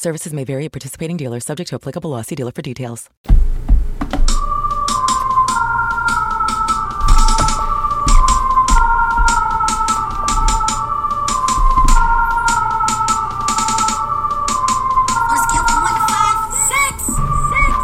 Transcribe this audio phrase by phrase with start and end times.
[0.00, 2.22] Services may vary at participating dealers, subject to applicable law.
[2.22, 3.10] See dealer for details.
[3.28, 3.44] Let's
[15.52, 17.04] get one, five, six,
[17.52, 17.76] six.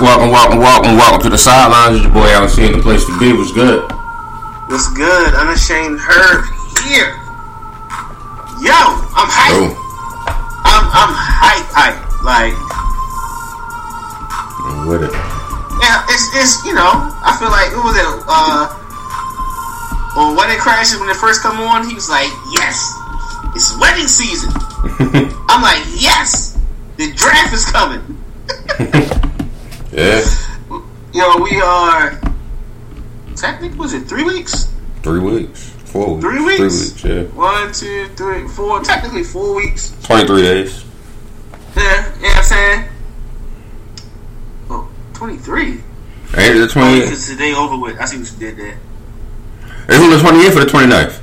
[0.00, 1.98] Welcome, welcome, welcome, welcome to the sidelines.
[1.98, 2.72] It's your boy Alex here.
[2.72, 3.88] The place to be was good.
[4.66, 5.34] What's good?
[5.34, 6.46] Unashamed Herb
[6.82, 7.21] here.
[8.62, 9.74] Yo, I'm hype.
[10.64, 11.98] I'm I'm hype, hype.
[12.22, 12.54] Like,
[14.62, 15.12] I'm with it.
[15.82, 16.86] yeah, it's it's you know,
[17.26, 18.06] I feel like it was it?
[18.28, 18.70] Uh,
[20.16, 22.94] or Wedding Crashers when it first come on, he was like, yes,
[23.56, 24.52] it's wedding season.
[25.50, 26.56] I'm like, yes,
[26.98, 28.18] the draft is coming.
[29.92, 30.24] Yeah,
[31.12, 32.18] Yo, we are.
[33.36, 34.68] Technically, was it three weeks?
[35.02, 36.90] three weeks, four weeks, Three weeks?
[36.92, 37.32] three weeks.
[37.32, 38.80] Yeah, One, two, three, four.
[38.82, 39.94] Technically, four weeks.
[40.02, 40.84] twenty-three days.
[41.76, 42.88] Yeah, you know what I'm saying?
[44.70, 45.62] Oh, 23.
[45.68, 45.80] Ain't
[46.34, 47.00] it the Oh, twenty?
[47.00, 47.98] because today over with.
[48.00, 48.78] I see what you did there.
[49.88, 51.20] It's on the twenty-eighth or the 29th?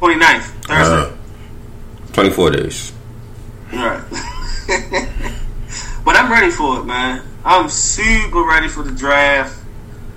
[0.00, 0.94] 29th, Thursday.
[0.94, 2.92] Uh, Twenty-four days.
[3.72, 4.02] Right.
[6.04, 7.22] but I'm ready for it, man.
[7.44, 9.56] I'm super ready for the draft.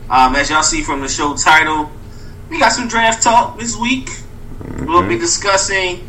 [0.09, 1.89] Um, as y'all see from the show title,
[2.53, 4.09] we got some draft talk this week.
[4.81, 6.07] We'll be discussing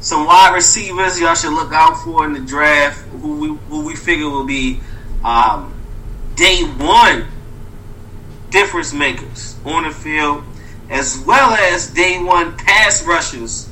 [0.00, 2.98] some wide receivers y'all should look out for in the draft.
[3.08, 4.78] Who we who we figure will be
[5.24, 5.74] um,
[6.36, 7.26] day one
[8.50, 10.44] difference makers on the field,
[10.90, 13.66] as well as day one pass rushers.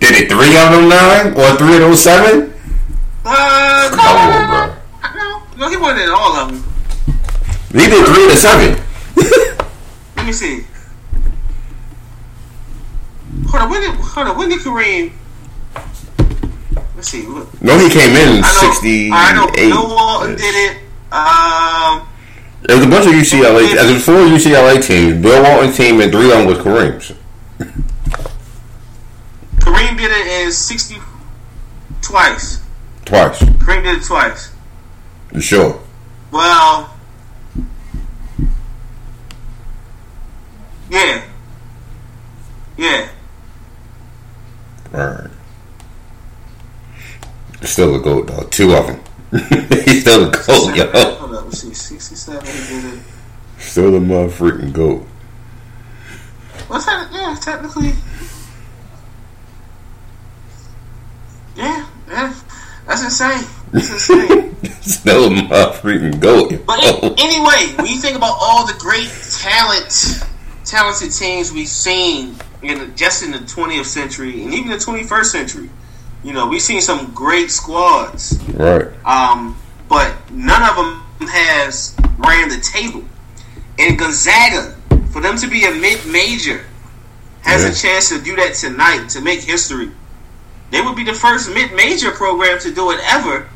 [0.00, 2.54] Did it three of them nine or three of those seven?
[3.26, 5.20] Uh, no, Come on, no, bro.
[5.20, 6.64] no, no, no, he wasn't in all of them.
[7.72, 8.82] He did three of the seven.
[10.16, 10.64] Let me see.
[13.48, 14.36] Hold on, when did hold on?
[14.36, 15.12] When did Kareem?
[16.94, 17.26] Let's see.
[17.26, 17.62] Look.
[17.62, 19.50] No, he came in in sixty I know.
[19.52, 20.76] Bill Walton did it.
[21.12, 22.06] Um,
[22.62, 23.74] There was a bunch of UCLA.
[23.74, 25.22] There was four UCLA teams.
[25.22, 27.12] Bill Walton team and three of them was Kareem's.
[29.60, 30.96] Kareem did it in sixty
[32.02, 32.60] twice.
[33.04, 33.42] Twice.
[33.42, 34.52] Kareem did it twice.
[35.32, 35.80] You sure?
[36.30, 36.94] Well,
[40.90, 41.22] yeah,
[42.76, 43.08] yeah.
[44.92, 45.30] Right.
[47.62, 48.44] Still a goat though.
[48.44, 49.00] Two of them.
[49.84, 50.90] He's still a goat, yo.
[50.90, 51.74] Hold up, let's see.
[51.74, 52.46] Sixty-seven.
[52.46, 53.02] He did it.
[53.58, 55.06] Still a mother freaking goat.
[56.68, 57.10] What's that?
[57.12, 57.92] Yeah, technically.
[61.56, 62.34] Yeah, yeah.
[62.86, 63.44] That's insane.
[63.72, 64.56] That's insane.
[64.80, 66.52] Still the mother freaking goat.
[66.66, 70.22] But an- anyway, when you think about all the great talent,
[70.64, 75.70] talented teams we've seen in just in the 20th century and even the 21st century,
[76.24, 78.38] you know, we've seen some great squads.
[78.54, 78.88] right.
[79.04, 79.56] Um,
[79.88, 83.04] but none of them has ran the table.
[83.78, 84.74] And Gonzaga,
[85.12, 86.64] for them to be a mid-major,
[87.42, 87.70] has Yeah.
[87.70, 89.90] a chance to do that tonight to make history.
[90.70, 93.48] They would be the first mid-major program to do it ever.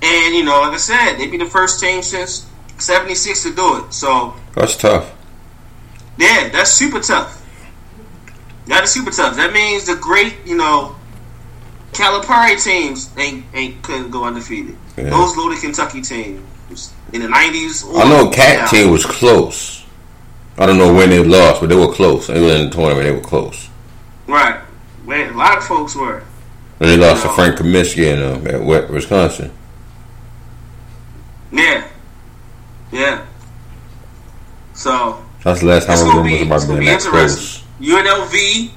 [0.00, 2.46] And you know, like I said, they'd be the first team since
[2.78, 3.92] '76 to do it.
[3.92, 5.10] So That's tough.
[6.16, 7.42] yeah, that's super tough.
[8.68, 9.36] That is super tough.
[9.36, 10.94] That means the great, you know,
[11.92, 14.76] Calipari teams ain't ain't couldn't go undefeated.
[14.96, 15.10] Yeah.
[15.10, 17.84] Those loaded Kentucky teams in the nineties.
[17.84, 19.84] I know Cat team was close.
[20.58, 22.26] I don't know when they lost, but they were close.
[22.26, 23.04] They were in the tournament.
[23.04, 23.68] They were close.
[24.26, 24.60] right.
[25.04, 26.22] Where a lot of folks were.
[26.80, 29.50] And they lost to Frank Kaminsky in um, at Wisconsin.
[31.50, 31.88] Yeah,
[32.92, 33.24] yeah.
[34.74, 37.64] So That's the last time I remember somebody gonna being be that close.
[37.80, 38.70] UNLV,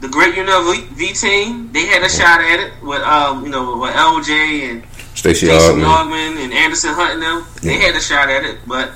[0.00, 3.92] the great UNLV team, they had a shot at it with um, you know, with
[3.94, 4.82] LJ and
[5.14, 6.36] Stacey Jason Augmon.
[6.42, 7.44] And Anderson Hunt them.
[7.62, 7.86] They Yeah.
[7.86, 8.92] had a shot at it, but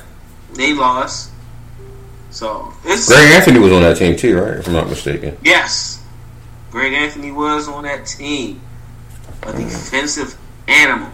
[0.55, 1.31] they lost.
[2.31, 4.55] So it's Greg Anthony was on that team too, right?
[4.59, 5.37] If I'm not mistaken.
[5.43, 6.01] yes.
[6.71, 8.61] Greg Anthony was on that team.
[9.45, 10.37] A defensive
[10.67, 11.11] animal.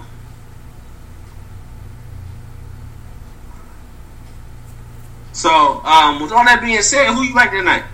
[5.32, 5.50] So,
[5.84, 7.84] um, with all that being said, who you like tonight?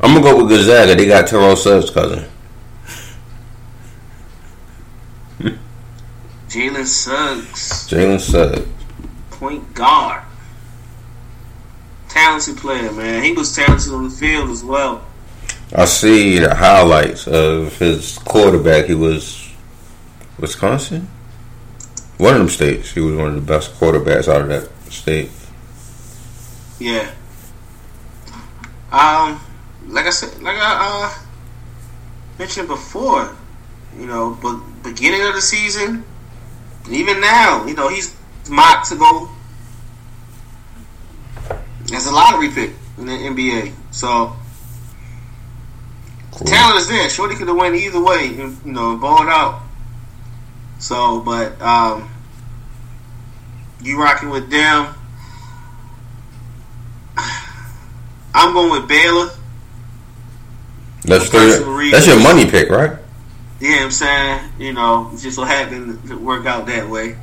[0.00, 0.94] I'm gonna go with Gonzaga.
[0.94, 2.24] They got Terrell Suggs' cousin.
[6.48, 8.66] Jalen Suggs, Jalen Suggs.
[9.30, 10.22] point guard.
[12.08, 13.22] Talented player, man.
[13.22, 15.04] He was talented on the field as well.
[15.72, 18.86] I see the highlights of his quarterback.
[18.86, 19.48] He was
[20.40, 21.08] Wisconsin,
[22.18, 22.90] one of them states.
[22.90, 25.30] He was one of the best quarterbacks out of that state.
[26.80, 27.08] Yeah.
[28.90, 29.40] Um,
[29.90, 33.36] like I said, like I uh, mentioned before,
[33.98, 36.04] you know, but beginning of the season,
[36.88, 38.16] even now, you know, he's
[38.48, 39.28] mocked to go
[41.92, 43.72] as a lottery pick in the NBA.
[43.90, 44.36] So
[46.30, 46.46] Cool.
[46.46, 47.08] talent is there.
[47.08, 49.62] Shorty could have went either way, you know, balled out.
[50.78, 52.08] So, but um,
[53.82, 54.94] you rocking with them.
[58.34, 59.30] I'm going with Baylor.
[61.04, 61.38] That's For
[61.90, 62.92] that's your money pick, right?
[63.60, 64.52] Yeah, I'm saying?
[64.58, 67.16] You know, it just so happened to work out that way.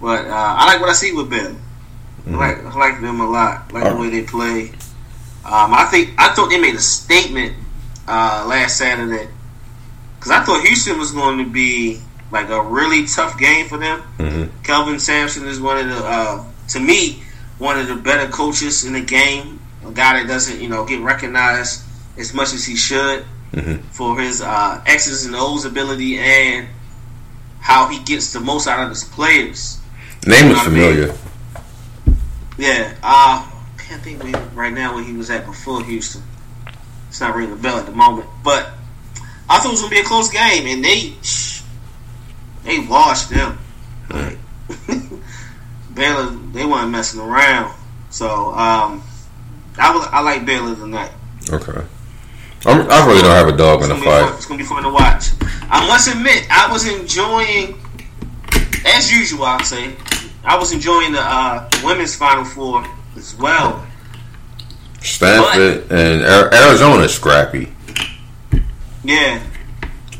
[0.00, 1.56] But uh, I like what I see with Baylor.
[2.26, 3.70] I like I like them a lot.
[3.70, 4.70] I like the way they play.
[5.44, 7.56] Um, I think I thought they made a statement
[8.06, 9.28] uh, last Saturday
[10.16, 12.00] because I thought Houston was going to be
[12.30, 14.02] like a really tough game for them.
[14.18, 14.50] Mhm.
[14.64, 17.22] Kelvin Sampson is one of the, uh, to me,
[17.58, 19.58] one of the better coaches in the game.
[19.84, 21.82] A guy that doesn't, you know, get recognized
[22.20, 23.24] as much as he should
[23.54, 23.82] Mhm.
[23.90, 26.68] for his uh, X's and O's ability and
[27.60, 29.78] how he gets the most out of his players.
[30.26, 30.74] Name You is know I mean?
[30.74, 31.14] familiar.
[32.58, 33.46] Yeah, uh,
[33.78, 34.22] can't think
[34.54, 36.22] right now where he was at before Houston.
[37.08, 38.70] It's not ringing a bell at the moment, but
[39.48, 41.14] I thought it was gonna be a close game, and they
[42.64, 43.58] they washed them.
[44.10, 44.38] Like,
[45.94, 47.74] Baylor, they weren't messing around.
[48.10, 49.02] So um,
[49.78, 51.10] I will, I like Baylor tonight.
[51.50, 51.80] Okay.
[52.66, 54.36] I'm, I really don't have a dog It's in the gonna, fun, fight.
[54.36, 55.28] it's gonna be fun to watch.
[55.70, 57.78] I must admit, I was enjoying,
[58.86, 59.44] as usual.
[59.44, 59.94] I'll say,
[60.44, 62.84] I was enjoying the uh, women's Final Four
[63.16, 63.86] as well.
[65.00, 67.72] Stanford and Arizona scrappy.
[69.02, 69.40] Yeah,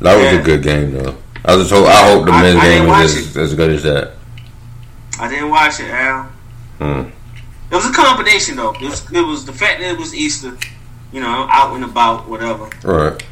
[0.01, 0.41] That was Yeah.
[0.41, 1.17] a good game though.
[1.45, 3.83] I just hope I hope the men's I didn't game is as, as good as
[3.83, 4.13] that.
[5.19, 6.23] I didn't watch it, Al.
[6.79, 7.11] Hmm.
[7.71, 8.73] It was a combination though.
[8.73, 10.57] It was it was the fact that it was Easter,
[11.13, 12.69] you know, out and about, whatever.
[12.85, 13.23] Right.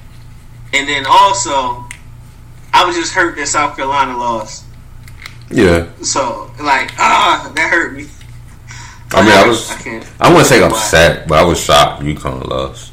[0.73, 1.85] And then also,
[2.73, 4.65] I was just hurt that South Carolina lost.
[5.51, 5.89] Yeah.
[6.03, 8.07] So like, ah, that hurt me.
[9.13, 9.71] I mean, I was.
[9.71, 10.07] I can't.
[10.21, 10.69] I wouldn't say Why?
[10.69, 12.03] upset, but I was shocked.
[12.03, 12.93] UConn lost.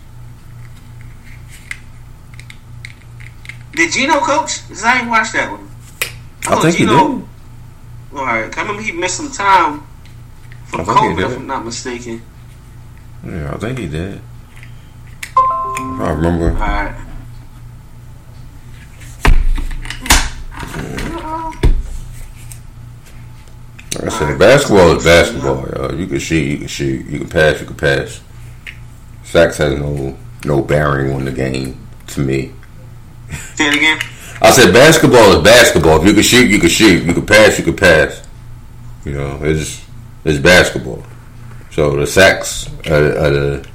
[3.73, 4.65] Did Geno coach?
[4.69, 5.67] Cause I ain't watched that one.
[6.43, 7.27] I thought think he Geno- did.
[8.17, 9.85] All right, I remember he missed some time
[10.67, 11.37] from I think he COVID, if.
[11.37, 12.21] I'm not mistaken.
[13.25, 14.21] Yeah, I think he did.
[15.37, 16.51] I remember.
[16.51, 16.95] All right.
[23.95, 25.67] Like I said, basketball is basketball.
[25.69, 25.91] Yo.
[25.95, 28.21] You can shoot, you can shoot, you can pass, you can pass.
[29.23, 32.51] Sacks has no no bearing on the game to me.
[33.55, 33.99] Say it again.
[34.41, 36.01] I said basketball is basketball.
[36.01, 37.03] If you can shoot, you can shoot.
[37.03, 38.21] You can pass, you can pass.
[39.05, 39.83] You know, it's
[40.23, 41.03] it's basketball.
[41.71, 43.67] So the sacks of, of the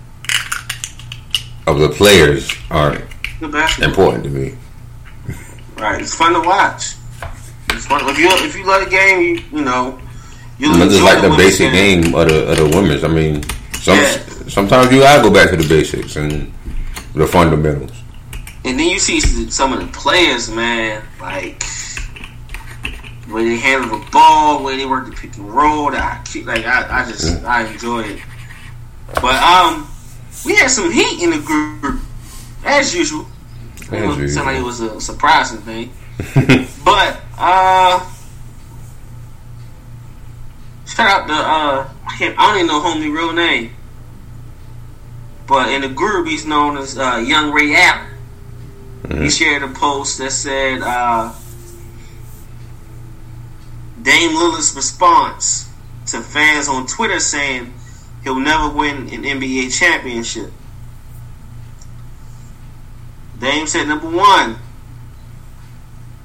[1.66, 2.50] of the players
[3.48, 3.90] basketball.
[3.90, 4.54] important to me.
[5.76, 6.00] Right.
[6.02, 6.94] It's fun to watch.
[7.70, 8.08] It's fun.
[8.08, 9.98] If you if you love the game, you, you know.
[10.58, 13.02] You I just like the women's basic game of the of the women's.
[13.02, 14.18] I mean, some Yeah.
[14.48, 16.52] sometimes you gotta go back to the basics and
[17.14, 17.92] the fundamentals.
[18.64, 21.62] And then you see some of the players, man, like
[23.30, 25.88] where they handle the ball, where they work the pick and roll.
[25.94, 28.20] I, like I, I just I enjoy it.
[29.14, 29.88] But um,
[30.44, 32.00] we had some heat in the group
[32.64, 33.26] as usual.
[33.82, 35.92] It As was- sound like it was a surprising thing.
[36.84, 38.10] But uh,
[40.86, 43.72] shout out to uh, I can't I don't even know homie real name.
[45.46, 48.08] But in the group, he's known as uh, Young Ray App.
[49.12, 51.32] He shared a post that said uh,
[54.02, 55.68] Dame Lillard's response
[56.06, 57.72] to fans on Twitter saying
[58.22, 60.52] he'll never win an NBA championship.
[63.38, 64.56] Dame said, number one,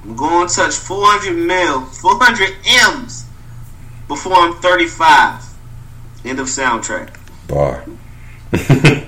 [0.02, 2.56] I'm going to touch 400 mil, 400
[2.94, 3.26] M's
[4.06, 5.42] before I'm 35.
[6.24, 7.16] End of soundtrack.
[7.48, 7.84] Bar.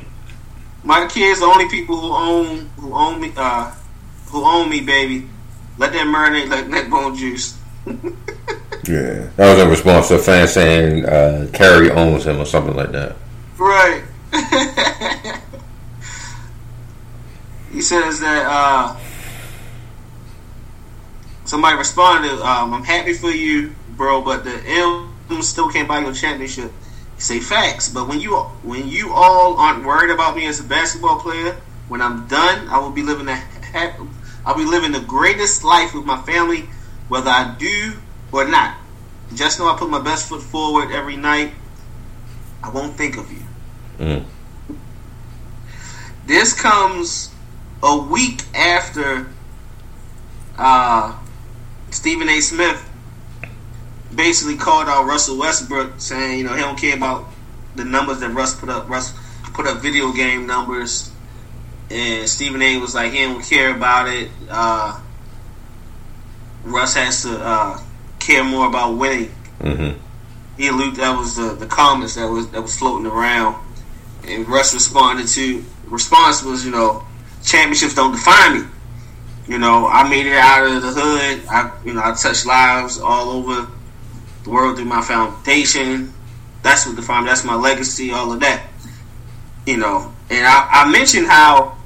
[0.84, 3.74] My kids, the only people who own who own me, uh,
[4.28, 5.28] who own me, baby.
[5.76, 7.57] Let that marinate like neck bone juice.
[8.88, 12.74] Yeah, that was in response to a fan saying uh, Curry owns him or something
[12.74, 13.16] like that.
[13.58, 14.02] Right.
[17.70, 18.96] he says that uh,
[21.44, 26.14] somebody responded, um, "I'm happy for you, bro, but the M still can't buy your
[26.14, 26.72] championship."
[27.18, 31.20] Say facts, but when you when you all aren't worried about me as a basketball
[31.20, 31.56] player,
[31.88, 33.42] when I'm done, I will be living a
[34.46, 36.70] I'll be living the greatest life with my family,
[37.08, 37.94] whether I do
[38.32, 38.76] or not.
[39.34, 41.52] Just know I put my best foot forward every night.
[42.62, 43.42] I won't think of you.
[43.98, 44.24] Mm.
[46.26, 47.30] This comes
[47.82, 49.28] a week after
[50.58, 51.16] uh,
[51.90, 52.40] Stephen A.
[52.40, 52.84] Smith
[54.14, 57.26] basically called out Russell Westbrook, saying you know he don't care about
[57.76, 58.88] the numbers that Russ put up.
[58.88, 59.12] Russ
[59.54, 61.10] put up video game numbers,
[61.90, 62.78] and Stephen A.
[62.78, 64.30] was like he don't care about it.
[64.48, 65.00] Uh,
[66.70, 67.80] Russ has to uh,
[68.18, 69.30] care more about winning.
[69.60, 69.90] hmm
[70.56, 73.56] He alluded that was the, the comments that was that was floating around,
[74.26, 77.04] and Russ responded to response was you know
[77.44, 78.66] championships don't define me.
[79.46, 81.46] You know I made it out of the hood.
[81.48, 83.68] I you know I touched lives all over
[84.44, 86.12] the world through my foundation.
[86.62, 87.24] That's what defined.
[87.24, 87.30] me.
[87.30, 88.10] That's my legacy.
[88.12, 88.66] All of that.
[89.66, 91.76] You know, and I, I mentioned how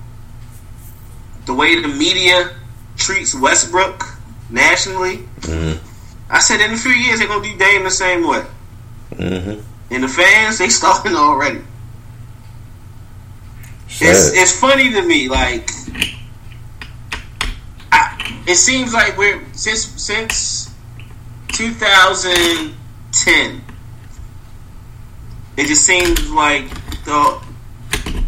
[1.46, 2.54] the way the media
[2.96, 4.04] treats Westbrook
[4.52, 5.16] nationally.
[5.42, 5.72] hmm
[6.30, 8.44] I said in a few years they're gonna do Dame the same way.
[9.16, 11.62] hmm And the fans, they starting already.
[14.00, 15.70] It's it's funny to me, like
[17.92, 20.70] I, it seems like we're since since
[21.48, 23.62] 2010.
[25.58, 26.70] It just seems like
[27.04, 27.38] the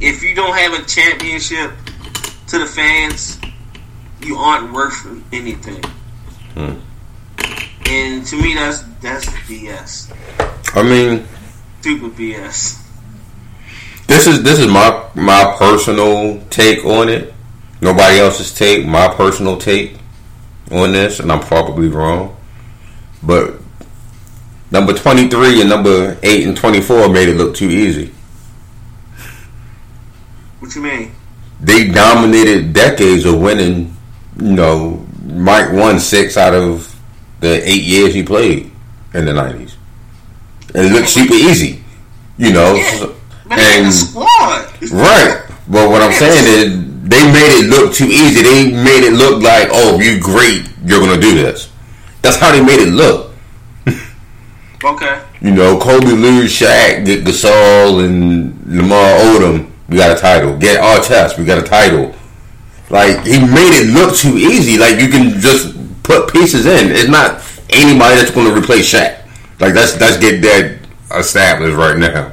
[0.00, 1.72] if you don't have a championship
[2.48, 3.38] to the fans,
[4.20, 5.82] you aren't worth anything.
[6.54, 6.78] Hmm.
[7.86, 10.12] And to me, that's that's BS.
[10.76, 11.26] I mean,
[11.80, 12.80] Stupid BS.
[14.06, 17.34] this is this is my my personal take on it.
[17.80, 18.86] Nobody else's take.
[18.86, 19.98] My personal take
[20.70, 22.36] on this, and I'm probably wrong.
[23.22, 23.54] But
[24.70, 28.12] number 23 and number 8 and 24 made it look too easy.
[30.60, 31.12] What you mean?
[31.60, 33.94] They dominated decades of winning.
[34.40, 36.94] You know, Mike won six out of
[37.40, 38.70] the eight years he played
[39.14, 39.74] in the 90s.
[40.74, 41.82] And it looked super easy.
[42.36, 43.06] You know, Yeah.
[43.50, 44.66] And squad.
[44.90, 45.42] Right.
[45.68, 48.42] But what I'm saying is they made it look too easy.
[48.42, 51.70] They made it look like, oh, you're great, you're gonna do this.
[52.22, 53.32] That's how they made it look.
[54.84, 55.22] Okay.
[55.40, 60.58] You know, Kobe, Lou, Shaq, Gasol, and Lamar Odom, we got a title.
[60.58, 61.38] Get our chest.
[61.38, 62.14] we got a title.
[62.90, 64.78] Like he made it look too easy.
[64.78, 66.90] Like you can just put pieces in.
[66.90, 69.24] It's not anybody that's going to replace Shaq.
[69.60, 72.32] Like that's that's get established right now.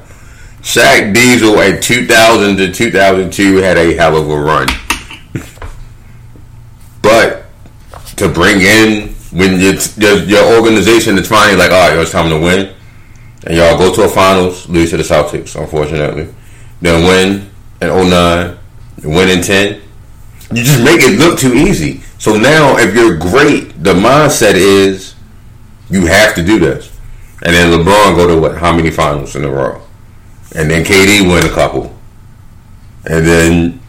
[0.62, 4.68] Shaq Diesel at 2000 to 2002 had a hell of a run.
[7.02, 7.46] but
[8.18, 12.30] to bring in when your, your your organization is finally like, all right, it's time
[12.30, 12.74] to win,
[13.48, 16.34] and y'all go to a finals, lose to the Celtics, unfortunately,
[16.82, 17.50] then win
[17.82, 18.58] in 09,
[19.04, 19.82] win in 10,
[20.54, 22.02] you just make it look too easy.
[22.18, 25.16] So now, if you're great, the mindset is
[25.90, 26.92] you have to do this.
[27.44, 28.58] And then LeBron go to what?
[28.58, 29.82] How many finals in a row?
[30.56, 31.96] And then KD win a couple.
[33.06, 33.82] And then,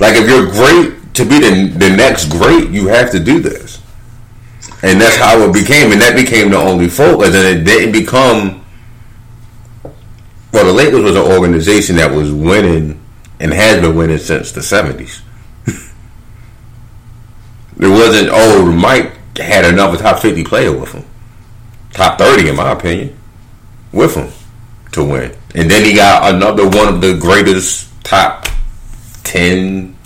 [0.00, 3.80] like, if you're great to be the, the next great, you have to do this.
[4.82, 5.92] And that's how it became.
[5.92, 7.34] And that became the only focus.
[7.34, 8.64] And it didn't become.
[10.52, 13.00] Well, the Lakers was an organization that was winning
[13.38, 15.22] and has been winning since the 70s.
[17.80, 21.04] It wasn't, oh, Mike had another top 50 player with him
[21.92, 23.16] top 30 in my opinion
[23.92, 24.30] with him
[24.92, 25.32] to win.
[25.54, 28.46] And then he got another one of the greatest top
[29.24, 29.96] 10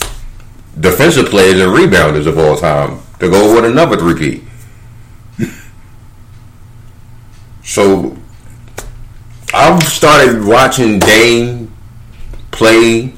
[0.81, 4.43] defensive players and rebounders of all time to go with another repeat.
[7.63, 8.17] so
[9.53, 11.73] I've started watching Dame
[12.51, 13.13] play,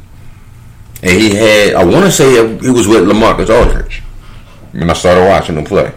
[1.03, 4.03] and he had, I want to say he was with Lamarcus Aldridge
[4.79, 5.93] when I started watching him play.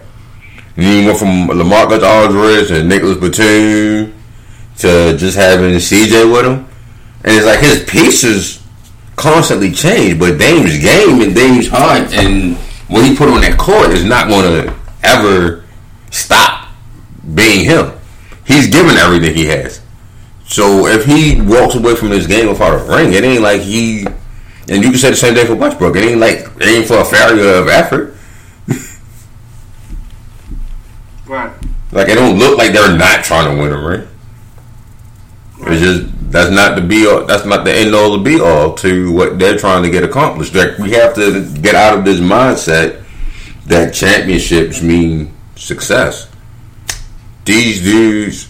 [0.75, 4.13] And you went from Lamarcus Aldridge and Nicolas Batum
[4.77, 6.65] to just having CJ with him.
[7.23, 8.63] And it's like his pieces
[9.17, 12.55] constantly change, but Dame's game and Dame's heart and
[12.87, 15.65] what he put on that court is not going to ever
[16.11, 16.69] stop
[17.35, 17.91] being him.
[18.45, 19.81] He's given everything he has.
[20.45, 24.05] So if he walks away from this game without a ring, it ain't like he.
[24.69, 25.95] And you can say the same thing for Westbrook.
[25.95, 28.15] It ain't like it ain't for a failure of effort.
[31.29, 31.53] Right.
[31.91, 34.07] Like it don't look like they're not trying to win a ring.
[35.59, 37.23] It's just that's not the be all.
[37.25, 40.55] That's not the end all the be all to what they're trying to get accomplished.
[40.55, 43.03] Like we have to get out of this mindset
[43.67, 46.27] that championships mean success.
[47.45, 48.49] These dudes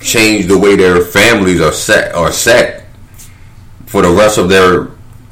[0.00, 2.86] change the way their families are set are set
[3.86, 4.90] for the rest of their,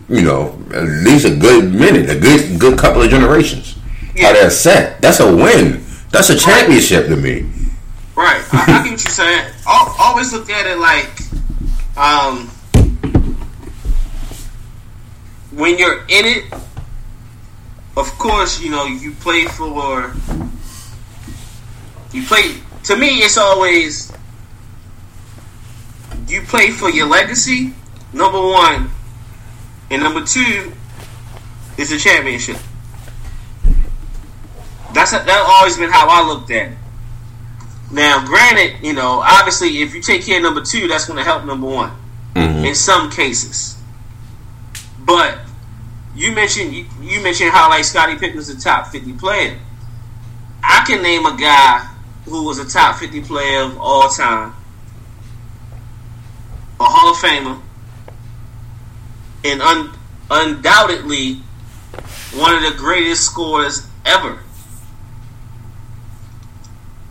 [0.08, 3.76] you know, at least a good minute, a good good couple of generations.
[4.20, 5.00] How they're set.
[5.00, 5.83] That's a win.
[6.14, 7.44] That's a championship to me.
[8.14, 8.40] Right.
[8.52, 9.52] I, I get what you're saying.
[9.66, 11.10] Al always look at it like,
[11.98, 12.46] um,
[15.50, 16.44] when you're in it.
[17.96, 20.14] Of course, you know you play for.
[22.12, 22.60] You play.
[22.84, 24.12] To me, it's always
[26.28, 27.74] you play for your legacy.
[28.12, 28.88] Number one,
[29.90, 30.74] and number two
[31.76, 32.58] is the championship.
[34.94, 36.78] That's that always been how I looked at it.
[37.90, 41.24] Now, granted, you know, obviously, if you take care of number two, that's going to
[41.24, 41.92] help number one
[42.34, 42.66] Mhm.
[42.66, 43.76] in some cases.
[44.98, 45.38] But
[46.14, 49.58] you mentioned you, you mentioned how like Scottie Pippen was a top fifty player.
[50.62, 51.86] I can name a guy
[52.24, 54.54] who was a top fifty player of all time,
[56.80, 57.60] a Hall of Famer,
[59.44, 59.90] and un,
[60.30, 61.42] undoubtedly
[62.32, 64.38] one of the greatest scorers ever.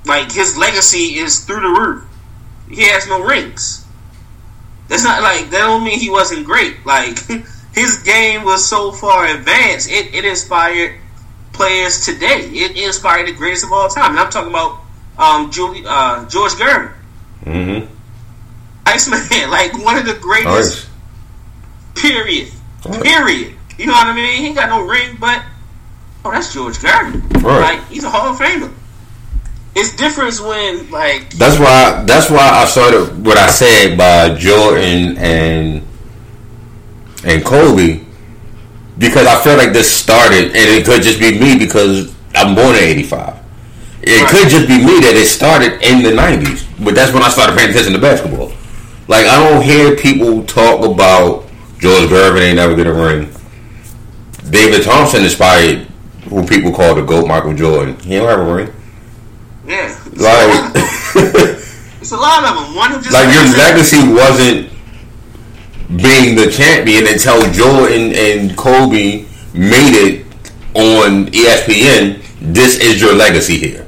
[0.06, 2.06] Like his legacy is through the roof.
[2.70, 3.86] He has no rings.
[4.88, 5.60] That's not like that.
[5.60, 6.86] Don't mean he wasn't great.
[6.86, 7.18] Like
[7.74, 11.00] his game was so far advanced, it, it inspired
[11.54, 12.50] players today.
[12.52, 14.12] It inspired the greatest of all time.
[14.12, 14.82] And I'm talking about
[15.18, 16.94] um, Julie, uh, George Gervin,
[17.46, 17.94] Mm-hmm.
[18.86, 19.20] Iceman,
[19.52, 20.88] like one of the greatest.
[21.96, 22.50] Period.
[23.02, 23.56] Period.
[23.78, 24.40] You know what I mean?
[24.40, 25.44] He ain't got no ring, but
[26.24, 27.22] oh, that's George Gervin.
[27.44, 27.78] Right.
[27.78, 28.74] Like he's a Hall of Famer.
[29.76, 32.04] It's different when like That's why.
[32.06, 35.82] That's why I started what I said by Jordan and
[37.26, 38.02] and Kobe
[38.98, 42.76] because I feel like this started, and it could just be me because I'm born
[42.76, 43.36] in '85.
[44.04, 44.30] It Right.
[44.30, 47.58] could just be me that it started in the '90s, but that's when I started
[47.58, 48.52] paying attention to basketball.
[49.08, 51.46] Like I don't hear people talk about
[51.80, 53.30] George Gervin ain't never get a ring.
[54.52, 55.88] David Thompson inspired
[56.30, 57.98] who people call the GOAT Michael Jordan.
[58.02, 58.72] He don't have a ring.
[59.66, 60.72] Yeah, Like
[62.02, 62.76] it's a lot of them.
[62.76, 64.70] One who just like your legacy wasn't
[66.02, 70.26] being the champion until Jordan and Kobe made it
[70.74, 72.22] on ESPN.
[72.42, 73.88] This is your legacy here.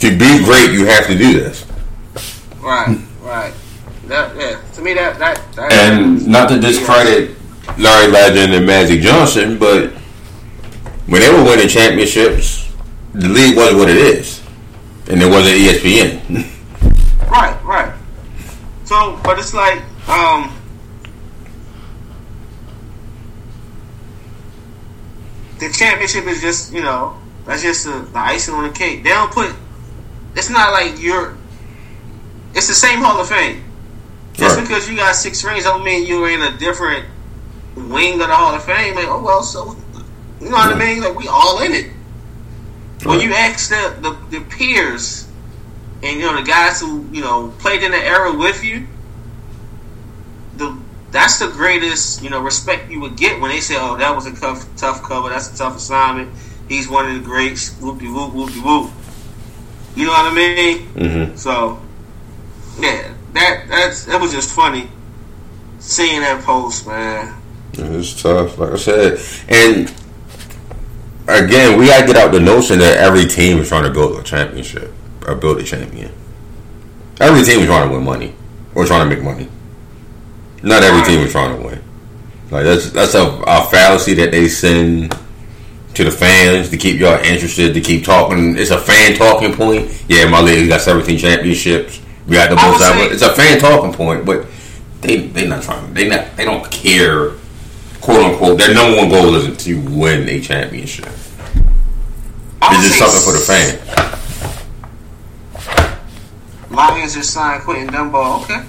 [0.00, 1.66] To be great, you have to do this.
[2.60, 3.54] Right, right.
[4.06, 4.60] That yeah.
[4.74, 7.36] To me, that that, that And not to discredit
[7.78, 9.90] Larry Legend and Magic Johnson, but
[11.06, 12.70] when they were winning championships,
[13.14, 14.41] the league wasn't what it is,
[15.08, 16.48] and it wasn't ESPN.
[17.30, 17.94] Right, right.
[18.84, 20.52] So, but it's like, um,
[25.58, 29.02] the championship is just, you know, That's just the, the icing on the cake.
[29.02, 29.52] They don't put.
[30.36, 31.36] It's not like you're.
[32.54, 33.64] It's the same Hall of Fame.
[34.34, 34.62] Just Right.
[34.66, 37.04] because you got six rings don't mean you're in a different
[37.74, 38.94] wing of the Hall of Fame.
[38.94, 39.76] Like, oh well, so
[40.40, 41.00] you know what I mean?
[41.02, 41.90] Like we all in it.
[43.04, 45.28] When you ask the, the the peers
[46.02, 48.86] and you know the guys who you know played in the era with you,
[50.56, 50.78] the
[51.10, 54.26] that's the greatest you know respect you would get when they say, "Oh, that was
[54.26, 55.28] a tough tough cover.
[55.28, 56.32] That's a tough assignment.
[56.68, 58.90] He's one of the greats." Whoop de whoop whoop de whoop.
[59.94, 60.88] You know what I mean?
[60.94, 61.36] Mm-hmm.
[61.36, 61.80] So,
[62.80, 64.88] yeah, that that's that was just funny
[65.78, 67.34] seeing that post, man.
[67.74, 69.20] It's tough, like I said.
[69.48, 69.92] And
[71.28, 74.22] again, we gotta get out the notion that every team is trying to build a
[74.22, 74.92] championship
[75.26, 76.12] or build a champion.
[77.20, 78.34] Every team is trying to win money
[78.74, 79.48] or trying to make money.
[80.62, 81.82] Not every team is trying to win.
[82.50, 85.16] Like that's that's a, a fallacy that they send
[85.94, 88.56] to the fans to keep y'all interested, to keep talking.
[88.56, 90.04] It's a fan talking point.
[90.08, 92.00] Yeah, my league got 17 championships.
[92.26, 94.46] We got the most say- It's a fan talking point, but
[95.00, 95.92] they they not trying.
[95.94, 96.36] They not.
[96.36, 97.32] They don't care.
[98.02, 98.58] Quote unquote.
[98.58, 101.06] Their number one goal isn't to win a championship.
[102.64, 103.78] It's just something for the fans.
[106.70, 108.42] Lions just signed Quentin Dunbar.
[108.42, 108.60] Okay.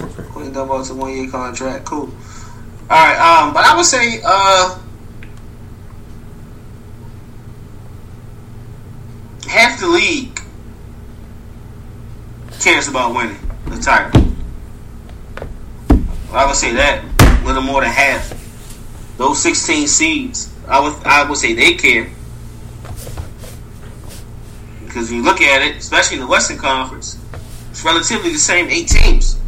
[0.00, 0.22] Okay.
[0.30, 1.84] Quentin Dunbar to one year contract.
[1.84, 2.10] Cool.
[2.90, 3.18] All right.
[3.18, 4.78] Um, but I would say uh,
[9.48, 10.40] half the league
[12.58, 14.20] cares about winning the title.
[16.32, 18.37] I would say that a little more than half.
[19.18, 22.08] Those sixteen seeds, I would I would say they care.
[24.86, 27.18] Because you look at it, especially in the Western Conference,
[27.70, 29.38] it's relatively the same eight teams.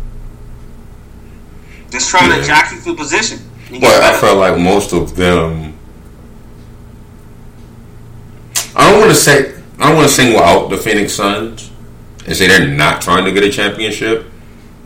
[1.91, 2.37] Just trying Yeah.
[2.41, 3.39] to jockey for position.
[3.71, 5.73] But I felt like most of them.
[8.77, 11.71] I don't want to say I don't want to single out the Phoenix Suns
[12.27, 14.27] and say they're not trying to get a championship,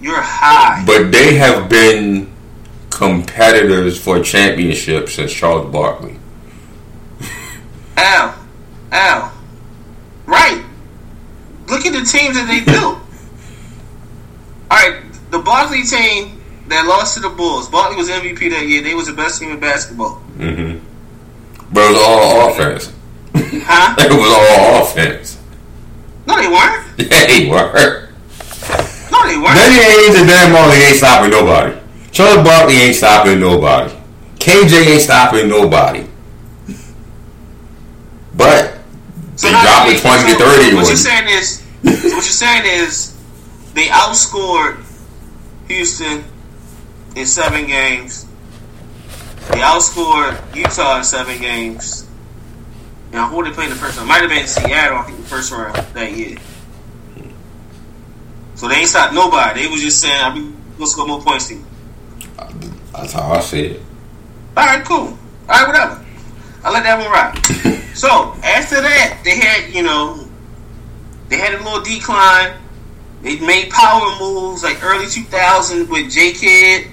[0.01, 0.85] You're high.
[0.87, 2.31] but they have been
[2.95, 6.17] competitors for championships since Charles Barkley.
[7.99, 8.47] Ow.
[8.93, 9.33] Ow.
[10.27, 10.65] Right.
[11.69, 12.99] Look at the teams that they built.
[14.71, 17.69] Alright, the Barkley team that lost to the Bulls.
[17.69, 18.83] Barkley was MVP that year.
[18.83, 20.23] They was the best team in basketball.
[20.37, 20.79] Mm-hmm.
[21.73, 22.93] But it was all offense.
[23.35, 23.97] Huh?
[24.05, 25.41] It was all offense.
[26.27, 26.85] No, they weren't.
[26.99, 28.09] Yeah, they were.
[29.11, 29.59] No, they weren't.
[29.59, 31.84] Danny Ainge and Dan Majerle ain't stopping nobody.
[32.15, 33.93] Charles Barkley ain't stopping nobody.
[34.37, 36.07] KJ ain't stopping nobody.
[38.37, 38.79] But
[39.43, 43.19] they how dropped it 20 to 30 What you're saying is, what you're saying is,
[43.75, 44.81] they outscored
[45.67, 46.23] Houston
[47.17, 48.27] in seven games.
[49.51, 52.09] They outscored Utah in seven games.
[53.13, 54.09] Now, who they played in the first round?
[54.09, 56.39] Might have been Seattle, I think, the first round that year.
[58.55, 59.63] So they ain't stopped nobody.
[59.65, 61.65] They was just saying, I'm gonna score more points than you.
[62.37, 63.83] That's how I see it.
[64.57, 64.97] All right, cool.
[64.99, 65.17] All
[65.49, 66.05] right, whatever.
[66.63, 67.37] I'll let that one ride.
[67.95, 70.27] so after that, they had you know,
[71.29, 72.55] they had a little decline.
[73.23, 76.89] They made power moves like early 2000 with J Kidd.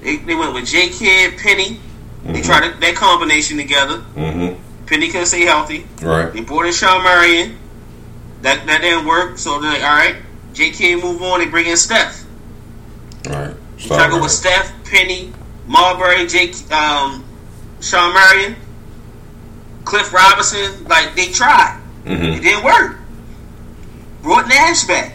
[0.00, 1.80] They, they went with J Kidd, Penny.
[2.24, 3.98] They tried to, that combination together.
[4.14, 4.86] Mm-hmm.
[4.86, 5.86] Penny couldn't stay healthy.
[6.02, 6.32] Right.
[6.32, 7.58] They brought in Shawn Marion.
[8.42, 9.38] That that didn't work.
[9.38, 10.16] So they're like, all right,
[10.52, 11.40] J Kidd move on.
[11.40, 12.24] They bring in Steph.
[13.28, 13.54] Right.
[13.78, 15.32] You try to go with Steph, Penny,
[15.66, 17.24] Marbury, Jake, um,
[17.80, 18.56] Shawn Marion,
[19.84, 20.84] Cliff Robinson.
[20.84, 22.42] Like they tried, it Mm-hmm.
[22.42, 22.98] didn't work.
[24.22, 25.14] Brought Nash back.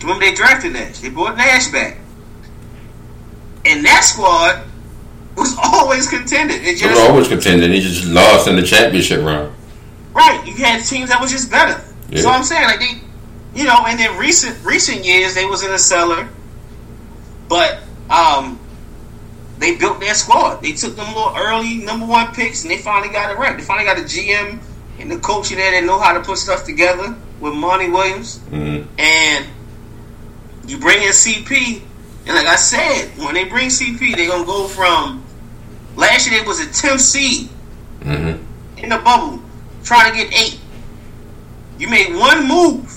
[0.00, 0.98] Remember they drafted Nash.
[1.00, 1.98] They brought Nash back,
[3.66, 4.62] and that squad
[5.36, 6.62] was always contended.
[6.62, 7.70] It They were just always contending.
[7.70, 9.52] They just lost in the championship round.
[10.14, 10.42] right.
[10.46, 11.82] You had teams that was just better.
[12.08, 12.22] Yeah.
[12.22, 13.00] So I'm saying like they,
[13.54, 16.28] you know, and then recent recent years they was in the cellar,
[17.50, 18.58] but um,
[19.58, 20.62] they built their squad.
[20.62, 23.54] They took them little early number one picks, and they finally got it right.
[23.58, 24.58] They finally got a GM
[25.00, 28.38] and the coach in there that know how to put stuff together with Monty Williams,
[28.50, 28.88] Mm-hmm.
[28.98, 29.46] and
[30.66, 31.82] you bring in CP.
[32.26, 35.24] And like I said, when they bring CP, they're gonna go from
[35.96, 37.48] last year they was a 10th seed
[38.00, 38.78] Mm-hmm.
[38.84, 39.42] in the bubble,
[39.84, 40.60] trying to get eight.
[41.78, 42.90] You made one move,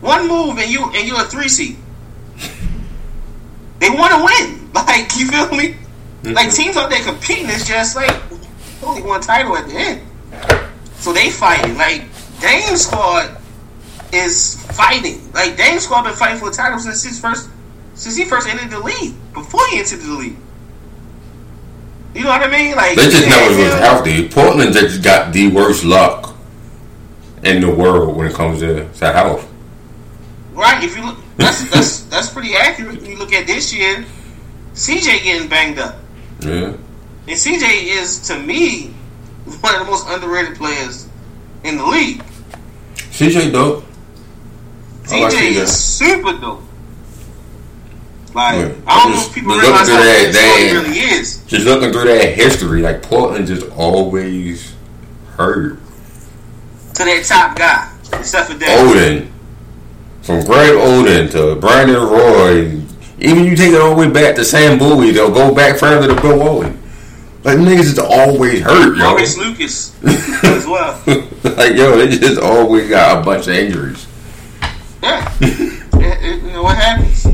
[0.00, 1.76] one move, and you and you're a three seed.
[3.84, 4.72] They want to win.
[4.72, 5.76] Like you feel me?
[6.22, 6.32] Mm-hmm.
[6.32, 8.16] Like teams out there competing is just like
[8.82, 10.00] only one title at the end.
[10.94, 11.76] So they fighting.
[11.76, 12.04] Like
[12.40, 13.36] Dame squad
[14.10, 15.30] is fighting.
[15.32, 17.50] Like Dame squad been fighting for a title since his first
[17.94, 19.14] since he first entered the league.
[19.34, 20.36] Before he entered the league.
[22.14, 22.74] You know what I mean?
[22.76, 24.28] Like They just never was healthy.
[24.30, 26.34] Portland just got the worst luck
[27.42, 29.53] in the world when it comes to, to health.
[30.54, 30.82] Right.
[30.84, 33.02] If you look, that's that's that's pretty accurate.
[33.02, 34.04] When you look at this year,
[34.74, 35.96] CJ getting banged up,
[36.40, 36.74] Yeah.
[37.28, 38.94] and CJ is to me
[39.60, 41.08] one of the most underrated players
[41.64, 42.22] in the league.
[43.10, 43.84] CJ dope.
[45.10, 45.62] I like CJ CJ.
[45.62, 46.62] is super dope.
[48.32, 48.72] Like Yeah.
[48.86, 51.38] I don't know Just if people realize how that, he really is.
[51.46, 54.72] Just looking through that history, like Portland just always
[55.36, 55.78] hurt.
[56.94, 58.86] To that top guy, except for that.
[58.86, 59.30] Oden.
[60.24, 62.80] From Greg Oden to Brandon Roy.
[63.18, 66.08] Even you take it all the way back to Sam Bowie, they'll go back further
[66.14, 66.80] to Bill Walton.
[67.44, 69.10] Like niggas just always hurt, yo.
[69.10, 71.00] Maurice Lucas as well.
[71.06, 74.06] like yo, they just always got a bunch of injuries.
[75.02, 75.30] Yeah.
[75.40, 75.80] It-
[76.22, 77.26] it- you know what happens.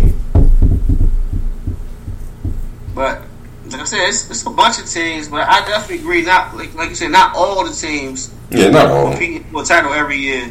[2.94, 3.22] But
[3.70, 5.28] like I said, it's, it's a bunch of teams.
[5.28, 6.22] But I definitely agree.
[6.22, 9.10] Not like like you said, not all the teams Yeah, not all.
[9.10, 10.50] competing for a title every year.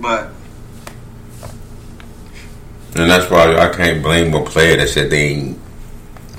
[0.00, 0.30] But
[2.94, 5.58] And that's why I can't blame a player that said they ain't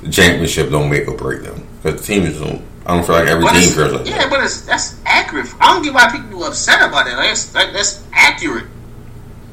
[0.04, 1.66] the championship don't make or break them.
[1.82, 4.30] Because the teams don't I don't feel like every but team feels like yeah, that.
[4.30, 5.48] but it's that's accurate.
[5.60, 7.18] I don't get why people are upset about that.
[7.18, 8.66] Like, that's like, that's accurate.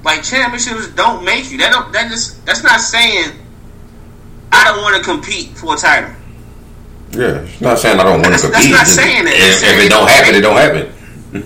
[0.04, 1.58] Like championships don't make you.
[1.58, 1.92] That don't.
[1.92, 3.30] That just that's not saying
[4.52, 6.10] I don't want to compete for a title.
[7.12, 7.40] Yeah.
[7.42, 8.72] It's not saying I don't want That's- to that's compete.
[8.76, 9.34] not Just- saying it.
[9.34, 10.92] If, if it don't happen, it don't happen.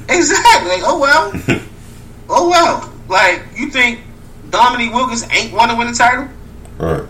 [0.08, 0.70] Exactly.
[0.70, 1.32] Like, oh well.
[2.30, 2.92] oh well.
[3.08, 4.00] Like, you think
[4.54, 6.28] Dominique Wilkins ain't want to win the title?
[6.78, 7.04] Right.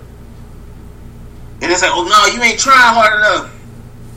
[1.61, 3.52] And it's like, oh no, you ain't trying hard enough.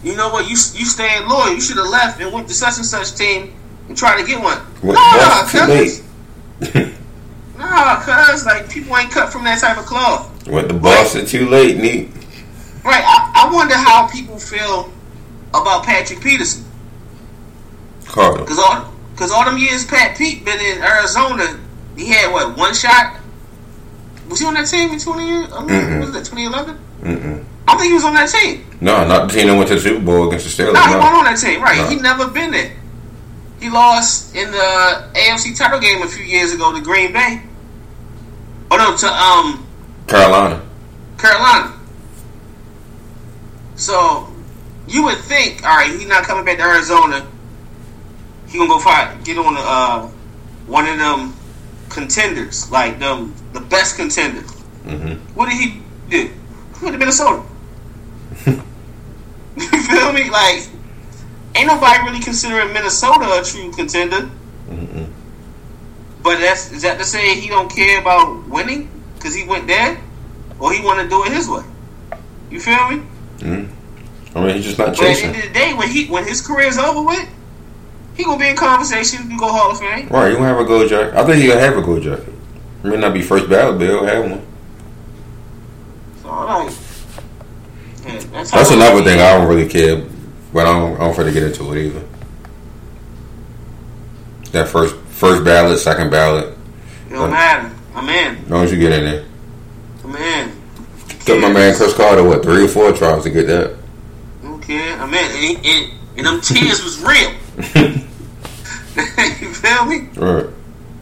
[0.02, 0.46] You know what?
[0.46, 1.54] You you staying loyal.
[1.54, 3.54] You should have left and went to such and such team
[3.90, 4.60] and tried to get one.
[4.82, 6.04] What, nah, cuz.
[7.58, 10.48] Nah, cuz like people ain't cut from that type of cloth.
[10.48, 12.10] What the boss Boston too late, neat.
[12.86, 13.04] Right.
[13.04, 14.92] I, I wonder how people feel
[15.50, 16.64] about Patrick Peterson.
[18.06, 18.46] Carter.
[18.46, 21.60] Cause all, cause all them years Pat Pete been in Arizona,
[21.98, 23.20] he had what one shot.
[24.30, 25.24] Was he on that team in twenty?
[25.48, 26.00] Mm-mm.
[26.00, 26.78] Was that twenty eleven?
[27.68, 28.66] I think he was on that team.
[28.80, 30.74] No, not the team that went to the Super Bowl against the Steelers.
[30.74, 31.00] No, he no.
[31.00, 31.62] wasn't on that team.
[31.62, 31.78] Right?
[31.78, 31.90] No.
[31.90, 32.72] He never been there.
[33.60, 37.42] He lost in the AFC title game a few years ago to Green Bay.
[38.70, 39.68] Oh no, to um
[40.08, 40.64] Carolina.
[41.18, 41.74] Carolina.
[43.76, 44.32] So
[44.88, 47.28] you would think, all right, he's not coming back to Arizona.
[48.48, 50.08] He gonna go fight, get on uh,
[50.68, 51.34] one of them
[51.98, 54.42] contenders, like them the best contender.
[54.42, 56.30] hmm What did he do?
[56.78, 57.44] He went to Minnesota.
[58.46, 60.30] you feel me?
[60.30, 60.70] Like,
[61.56, 64.30] ain't nobody really considering Minnesota a true contender.
[64.70, 65.10] Mm-mm.
[66.22, 70.00] But that's is that to say he don't care about winning because he went there,
[70.60, 71.64] or he want to do it his way?
[72.52, 73.02] You feel me?
[73.40, 73.70] mm
[74.36, 75.02] I mean, he's just not chasing.
[75.02, 77.28] But at the end of the day, when he when his career's over with,
[78.18, 80.10] he gonna be in conversation to go Hall of Fame.
[80.10, 81.14] Right, he gonna have a gold jacket.
[81.16, 82.34] I think he'll have a gold jacket.
[82.84, 84.46] It may not be first ballot, but he'll have one.
[86.24, 86.72] So like,
[88.06, 90.04] yeah, that's, That's another thing I don't really care,
[90.52, 92.04] but I don't, I don't really get into it either.
[94.52, 96.58] That first first ballot, second ballot,
[97.10, 97.72] It don't matter.
[97.94, 98.44] I'm in.
[98.44, 99.26] as long as you get in there.
[100.04, 100.52] I'm in.
[101.26, 103.78] Took my man Cris Carter what three or four tries to get that.
[104.44, 105.56] Okay, I'm in.
[105.58, 107.94] And, and, and them tears was real.
[108.98, 110.10] you feel me?
[110.16, 110.48] Right.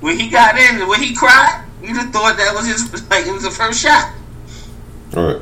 [0.02, 3.32] When he got in when he cried, you just thought that was his like it
[3.32, 4.14] was the first shot.
[5.14, 5.42] Right.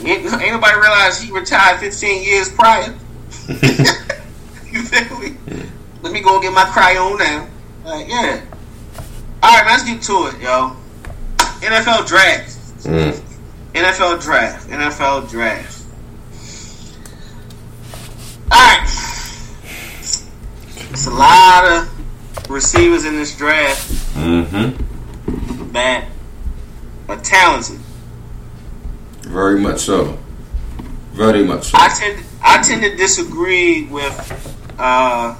[0.00, 2.92] Ain't, ain't nobody realized he retired 15 years prior.
[3.48, 5.36] you feel me?
[6.02, 7.48] Let me go get my cry on now.
[7.84, 8.44] Like, yeah.
[9.42, 10.76] All right, let's get to it, yo.
[11.60, 12.56] NFL draft.
[12.84, 13.20] Mm.
[13.72, 14.68] NFL draft.
[14.68, 15.84] NFL draft.
[18.50, 19.07] All right.
[20.90, 25.72] It's a lot of receivers in this draft Mm-hmm.
[25.72, 26.08] that
[27.08, 27.78] are talented.
[29.22, 30.18] Very much so.
[31.12, 31.78] Very much so.
[31.78, 34.74] I tend I tend to disagree with.
[34.78, 35.36] Uh,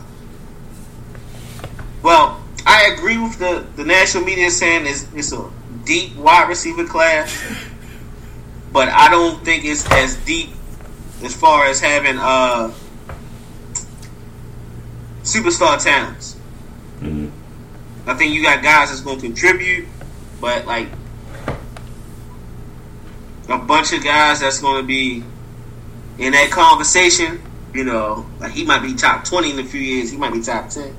[2.03, 5.51] well, I agree with the the national media saying it's it's a
[5.85, 7.37] deep wide receiver class,
[8.73, 10.51] but I don't think it's as deep
[11.25, 12.73] as far as having uh,
[15.29, 16.37] superstar talents.
[17.01, 17.31] Mhm.
[18.07, 19.87] I think you got guys that's going to contribute,
[20.41, 20.89] but like
[23.49, 25.23] a bunch of guys that's going to be
[26.19, 27.43] in that conversation.
[27.75, 30.11] You know, like he might be top twenty in a few years.
[30.11, 30.97] He might be top ten.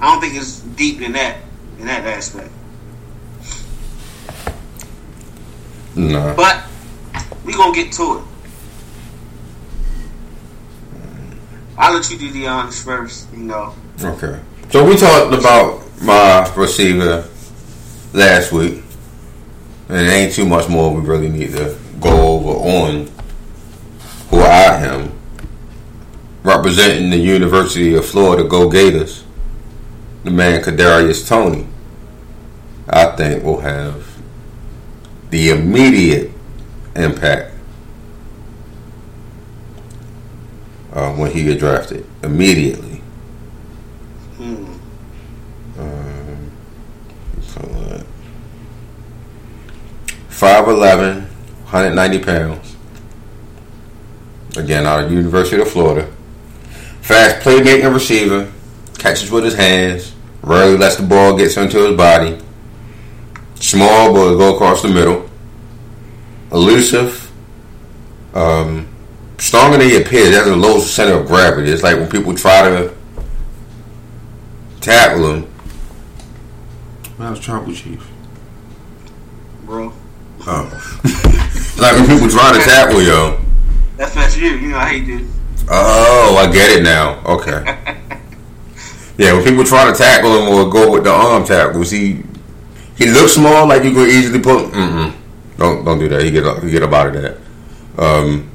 [0.00, 1.38] I don't think it's deep in that
[1.80, 2.50] in that aspect.
[5.96, 6.34] Nah.
[6.34, 6.62] But
[7.44, 8.24] we gonna get to it.
[11.76, 13.28] I'll let you do the honors first.
[13.32, 14.40] You know, Okay.
[14.70, 17.28] So we talked about my receiver
[18.12, 18.82] last week,
[19.88, 23.10] and it ain't too much more we really need to go over on
[24.30, 25.12] who I am.
[26.42, 29.22] Representing the University of Florida Go Gators,
[30.24, 31.68] the man Kadarius Toney,
[32.88, 34.04] I think will have
[35.30, 36.32] the immediate
[36.96, 37.51] impact
[40.92, 42.06] uh, when he get drafted.
[42.22, 43.02] Immediately.
[44.36, 44.64] hmm.
[45.78, 46.52] Um,
[47.56, 48.02] uh,
[50.28, 52.76] 5'11", 190 pounds.
[54.56, 56.10] Again, out of University of Florida.
[57.00, 58.52] Fast playmaking receiver.
[58.98, 60.12] Catches with his hands.
[60.42, 62.38] Rarely lets the ball get into his body.
[63.54, 65.28] Small, but go across the middle.
[66.52, 67.30] Elusive.
[68.34, 68.91] Um,
[69.42, 70.28] stronger than he appears.
[70.28, 71.70] He has a low center of gravity.
[71.70, 72.94] It's like when people try to
[74.80, 75.52] tackle him.
[77.18, 78.08] That was Tribal Chief.
[79.64, 79.92] bro.
[80.46, 81.02] Oh.
[81.80, 83.40] like when people try to tackle yo.
[83.96, 84.50] That's that's you.
[84.50, 85.30] You know I hate this.
[85.68, 87.22] Oh, I get it now.
[87.24, 87.64] Okay.
[89.18, 92.22] yeah, when people try to tackle him or go with the arm tackles, he
[92.96, 94.72] he looks small, like you could easily put.
[94.72, 95.14] Mm-mm.
[95.58, 96.22] Don't don't do that.
[96.22, 97.38] He get up, he get up out of that.
[97.98, 98.51] Um,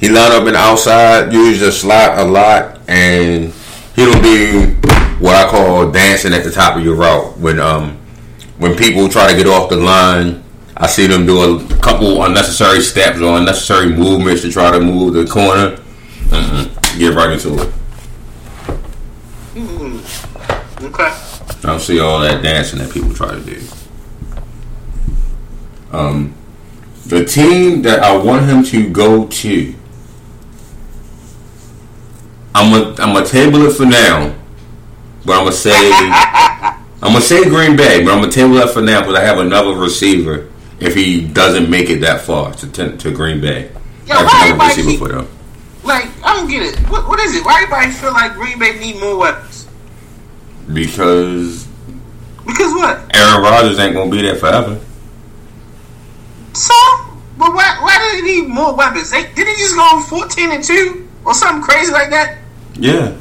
[0.00, 3.52] he line up in the outside, use the slot a lot, and
[3.94, 4.74] he don't do
[5.20, 7.38] what I call dancing at the top of your route.
[7.38, 7.98] When um
[8.58, 10.42] when people try to get off the line,
[10.76, 15.14] I see them do a couple unnecessary steps or unnecessary movements to try to move
[15.14, 15.76] the corner.
[16.28, 16.98] Mm-mm.
[16.98, 17.72] Get right into it.
[19.54, 20.84] Mm-hmm.
[20.86, 21.04] Okay.
[21.04, 23.62] I don't see all that dancing that people try to do.
[25.92, 26.34] Um,
[27.06, 29.74] the team that I want him to go to,
[32.54, 34.34] I'm gonna I'm gonna table it for now,
[35.24, 35.72] but I'm gonna say
[37.02, 39.38] I'm gonna say Green Bay, but I'm gonna table that for now because I have
[39.38, 40.48] another receiver
[40.80, 43.70] if he doesn't make it that far to ten, to Green Bay.
[44.06, 45.28] Yo, I have why another everybody receiver keep- for them
[45.84, 46.78] Like I don't get it.
[46.90, 47.44] What what is it?
[47.44, 49.66] Why everybody feel like Green Bay need more weapons?
[50.72, 51.66] because
[52.46, 52.98] Because what?
[53.16, 54.78] Aaron Rodgers ain't gonna be there forever.
[56.54, 56.74] So,
[57.38, 59.10] but why why do they need more weapons?
[59.10, 62.38] They did they just go fourteen and two or something crazy like that?
[62.74, 63.16] Yeah,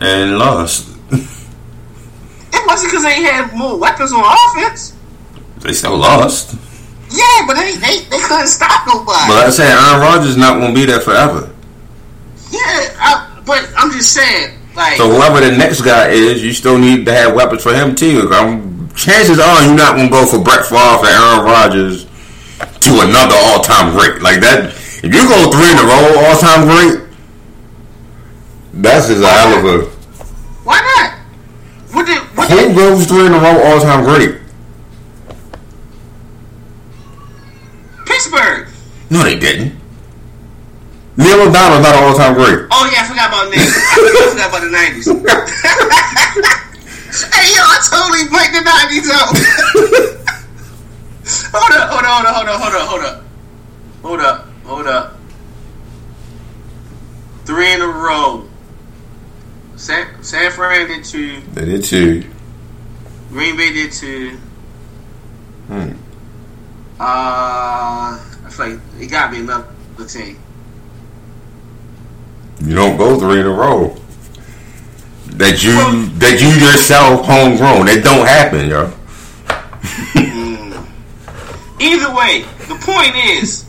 [0.00, 0.88] and lost.
[1.10, 4.96] It wasn't because they had more weapons on offense.
[5.58, 6.54] They still lost.
[7.10, 9.26] Yeah, but they they, they couldn't stop nobody.
[9.28, 11.50] But like I said, Aaron Rodgers not gonna be there forever.
[12.50, 16.78] yeah, I, but I'm just saying, like, So whoever the next guy is, you still
[16.78, 18.30] need to have weapons for him too.
[18.32, 22.04] Um, chances are you're not gonna go for Brett Favre and Aaron Rodgers
[22.80, 24.66] to another all-time great like that.
[25.02, 27.00] If you go three in a row all-time great,
[28.82, 29.84] that's just a hell of a.
[30.64, 31.12] why not?
[31.94, 34.40] What did what Who did, goes three in a row all-time great?
[38.06, 38.68] Pittsburgh?
[39.10, 39.78] No, they didn't.
[41.16, 42.66] Neil O'Donnell's not an all-time great.
[42.72, 43.70] Oh yeah, I forgot about nineties.
[43.70, 45.06] I forgot about the nineties.
[47.30, 49.30] hey yo, I totally blanked the nineties out.
[51.54, 53.22] hold up, hold up, hold up, hold up, hold up,
[54.02, 55.14] hold up, hold up, hold up.
[57.44, 58.43] Three in a row.
[59.84, 61.42] San San Fran did two.
[61.52, 62.24] They did too.
[63.28, 64.30] Green Bay did two.
[65.66, 65.92] Hmm.
[66.98, 69.66] Uh, I feel like it got me another
[70.08, 70.38] team.
[72.62, 73.94] You don't go three in a row.
[75.36, 75.74] That you
[76.18, 77.84] that you yourself homegrown.
[77.84, 78.90] That don't happen, yo.
[81.78, 83.66] Either way, the point is,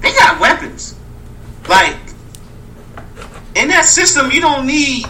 [0.00, 0.94] they got weapons.
[1.68, 1.94] Like
[3.54, 5.04] in that system, you don't need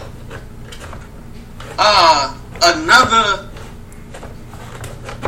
[1.77, 3.49] uh another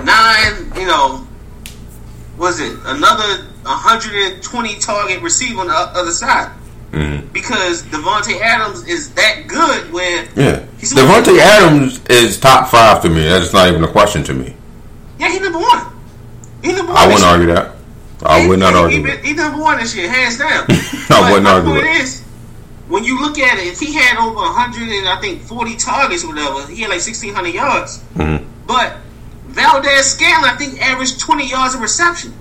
[0.04, 0.72] nine.
[0.76, 1.28] You know,
[2.38, 6.52] was it another 120 target receiver on the other side?
[6.92, 7.32] Mhm.
[7.34, 9.92] Because Davante Adams is that good.
[9.94, 10.60] Where Yeah.
[10.80, 13.28] He's- Davante Adams is top five to me.
[13.28, 14.56] That's not even a question to me.
[15.20, 15.82] yeah, he number one.
[16.64, 16.98] He number one.
[17.02, 17.30] I wouldn't year.
[17.30, 17.76] argue that.
[18.26, 19.26] I would not He- argue He, that.
[19.26, 20.66] he number one this year, hands down.
[20.70, 22.02] I But wouldn't my argue point that.
[22.02, 22.22] is,
[22.90, 26.24] when you look at it, if he had over 100 and I think 40 targets
[26.24, 28.02] or whatever, he had like 1,600 yards.
[28.18, 28.44] Mhm.
[28.66, 28.98] But
[29.48, 32.34] Valdes-Scantling, I think, averaged 20 yards of reception.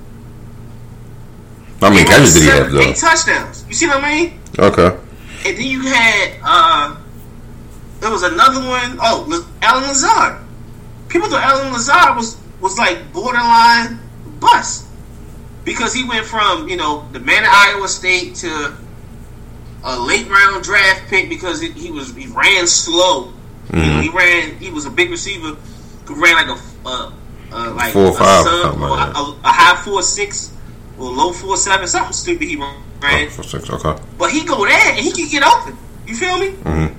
[1.81, 3.65] I mean, how many catches did he have Eight touchdowns.
[3.69, 4.41] You see what I mean?
[4.59, 4.97] Okay.
[5.47, 6.97] And then you had, uh,
[8.01, 10.39] there was another one, oh, Allen Lazard.
[11.09, 14.01] People thought Allen Lazard was, was like borderline
[14.41, 14.87] bust.
[15.65, 18.75] Because he went from, you know, the man at Iowa State to
[19.89, 23.33] a late round draft pick because he, he was he ran slow.
[23.73, 24.57] You know, he ran.
[24.59, 25.57] He was a big receiver
[26.07, 27.13] who ran like a uh,
[27.53, 30.53] uh, like Four or a five, sub or like a, a high four six
[30.99, 32.83] or low four seven, something stupid he ran.
[33.03, 34.03] Oh, for six, okay.
[34.19, 35.77] But he go there and he can get open.
[36.07, 36.51] You feel me?
[36.51, 36.95] Mhm.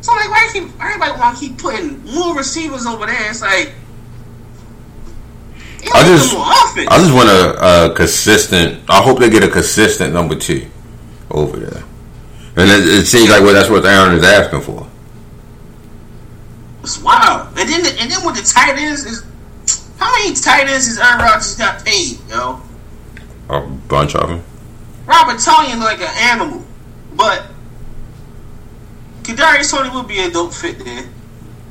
[0.00, 3.30] So like, why keep everybody want to keep putting more receivers over there?
[3.30, 3.72] It's like.
[5.92, 6.34] I just.
[6.34, 8.88] I just want a, a consistent.
[8.88, 10.66] I hope they get a consistent number two
[11.30, 11.84] over there,
[12.56, 14.88] and it, it seems like well, that's what Aaron is asking for.
[16.82, 17.48] It's wild.
[17.58, 19.24] And then, and then with the tight ends is
[19.98, 22.60] how many tight ends has Aaron Rodgers got paid, yo?
[23.48, 24.42] A bunch of them.
[25.06, 26.64] Robert Tonyan like an animal,
[27.14, 27.46] but
[29.22, 31.04] Kadarius Toney would be a dope fit there.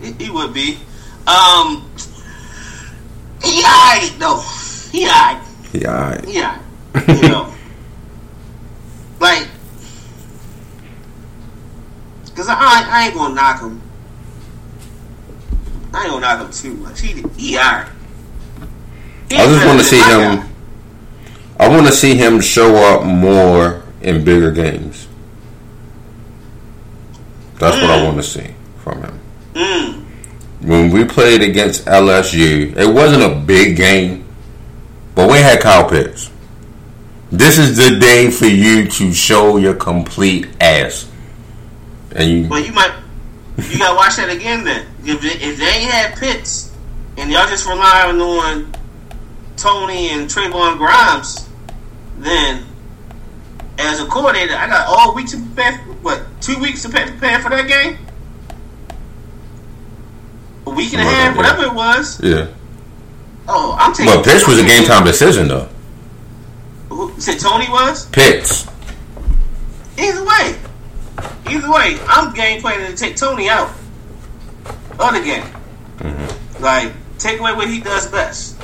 [0.01, 0.77] He, he would be.
[1.25, 1.89] Um,
[3.43, 4.41] he alright though.
[4.91, 5.41] He alright.
[5.73, 7.07] Yeah, He alright.
[7.07, 7.53] You know,
[9.19, 9.47] like,
[12.35, 12.55] cause I,
[12.89, 13.81] I ain't gonna knock him.
[15.93, 17.01] I ain't gonna knock him too much.
[17.01, 17.89] He he alright.
[19.31, 20.35] I just want to see him.
[20.37, 20.49] guy.
[21.59, 25.07] I want to see him show up more in bigger games.
[27.59, 29.19] That's what I want to see from him.
[29.53, 30.03] Mm.
[30.61, 34.25] When we played against LSU, it wasn't a big game,
[35.15, 36.29] but we had Kyle Pitts.
[37.31, 41.09] This is the day for you to show your complete ass.
[42.15, 42.93] And you, But you might
[43.57, 44.85] you gotta watch that again then.
[45.03, 46.71] If they, if they ain't had Pitts
[47.17, 48.71] and y'all just relying on
[49.57, 51.47] Toney and Trevon Grimes,
[52.17, 52.65] then
[53.77, 55.77] as a coordinator, I got all week to prepare.
[56.01, 57.97] What two weeks to prepare, for that game?
[60.65, 62.21] A week and a half, whatever it was.
[62.23, 62.47] yeah.
[63.47, 64.13] Oh, I'm taking.
[64.13, 65.67] But Pitts was a game time decision though.
[66.89, 68.05] Who- said Toney was.
[68.07, 68.67] Pitts.
[69.97, 70.55] Either way,
[71.49, 73.69] either way, I'm game planning to take Toney out
[74.99, 75.45] of the game.
[76.59, 78.59] Like, take away what he does best.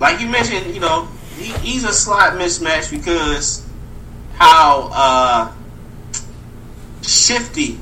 [0.00, 3.66] Like you mentioned, you know, he, he's a slot mismatch because
[4.34, 5.52] how uh,
[7.02, 7.80] shifty.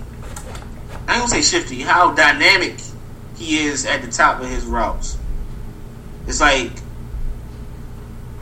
[1.09, 1.80] I gonna say shifty.
[1.80, 2.76] How dynamic
[3.37, 5.18] he is at the top of his routes.
[6.26, 6.70] It's like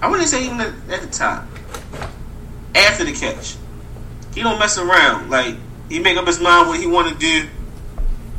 [0.03, 1.47] I wouldn't say even at the top
[2.75, 3.57] after the catch.
[4.35, 5.31] He don't mess around.
[5.31, 5.57] Like
[5.89, 7.49] he make up his mind what he want to do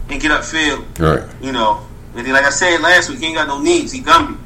[0.10, 1.00] and get upfield.
[1.00, 1.28] Right.
[1.42, 1.86] You know,
[2.16, 3.92] and then like I said last week, he ain't got no needs.
[3.92, 4.38] He Gumby.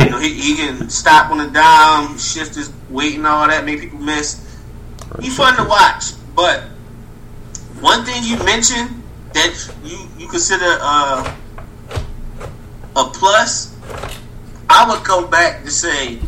[0.00, 3.64] you know, he, he can stop on the dime, shift his weight and all that,
[3.64, 4.42] make people miss.
[5.20, 6.12] He fun to watch.
[6.34, 6.62] But
[7.80, 9.02] one thing you mentioned
[9.32, 11.36] that you you consider uh,
[12.96, 13.74] a plus,
[14.68, 16.18] I would come back to say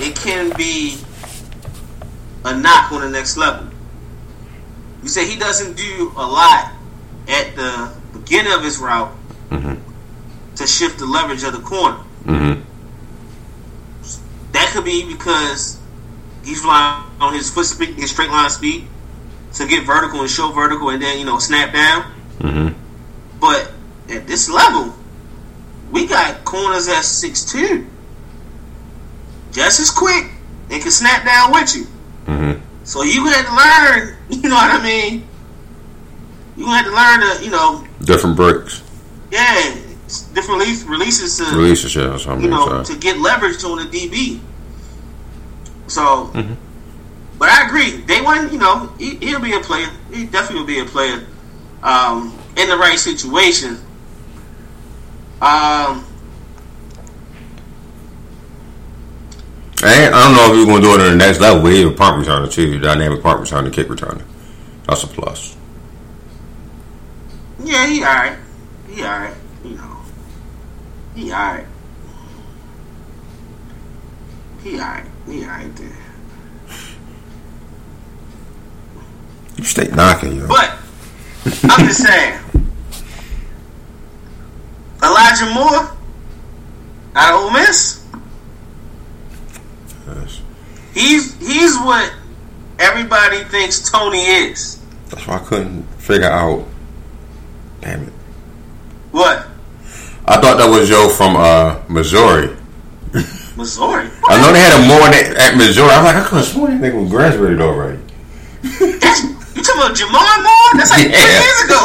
[0.00, 0.98] it can be
[2.44, 3.68] a knock on the next level.
[5.02, 6.72] You say he doesn't do a lot
[7.28, 9.12] at the beginning of his route
[10.56, 11.98] to shift the leverage of the corner.
[12.24, 12.60] Mm-hmm.
[14.52, 15.78] That could be because
[16.44, 18.86] he's relying on his foot speed, his straight line speed
[19.54, 22.12] to get vertical and show vertical and then, you know, snap down.
[22.38, 23.40] Mm-hmm.
[23.40, 23.72] But
[24.10, 24.94] at this level,
[25.90, 27.86] we got corners at six two,
[29.52, 30.30] just as quick
[30.70, 31.86] and can snap down with you.
[32.26, 32.60] Mm-hmm.
[32.84, 35.26] So you had to learn, you know what I mean?
[36.56, 38.82] You had to learn to, you know, Different breaks.
[39.30, 39.74] yeah,
[40.34, 42.42] different release, releases to, Release or something.
[42.44, 42.92] you know, so.
[42.94, 44.40] to get leverage on the DB.
[45.86, 46.56] So, Mhm.
[47.38, 47.98] but I agree.
[48.02, 49.88] Day one, you know, he, he'll be a player.
[50.12, 51.24] He definitely will be a player
[51.82, 53.78] um, in the right situation.
[55.40, 56.04] Um,
[59.84, 61.72] I, I don't know if you're going to do it on the next level, but
[61.72, 62.78] he's a punt returner too.
[62.78, 64.22] Dynamic punt returner, kick returner.
[64.86, 65.56] That's a plus.
[67.60, 68.38] yeah, he alright.
[68.88, 69.34] He alright.
[69.64, 69.96] You know,
[71.14, 71.66] he alright.
[74.62, 75.06] He alright.
[75.26, 75.88] He alright there.
[79.56, 80.48] You stay knocking, yo.
[80.48, 80.78] But
[81.64, 82.38] I'm just saying,
[85.02, 85.96] Elijah Moore
[87.14, 88.01] out of Ole Miss.
[90.94, 92.12] He's he's what
[92.78, 94.78] everybody thinks Toney is.
[95.08, 96.66] That's why I couldn't figure out.
[97.80, 98.12] Damn it.
[99.10, 99.46] What?
[100.26, 102.56] I thought that was Joe from uh, Missouri.
[103.56, 104.08] Missouri.
[104.28, 105.90] I know they had a more at- at Missouri.
[105.90, 107.98] I'm like, I could have sworn that nigga was graduated already.
[108.62, 110.72] That's you talking about Jamar Moore?
[110.78, 111.20] That's like Yeah.
[111.20, 111.80] three years ago.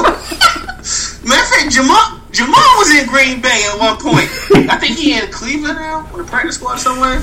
[1.27, 4.29] Man, I think Jamar Jamar was in Green Bay at one point.
[4.71, 7.21] I think he in Cleveland now, on the practice squad somewhere.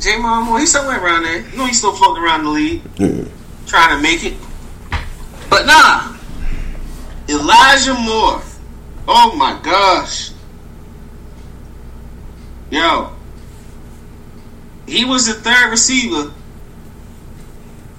[0.00, 1.40] Jamar Moore, he's somewhere around there.
[1.40, 2.82] You know he's still floating around the league.
[3.66, 4.34] trying to make it.
[5.50, 6.16] But nah,
[7.28, 8.42] Elijah Moore.
[9.06, 10.30] Oh my gosh.
[12.70, 13.12] Yo.
[14.86, 16.32] He was the third receiver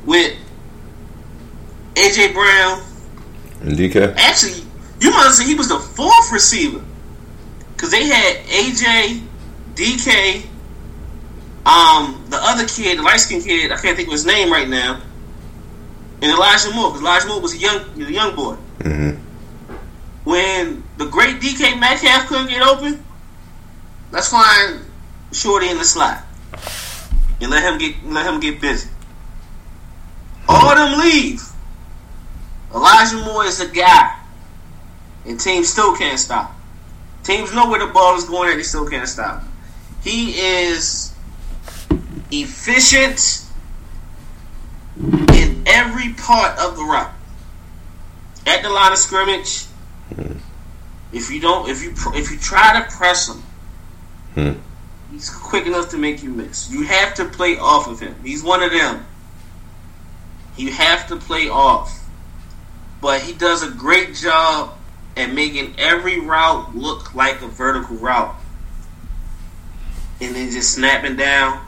[0.06, 0.36] with
[1.96, 2.82] AJ Brown.
[3.62, 4.16] And DK.
[4.18, 4.64] Actually,
[5.00, 6.84] you might say he was the fourth receiver.
[7.78, 9.22] Cause they had AJ,
[9.76, 10.46] DK,
[11.66, 14.68] um, the other kid, the light skinned kid, I can't think of his name right
[14.68, 15.02] now.
[16.22, 18.54] And Elijah Moore, because Elijah Moore was a young a young boy.
[18.82, 19.12] hmm
[20.24, 23.04] When the great DK Metcalf couldn't get open,
[24.12, 24.82] let's find
[25.32, 26.24] Shorty in the slot.
[27.42, 28.90] And let him get let him get busy.
[30.48, 31.42] All of them leave.
[32.74, 34.18] Elijah Moore is a guy.
[35.26, 36.56] And teams still can't stop.
[37.24, 39.44] Teams know where the ball is going and they still can't stop.
[40.04, 41.11] He is
[42.32, 43.44] efficient
[44.98, 47.12] in every part of the route.
[48.48, 49.66] At the line of scrimmage,
[51.14, 53.44] if you don't, if you if you try to press him,
[54.34, 54.54] Hmm.
[55.12, 56.70] he's quick enough to make you miss.
[56.70, 58.16] You have to play off of him.
[58.24, 59.06] He's one of them.
[60.58, 62.06] You have to play off,
[63.02, 64.74] but he does a great job
[65.18, 68.36] at making every route look like a vertical route,
[70.20, 71.62] and then just snapping down.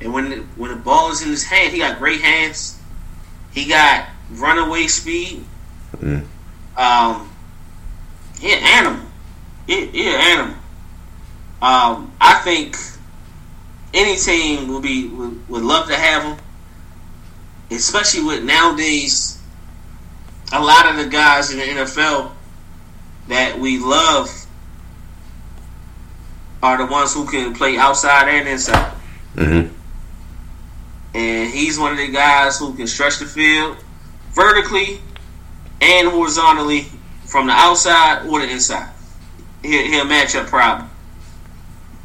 [0.00, 2.78] And when the, when the ball is in his hand, he got great hands.
[3.52, 5.44] He got runaway speed.
[5.96, 6.24] Mm.
[6.76, 7.30] Um,
[8.40, 9.06] he an animal.
[9.66, 10.56] He, he an animal.
[11.62, 12.76] Um, I think
[13.94, 16.44] any team will be would, would love to have him,
[17.70, 19.40] especially with nowadays
[20.52, 22.32] a lot of the guys in the NFL
[23.28, 24.46] that we love
[26.62, 28.92] are the ones who can play outside and inside.
[29.34, 29.68] hmm
[31.14, 33.76] And he's one of the guys who can stretch the field
[34.32, 35.00] vertically
[35.80, 36.86] and horizontally
[37.24, 38.92] from the outside or the inside.
[39.62, 40.90] He'll, he'll match up problem.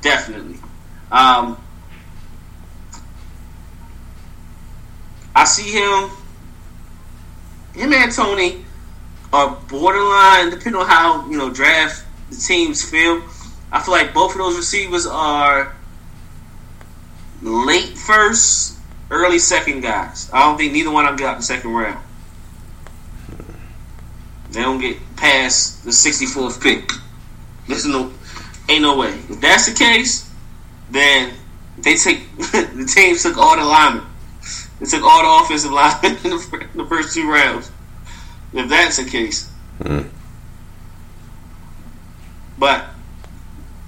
[0.01, 0.57] Definitely.
[1.11, 1.57] Um,
[5.35, 6.09] I see him,
[7.73, 8.65] him and Toney
[9.31, 13.23] are borderline, depending on how, you know, draft the teams feel.
[13.71, 15.75] I feel like both of those receivers are
[17.41, 18.78] late first,
[19.09, 20.29] early second guys.
[20.33, 22.03] I don't think neither one of them got the second round.
[24.51, 26.89] They don't get past the 64th pick.
[27.67, 28.11] There's no,
[28.67, 29.13] ain't no way.
[29.29, 30.29] If that's the case,
[30.89, 31.33] then
[31.77, 34.05] they take the team took all the linemen.
[34.79, 37.71] They took all the offensive linemen in the, fir- the first two rounds.
[38.53, 39.49] If that's the case,
[39.79, 40.09] Mm.
[42.57, 42.83] but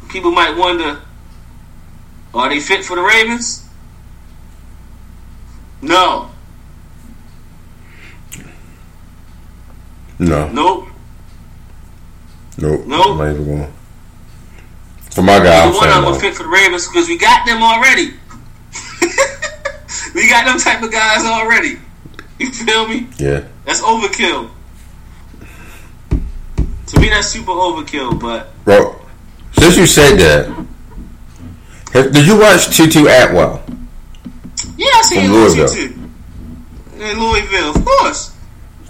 [0.08, 1.02] people might wonder:
[2.34, 3.61] Are they fit for the Ravens?
[5.82, 6.30] No,
[10.20, 10.48] No.
[10.50, 10.88] nope.
[12.58, 12.86] Nope.
[12.86, 13.08] Nope.
[13.08, 13.74] I'm not even going.
[15.10, 16.10] For my guy, I'm Neither one of saying them no.
[16.16, 18.14] are fit for the Ravens because we got them already.
[20.16, 21.78] we got them type of guys already.
[22.40, 23.08] You feel me?
[23.18, 23.44] Yeah.
[23.66, 24.50] That's overkill.
[26.88, 28.20] To me, that's super overkill.
[28.20, 29.02] But Bro,
[29.54, 30.66] since you said that,
[31.94, 33.64] have- did you watch Tutu Atwell?
[34.82, 35.68] Yeah, I see him Louisville.
[35.70, 35.94] too.
[36.98, 38.36] In Louisville, of course.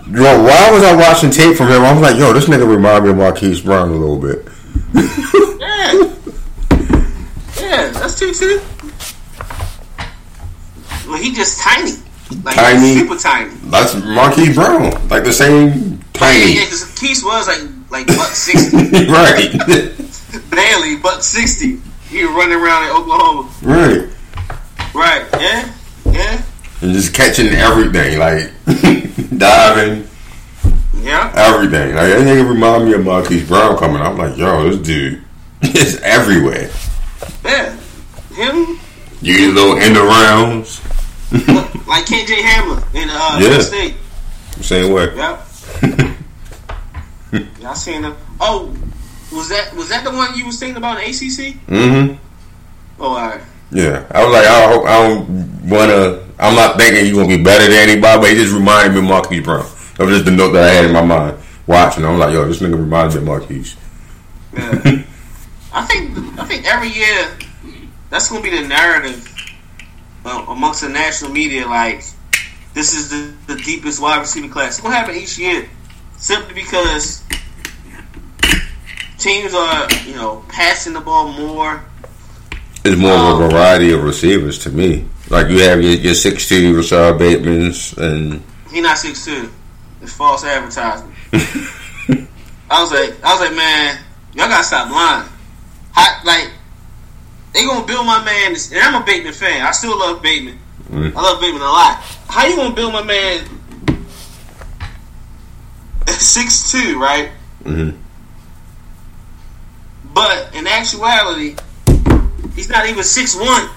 [0.10, 1.84] Yo, why was I watching tape from him?
[1.84, 4.48] I was like, yo, this nigga remind me of Marquise Brown a little bit.
[5.62, 5.94] Yeah,
[7.60, 8.60] yeah, that's too.
[11.08, 11.94] Well, he just tiny,
[12.44, 12.96] like Tiny.
[13.00, 13.52] super tiny.
[13.66, 14.92] That's Marquise Brown.
[15.08, 16.54] Like the same Yeah, tiny.
[16.56, 18.78] yeah, because Keith was like like buck sixty,
[19.08, 19.52] right.
[20.52, 21.80] barely buck sixty.
[22.10, 23.50] He was running around in Oklahoma.
[23.64, 24.08] right.
[24.94, 25.26] Right?
[25.40, 25.74] Yeah,
[26.12, 26.42] yeah,
[26.82, 28.20] And just catching everything.
[28.20, 28.52] Like
[29.38, 30.08] diving,
[30.98, 31.32] yeah.
[31.36, 31.96] everything.
[31.96, 34.02] Like that nigga remind me of Marquise Brown coming.
[34.02, 35.24] I'm like, yo, this dude
[35.62, 36.70] is everywhere.
[37.44, 37.76] Yeah,
[38.34, 38.80] him
[39.22, 40.82] You get a little end rounds.
[41.88, 43.60] like KJ Hamler in uh, Yeah.
[43.60, 43.96] State.
[44.62, 45.16] Same way.
[45.16, 45.48] Yep.
[47.60, 48.16] yeah, I seen him.
[48.40, 48.76] Oh,
[49.32, 51.56] was that was that the one you was thinking about in ACC?
[51.68, 52.16] Mm-hmm.
[53.00, 53.42] Oh, all right.
[53.72, 56.28] Yeah, I was like, I I don't wanna.
[56.40, 59.06] I'm not thinking he's gonna be better than anybody, but he just reminded me of
[59.06, 59.66] Marquise Brown.
[59.98, 62.06] That was just the note that I had in my mind watching.
[62.06, 63.76] I'm like, yo, this nigga reminds me of Marquise.
[64.54, 65.04] Yeah.
[65.74, 67.32] I think I think every year
[68.10, 69.28] that's gonna be the narrative
[70.26, 71.66] uh, amongst the national media.
[71.66, 72.04] Like
[72.74, 74.74] this is the, the deepest wide receiver class.
[74.74, 75.70] It's gonna happen each year,
[76.18, 77.24] simply because
[79.18, 81.86] teams are you know passing the ball more.
[82.84, 85.06] It's more of a Um, variety of receivers to me.
[85.30, 89.50] Like you have your, your 6'2 Rashod Bateman's and he not six two.
[90.02, 91.14] It's false advertisement.
[91.34, 94.00] I was like, I was like, man,
[94.34, 95.30] y'all gotta stop lying.
[95.92, 96.50] How, like,
[97.54, 99.66] they gonna build my man, and I'm a Bateman fan.
[99.66, 100.58] I still love Bateman.
[100.90, 101.14] Mm.
[101.16, 101.98] I love Bateman a lot.
[102.30, 103.46] How you gonna build my man
[106.08, 107.32] six two, right?
[107.66, 107.98] Mhm.
[110.14, 111.56] But in actuality,
[112.56, 113.70] he's not even six one.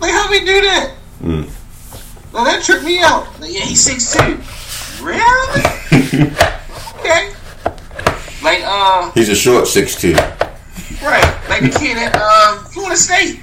[0.00, 0.94] like how we do that?
[1.22, 1.48] Mm.
[2.32, 3.26] Well, that tripped me out.
[3.40, 4.40] Like, yeah, he's six two.
[5.04, 5.62] Really?
[7.00, 7.32] okay.
[8.42, 10.14] Like uh, He's a short six two.
[10.14, 13.40] right, like the kid at um Florida State.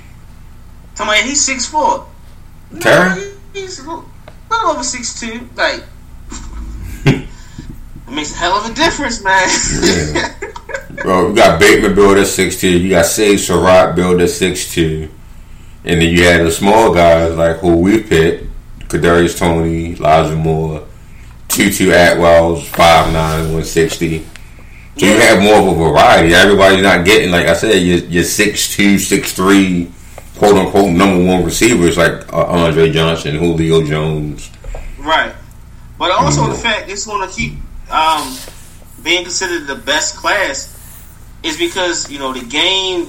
[0.95, 2.05] Talking about he's six four.
[2.79, 3.33] Terry?
[3.53, 4.05] he's a little,
[4.49, 5.47] little over six two.
[5.55, 5.83] Like.
[8.09, 9.47] It makes a hell of a difference, man.
[9.83, 10.33] Yeah.
[11.03, 12.69] Bro, you got Bateman build at six two.
[12.77, 15.09] You got Sage Surratt build at six two,
[15.85, 18.45] and then you had the small guys like who we picked:
[18.89, 20.85] Kadarius Toney, Elijah Moore,
[21.47, 24.25] Tutu Atwell's five nine, one sixty.
[24.97, 26.33] So you have more of a variety.
[26.33, 29.89] Everybody's not getting like I said, your your six two, six three,
[30.37, 34.49] quote unquote number one receivers like uh, Andre Johnson, Julio Jones.
[34.97, 35.33] Right.
[35.97, 36.49] But also Mhm.
[36.49, 37.53] the fact it's going to keep
[37.89, 38.35] um,
[39.03, 40.75] being considered the best class
[41.43, 43.07] is because you know the game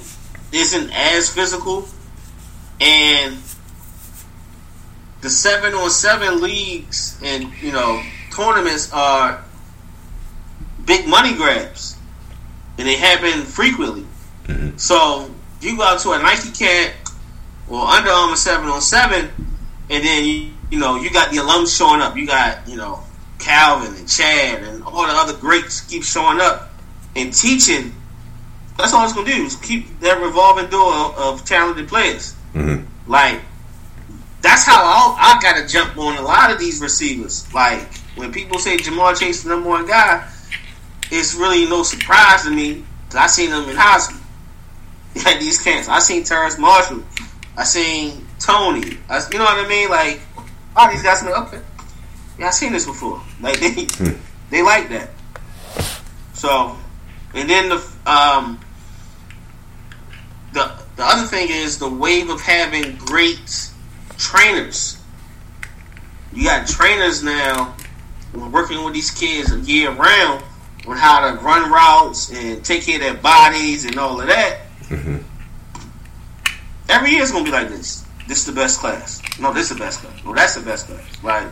[0.53, 1.87] isn't as physical,
[2.81, 3.37] and
[5.21, 8.03] the seven on seven leagues and you know
[8.35, 9.45] tournaments are
[10.87, 11.97] big money grabs,
[12.79, 14.07] and they happen frequently.
[14.47, 14.79] Mhm.
[14.81, 16.95] So you go out to a Nike camp
[17.69, 19.31] or Under Armour seven on seven,
[19.91, 22.17] and then you you know you got the alums showing up.
[22.17, 23.03] You got you know
[23.41, 26.71] Calvin and Chad and all the other greats keep showing up
[27.17, 27.95] and teaching.
[28.77, 32.35] That's all it's gonna do is keep that revolving door of, talented players.
[32.55, 32.87] Mhm.
[33.07, 33.41] Like
[34.43, 37.53] that's how I, I got to jump on a lot of these receivers.
[37.53, 40.27] Like when people say Ja'Marr Chase is the number one guy,
[41.11, 44.21] it's really no surprise to me because I seen them in high school
[45.27, 45.89] at these camps.
[45.89, 47.03] I seen Terrace Marshall.
[47.57, 48.97] I seen Toney.
[49.09, 49.91] I, you know what I mean?
[49.91, 50.21] Like
[50.77, 51.23] all these guys.
[51.23, 51.61] Okay,
[52.41, 53.21] yeah, I seen this before.
[53.41, 53.87] Like they
[54.51, 55.11] they like that.
[56.33, 56.77] So,
[57.35, 57.77] and then the
[58.07, 58.59] um
[60.55, 63.71] the the other thing is the wave of having great
[64.17, 64.99] trainers.
[66.33, 67.75] You got trainers now
[68.33, 70.43] working with these kids year round
[70.87, 74.61] on how to run routes and take care of their bodies and all of that.
[74.89, 75.25] Mhm.
[76.89, 78.05] Every year is gonna be like this.
[78.29, 79.21] This is the best class.
[79.39, 80.25] No, this is the best class.
[80.25, 81.03] No, that's the best class.
[81.23, 81.47] Like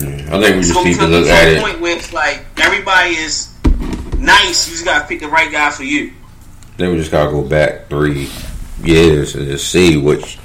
[0.00, 1.60] I think we just gonna need to look to at it.
[1.62, 3.52] point where it's like everybody is
[4.18, 4.66] nice.
[4.68, 6.12] You just gotta pick the right guy for you.
[6.76, 8.28] Then we just gotta go back three
[8.82, 10.38] years and just see which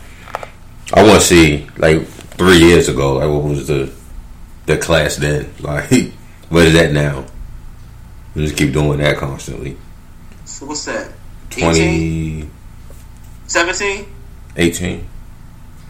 [0.94, 1.68] I want to see.
[1.78, 3.94] Like three years ago, like what was the
[4.66, 5.54] the class then?
[5.60, 6.14] Like
[6.50, 7.26] what is that now?
[8.36, 9.78] We just keep doing that constantly.
[10.46, 11.12] So what's that?
[11.52, 12.50] 20,
[13.48, 14.06] 17?
[14.56, 15.08] 18?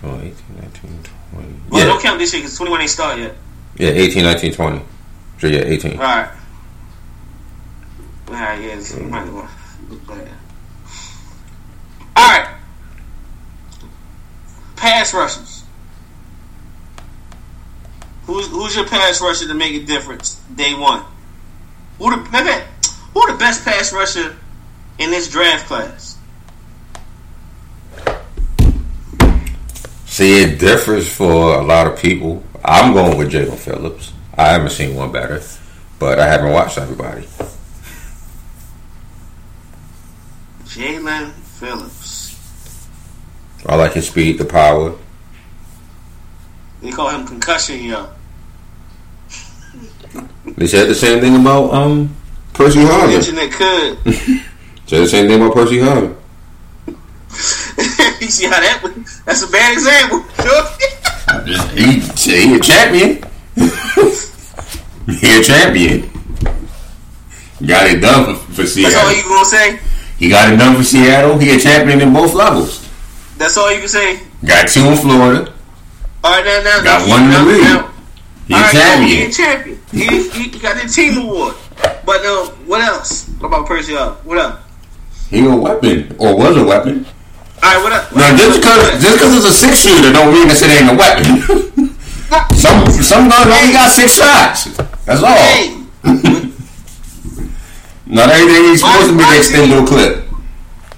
[0.04, 1.48] Oh, 18, 19, 20.
[1.70, 3.36] Well, Yeah, don't count this year because 21 ain't started yet.
[3.78, 4.86] Yeah, 18, 19, 20.
[5.40, 5.92] So yeah, 18.
[5.94, 6.30] All right.
[8.28, 9.34] All right, yeah, this- might mm.
[9.34, 10.38] want to look at that.
[12.16, 12.56] All right.
[14.76, 15.64] Pass rushers.
[18.26, 21.04] Who's who's your pass rusher to make a difference day one?
[21.98, 22.64] Who the maybe,
[23.14, 24.36] who the best pass rusher
[24.98, 26.18] in this draft class?
[30.06, 32.44] See, it differs for a lot of people.
[32.66, 34.14] I'm going with Jaelan Phillips.
[34.38, 35.42] I haven't seen one better,
[36.00, 37.28] but I haven't watched everybody.
[40.66, 42.36] Jaelan Phillips.
[43.66, 44.96] I like his speed, the power.
[46.82, 48.10] They call him concussion yo.
[50.58, 52.16] They said the same thing about um
[52.54, 53.14] Percy Harvin.
[53.14, 53.98] Internet could.
[54.86, 56.16] Said the same thing about Percy Harvin.
[58.22, 58.84] you see how that?
[59.26, 60.24] That's a bad example.
[61.46, 63.24] He, he a champion.
[63.56, 66.10] he a champion.
[67.66, 69.16] Got it done for, for That's all Seattle.
[69.16, 69.80] you gonna say.
[70.18, 71.38] He got it done for Seattle.
[71.38, 72.88] He a champion in both levels.
[73.38, 74.20] That's all you can say.
[74.46, 75.54] Got two in Florida.
[76.24, 77.90] All right, now, now, Got one in the now, league.
[78.48, 79.80] He right, cool, He a champion.
[79.92, 80.30] champion.
[80.32, 81.56] He, he got the team award.
[82.06, 83.28] But uh, what else?
[83.40, 83.96] What about Percy?
[83.96, 84.24] Up?
[84.26, 84.64] What up?
[85.30, 87.06] He a weapon or was a weapon.
[87.64, 88.14] All right, what up?
[88.14, 90.96] Now just because just because it's a six shooter don't mean that it ain't a
[91.00, 91.48] weapon.
[92.60, 94.66] some some guns only got six shots.
[95.06, 95.32] That's all.
[95.32, 95.72] Hey,
[98.06, 100.26] Not everything he's supposed to be the extendo clip.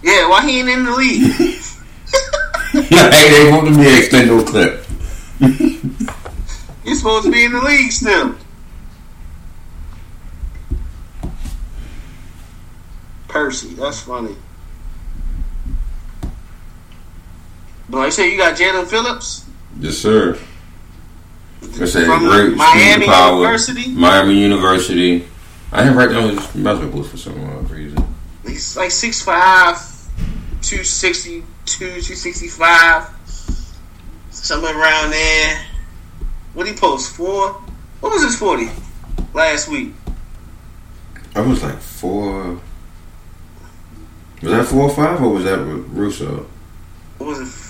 [0.01, 1.21] yeah, why he ain't in the league?
[2.89, 4.81] Not everything supposed to be an extendo clip.
[6.83, 8.35] You're supposed to be in the league still.
[13.27, 14.35] Percy, that's funny.
[18.01, 19.45] I said, you got Jaelan Phillips
[19.79, 20.39] Yes, sir.
[21.61, 23.39] It's a from great Miami power.
[23.39, 23.91] University.
[23.91, 25.27] Miami University.
[25.71, 28.01] I didn't write down his measurables for some odd reason.
[28.43, 29.25] He's like 6'5",
[30.61, 33.09] 262, 265,
[34.29, 35.65] somewhere around there.
[36.53, 37.13] What he post?
[37.15, 37.61] Four?
[37.99, 38.69] What was his 40
[39.33, 39.93] last week?
[41.35, 42.61] I was like four.
[44.41, 46.45] Was that four or five, or was that Rousseau?
[47.17, 47.64] What was it?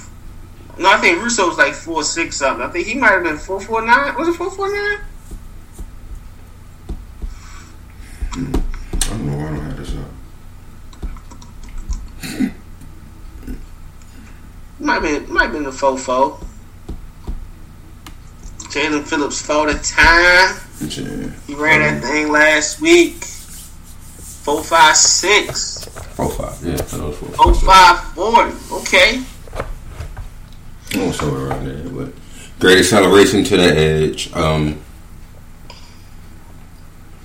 [0.78, 2.65] No, I think Rousseau was like four six something.
[2.65, 4.13] I think he might have been four four nine.
[4.15, 4.99] Was it four four nine?
[8.32, 8.38] I
[9.07, 10.11] don't know why I don't have this up.
[14.80, 16.39] Might have been might have been the four four.
[18.69, 20.59] Jaelan Phillips for the time.
[20.82, 21.32] Yeah.
[21.47, 23.23] He ran that thing last week.
[23.23, 25.86] Four five six.
[26.15, 26.61] Four five.
[26.61, 27.30] Yeah, I know it's four.
[27.39, 28.53] Oh five forty.
[28.73, 29.23] Okay.
[31.08, 31.89] Oh, somewhere around there.
[31.89, 32.14] But
[32.60, 34.34] great acceleration to the edge.
[34.34, 34.80] Um,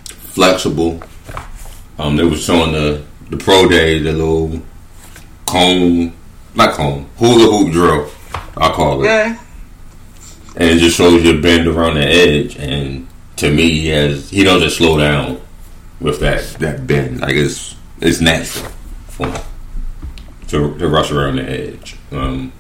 [0.09, 1.03] flexible.
[1.99, 4.61] Um, they were showing the the pro day the little
[5.47, 6.13] cone,
[6.55, 8.11] not cone, hula hoop drill.
[8.57, 9.07] I call it.
[9.07, 9.39] Yeah.
[10.57, 12.57] and it just shows you bend around the edge.
[12.57, 13.07] And
[13.37, 15.41] to me, he has he doesn't slow down
[16.01, 17.21] with that that bend.
[17.21, 18.71] Like it's it's natural
[19.09, 19.43] for him
[20.49, 21.97] to to rush around the edge.
[22.13, 22.53] Um,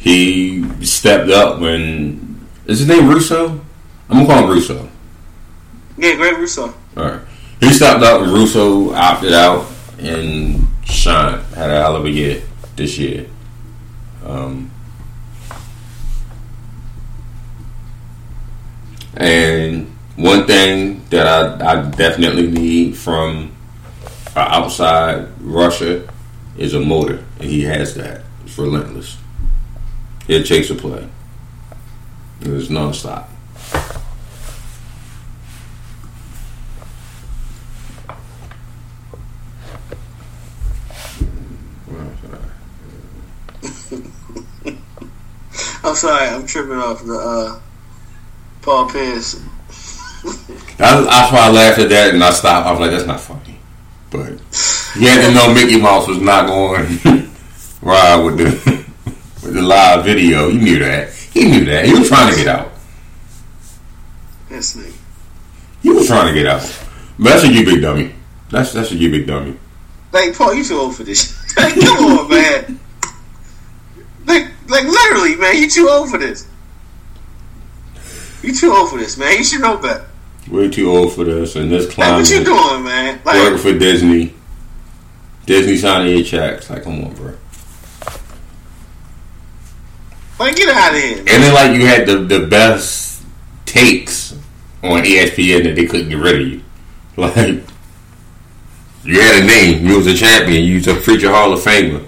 [0.00, 3.60] he stepped up when is his name Rousseau?
[4.08, 4.88] I'm gonna call him Rousseau.
[5.98, 6.74] Yeah, Greg Rousseau.
[6.96, 7.20] All right.
[7.60, 9.66] He stepped up and Rousseau opted out
[9.98, 12.42] and Sean had a hell of a year
[12.76, 13.26] this year.
[14.24, 14.70] Um,
[19.14, 23.54] and one thing that I, I definitely need from
[24.34, 26.08] outside rusher
[26.56, 27.24] is a motor.
[27.38, 28.22] And he has that.
[28.44, 29.18] It's relentless.
[30.30, 31.08] He'll chase a play.
[32.42, 33.24] It's nonstop.
[45.82, 47.60] I'm sorry, I'm tripping off the uh,
[48.62, 49.34] Paul Pierce.
[50.76, 52.68] That's, that's why I laughed at that and I stopped.
[52.68, 53.58] I was like, that's not funny.
[54.10, 54.30] But
[54.94, 57.00] you had to know Mickey Mouse was not going
[57.82, 58.79] ride with the
[59.52, 60.50] the live video.
[60.50, 61.12] He knew that.
[61.12, 61.84] He knew that.
[61.84, 62.72] He was trying to get out.
[64.48, 64.92] That's me.
[65.82, 66.62] He was trying to get out.
[67.18, 68.14] But that's a you big dummy.
[68.50, 69.56] That's that's a you big dummy.
[70.12, 71.36] Like Paul, you too old for this.
[71.56, 72.80] like, come on, man.
[74.26, 76.48] Like, like literally, man, you too old for this.
[78.42, 79.38] You too old for this, man.
[79.38, 80.06] You should know better.
[80.50, 83.20] Way too old for this and this Like, what you doing, man?
[83.24, 84.34] Like, Working for Disney.
[85.46, 86.70] Disney signing your checks.
[86.70, 87.36] Like, come on, bro.
[90.40, 91.18] Like get out of here.
[91.18, 93.22] And then like you had the the best
[93.66, 94.32] takes
[94.82, 96.62] on ESPN that they couldn't get rid of you.
[97.16, 97.36] Like
[99.04, 102.06] you had a name, you was a champion, you was a future Hall of Famer.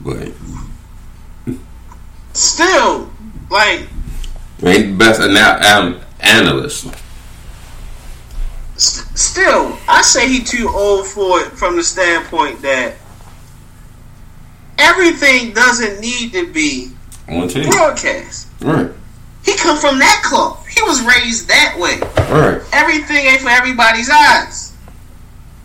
[0.00, 0.28] But
[2.32, 3.10] Still,
[3.50, 3.80] like,
[4.62, 6.84] ain't the best ana- um, analyst.
[8.76, 12.94] st- still, I say he too old for it from the standpoint that
[14.78, 16.90] everything doesn't need to be
[17.28, 17.68] On team.
[17.70, 18.48] broadcast.
[18.60, 18.90] Right.
[19.44, 20.58] He come from that club.
[20.66, 21.98] He was raised that way.
[22.30, 22.62] Right.
[22.72, 24.74] Everything ain't for everybody's eyes.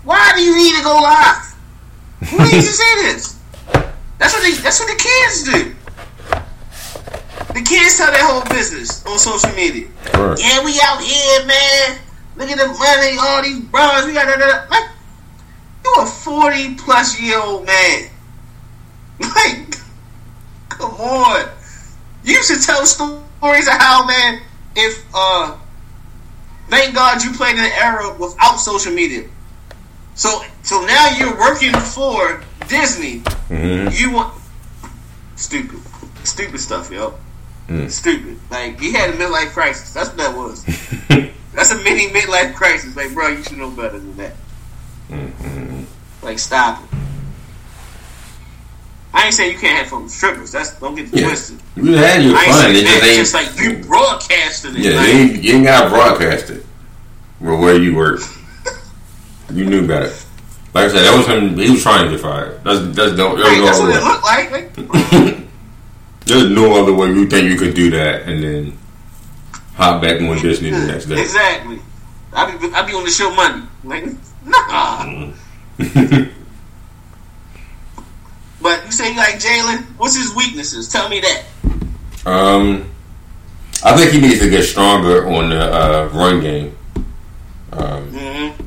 [0.04, 1.56] Why do you need to go live?
[2.30, 3.40] Who needs to see this?
[4.18, 5.76] That's what they, that's what the kids do.
[7.54, 9.88] The kids tell their whole business on social media.
[10.14, 10.40] Right.
[10.40, 12.00] Yeah, we out here, man.
[12.38, 14.06] Look at the money, all these bros.
[14.06, 14.66] We got da, da, da.
[14.70, 14.90] like
[15.84, 18.10] you a forty plus year old man.
[19.22, 19.76] Like,
[21.02, 21.50] on.
[22.24, 24.42] You used to tell stories of how, man,
[24.76, 25.58] if uh,
[26.70, 29.28] thank God you played in an era without social media.
[30.16, 33.20] So, so now you're working for Disney.
[33.50, 33.98] Mhm.
[34.00, 34.34] You want
[35.36, 35.80] stupid,
[36.24, 37.16] stupid stuff, yo.
[37.68, 37.90] Mm.
[37.90, 38.38] Stupid.
[38.50, 39.94] Like he had a midlife crisis.
[39.94, 40.64] That's what that was.
[41.54, 42.96] That's a mini midlife crisis.
[42.96, 44.34] Like, bro, you should know better than that.
[45.10, 45.86] Mhm.
[46.22, 46.90] Like, stop it.
[49.22, 50.52] I ain't saying you can't have fun with strippers.
[50.52, 51.28] That's don't get Yeah.
[51.28, 51.60] twisted.
[51.76, 52.72] You had your I fun.
[52.72, 53.04] It just ain't.
[53.06, 54.82] It's just like you broadcasted it.
[54.82, 56.48] yeah, like, you ain't, you ain't got broadcasted.
[56.48, 56.66] broadcast it.
[57.40, 58.20] But where you work,
[59.54, 60.12] you knew better.
[60.74, 61.58] Like I said, that was him.
[61.58, 62.64] He was trying to get fired.
[62.64, 63.40] That's that's don't.
[63.40, 64.52] right, that's what it looked like.
[64.52, 65.38] like
[66.26, 68.78] There's no other way you think you could do that and then
[69.76, 71.22] hop back on Disney the next day.
[71.22, 71.80] Exactly.
[72.34, 73.68] I be I be on the show Monday.
[73.84, 74.06] Like
[74.46, 75.06] nah.
[75.06, 76.32] Mm-hmm.
[78.62, 79.84] but you say you like Jaelan.
[79.98, 80.90] What's his weaknesses?
[80.90, 81.44] Tell me that.
[82.26, 82.90] Um,
[83.84, 86.78] I think he needs to get stronger on the uh, run game.
[87.74, 88.64] Um, hmm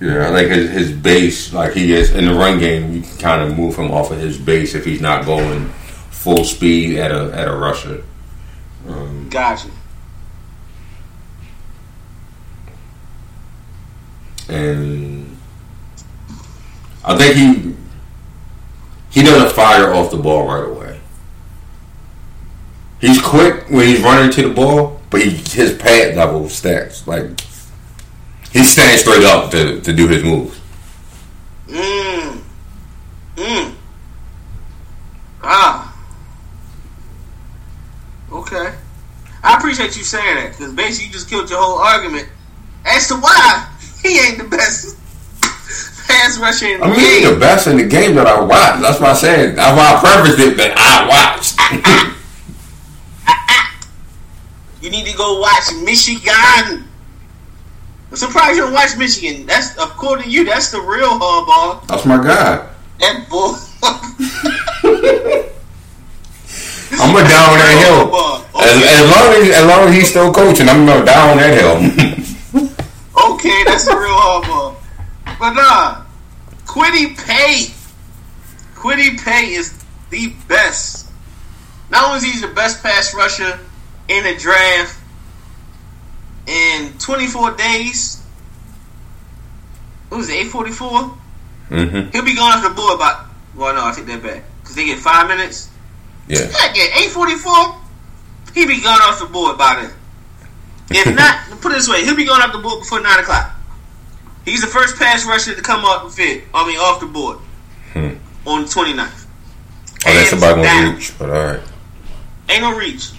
[0.00, 3.18] yeah, I think his, his base, like he is in the run game, you can
[3.18, 5.68] kind of move him off of his base if he's not going
[6.10, 8.02] full speed at a at a rusher.
[8.88, 9.68] Um, Gotcha.
[14.54, 15.36] And
[17.04, 17.74] I think he
[19.10, 21.00] he doesn't fire off the ball right away.
[23.00, 27.40] He's quick when he's running to the ball, but he, his pad level stacks like
[28.52, 30.60] he's standing straight up to, to do his moves.
[31.66, 32.40] Mm.
[33.36, 33.74] Mm.
[35.42, 35.96] Ah.
[38.32, 38.72] Okay.
[39.42, 42.28] I appreciate you saying that because basically you just killed your whole argument
[42.86, 43.68] as to why
[44.04, 44.98] he ain't the best
[46.06, 47.22] pass rusher in the I mean, game.
[47.22, 48.82] he's the best in the game that I watched.
[48.82, 52.14] That's why I said that's why I prefaced it that I watched.
[54.84, 56.84] You need to go watch Michigan.
[58.10, 59.46] I'm surprised you don't watch Michigan.
[59.46, 60.44] That's according to you.
[60.44, 61.86] That's the real hardball.
[61.86, 62.68] that's my guy.
[63.00, 63.56] That bull.
[67.00, 68.12] I'm gonna down that hill.
[68.60, 71.80] As, as long as as long as he's still coaching, I'm gonna down that hill.
[73.24, 74.76] Okay, that's a real hardball.
[75.38, 76.04] But nah,
[76.66, 77.72] Kwity Paye.
[78.74, 81.10] Kwity Paye is the best.
[81.90, 83.58] Not only is he the best pass rusher
[84.08, 84.98] in the draft
[86.46, 88.22] in 24 days.
[90.08, 91.18] What was it, 844?
[91.70, 92.10] mm-hmm.
[92.10, 93.24] He'll be going off the board by.
[93.54, 94.42] Well, no, I take that back.
[94.60, 95.70] Because they get five minutes.
[96.28, 96.40] Yeah.
[96.40, 97.80] Heck yeah, 844?
[98.54, 99.90] He'll be gone off the board by then.
[100.90, 103.52] If not, put it this way, he'll be going off the board before 9 o'clock.
[104.44, 106.42] He's the first pass rusher to come off the field.
[106.52, 107.38] I mean, off the board.
[107.94, 108.14] Hmm.
[108.46, 108.98] On the 29th.
[108.98, 110.94] I think Hands somebody gonna down.
[110.96, 111.60] reach, but all right.
[112.50, 113.10] Ain't gonna reach.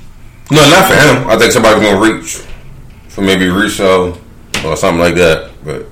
[0.52, 1.28] No, not for him.
[1.28, 2.44] I think somebody's gonna reach
[3.10, 4.16] for maybe Rousseau
[4.64, 5.52] or something like that.
[5.64, 5.88] But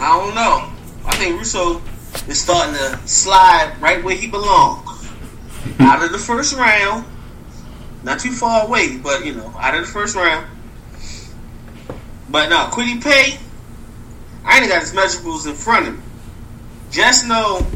[0.00, 0.68] I don't know.
[1.06, 1.80] I think Rousseau
[2.26, 5.08] is starting to slide right where he belongs.
[5.78, 7.04] out of the first round.
[8.06, 10.46] Not too far away, but you know, out of the first round.
[12.30, 13.36] But no, Kwity Paye,
[14.44, 16.00] I ain't got his measurables in front of me.
[16.92, 17.66] Just know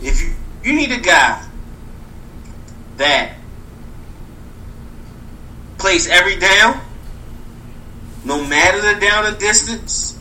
[0.00, 0.32] if you,
[0.64, 1.46] you need a guy
[2.96, 3.36] that
[5.76, 6.80] plays every down,
[8.24, 10.18] no matter the down and distance,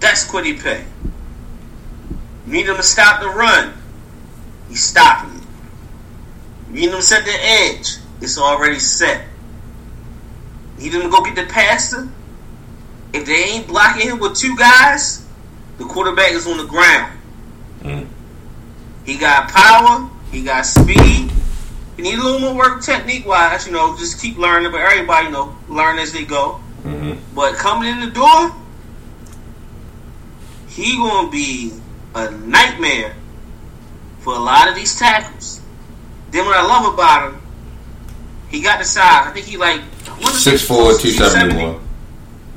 [0.00, 0.86] that's Kwity Paye.
[2.46, 3.74] You need him to stop the run.
[4.70, 5.41] He's stopping it.
[6.72, 7.96] You need him set the edge.
[8.20, 9.26] It's already set.
[10.78, 12.08] Him to go get the passer.
[13.12, 15.26] If they ain't blocking him with two guys,
[15.78, 17.18] the quarterback is on the ground.
[17.82, 18.06] Mm.
[19.04, 20.08] He got power.
[20.30, 21.30] He got speed.
[21.96, 23.66] He need a little more work technique wise.
[23.66, 24.72] You know, just keep learning.
[24.72, 26.60] But everybody, you know, learn as they go.
[26.84, 27.18] mhm.
[27.34, 28.52] But coming in the door,
[30.68, 31.72] he gonna be
[32.14, 33.14] a nightmare
[34.20, 35.60] for a lot of these tackles.
[36.32, 37.40] Then what I love about him,
[38.50, 39.28] he got the size.
[39.28, 39.80] I think he like
[40.18, 40.54] what is it?
[40.54, 41.80] 6'4", 271.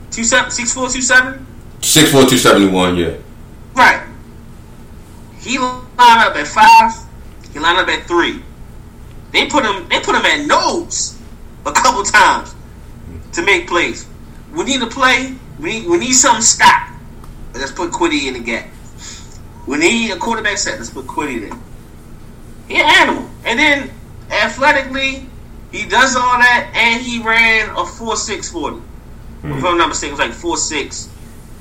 [0.09, 1.45] 6'4", 270?
[1.81, 3.17] 6'4", 271, yeah.
[3.75, 4.07] Right.
[5.39, 6.93] He lined up at five.
[7.53, 8.41] He lined up at three.
[9.31, 9.87] They put him.
[9.89, 11.19] They put him at nose
[11.65, 12.55] a couple times
[13.33, 14.07] to make plays.
[14.53, 15.35] We need a play.
[15.59, 16.89] We need, we need something stop.
[17.53, 18.67] Let's put Kwity in the gap.
[19.67, 20.77] We need a quarterback set.
[20.77, 21.59] Let's put Kwity there.
[22.67, 23.29] He an animal.
[23.45, 23.91] And then
[24.31, 25.27] athletically,
[25.71, 28.77] he does all that, and he ran a four six forty.
[29.41, 29.53] Hmm.
[29.53, 31.09] If I'm not mistaken, it was like four six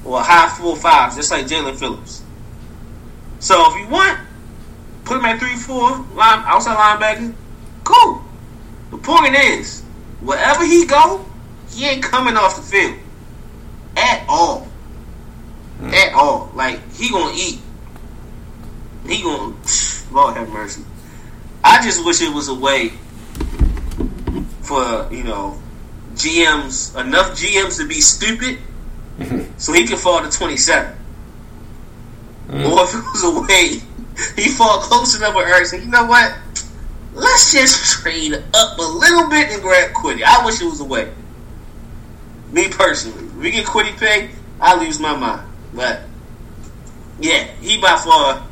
[0.05, 2.23] or a high four five, just like Jaelan Phillips.
[3.41, 4.19] So if you want,
[5.05, 7.35] put him at three four line outside linebacker.
[7.85, 8.23] Cool.
[8.91, 9.83] The point is,
[10.21, 11.25] wherever he go,
[11.71, 12.99] he ain't coming off the field
[13.97, 14.61] at all.
[15.79, 15.91] Hmm.
[15.93, 16.51] At all.
[16.55, 17.61] Like he gonna eat.
[19.07, 19.55] He gonna.
[20.13, 20.85] Lord have mercy.
[21.65, 22.91] I just wish it was a way
[24.61, 25.59] for you know
[26.15, 28.59] GMs enough GMs to be stupid
[29.57, 30.95] so he can fall to twenty seven.
[32.49, 32.71] Mm.
[32.71, 33.81] Or if it was a way
[34.37, 36.37] he fall close enough with Erickson, you know what?
[37.15, 40.23] Let's just trade up a little bit and grab Kwity.
[40.23, 41.13] I wish it was a way.
[42.53, 45.49] Me personally, if we get Kwity Paye, I lose my mind.
[45.73, 46.03] But
[47.21, 48.47] Yeah, he by far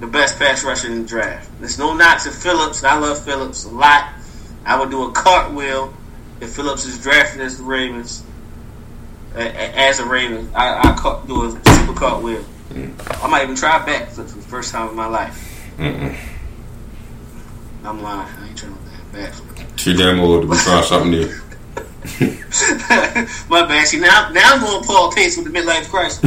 [0.00, 1.50] the best pass rusher in the draft.
[1.60, 2.82] There's no knock to Phillips.
[2.82, 4.12] I love Phillips a lot.
[4.64, 5.94] I would do a cartwheel
[6.40, 8.24] if Phillips is drafted as the Ravens.
[9.34, 12.44] As a Raven, I, I do a super cartwheel.
[12.70, 13.22] Mm.
[13.22, 15.72] I might even try backflip for the first time in my life.
[15.76, 16.16] Mm-mm.
[17.84, 18.28] I'm lying.
[18.38, 18.80] I ain't trying to
[19.16, 19.78] backflip.
[19.78, 21.28] She damn old to be trying something new.
[23.48, 23.86] My bad.
[23.86, 26.20] See now, now I'm going Paul Pierce with the midlife crisis.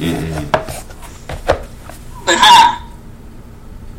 [2.28, 2.86] But hi.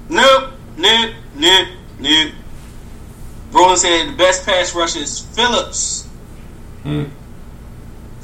[0.07, 0.51] Nope.
[0.77, 1.15] Nope.
[1.33, 1.67] Nope.
[1.99, 2.33] Nope.
[3.51, 6.05] Roland said the best pass rusher is Phillips.
[6.83, 7.05] Hmm.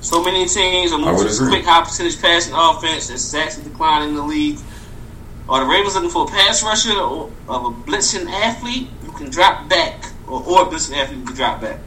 [0.02, 4.10] So many teams are moving to quick, high percentage passing offense that sacks are declining
[4.10, 4.60] in the league.
[5.50, 9.32] Are the Ravens looking for a pass rusher or of a blitzing athlete who can
[9.32, 11.80] drop back, or, or a blitzing athlete who can drop back?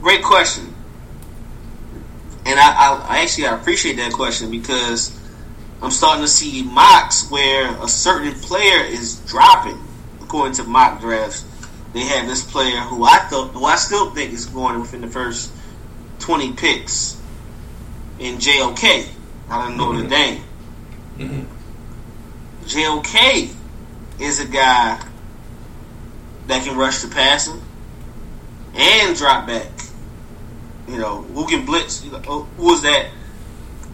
[0.00, 0.74] Great question.
[2.46, 5.20] And I, I, I actually I appreciate that question because
[5.84, 9.78] I'm starting to see mocks where a certain player is dropping.
[10.22, 11.44] According to mock drafts,
[11.92, 15.08] they have this player who I thought, who I still think is going within the
[15.08, 15.52] first
[16.20, 17.18] 20 picks
[18.18, 19.10] in JOK
[19.50, 20.08] out of Notre Mhm.
[20.08, 20.44] Dame.
[21.18, 21.44] Mhm.
[22.66, 23.54] JOK
[24.18, 24.98] is a guy
[26.46, 27.60] that can rush the passer
[28.74, 29.70] and drop back.
[30.88, 32.02] You know, who can blitz?
[32.02, 33.08] You know, who is that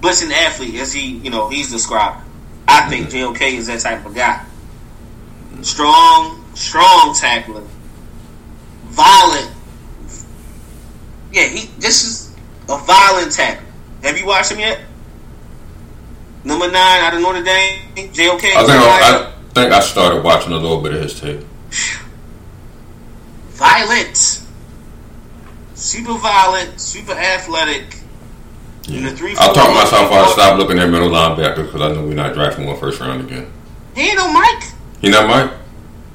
[0.01, 0.75] blitzing athlete?
[0.77, 2.25] As he, you know, he's described.
[2.67, 3.35] I think mm-hmm.
[3.35, 4.45] JOK is that type of guy.
[5.63, 7.65] Strong, strong tackler,
[8.87, 9.51] violent.
[11.33, 11.67] Yeah, he.
[11.79, 12.37] This is
[12.69, 13.67] a violent tackler.
[14.03, 14.81] Have you watched him yet?
[16.45, 18.45] Number nine out of Notre Dame, JOK.
[18.45, 21.41] I think I, I think I started watching a little bit of his tape.
[23.51, 24.43] violent,
[25.75, 28.00] super violent, super athletic.
[28.91, 31.93] The three, I four, taught myself how to stop looking at middle linebacker because I
[31.93, 33.51] knew we're not drafting one first round again.
[33.95, 34.65] He ain't no Mike.
[35.01, 35.53] He not Mike?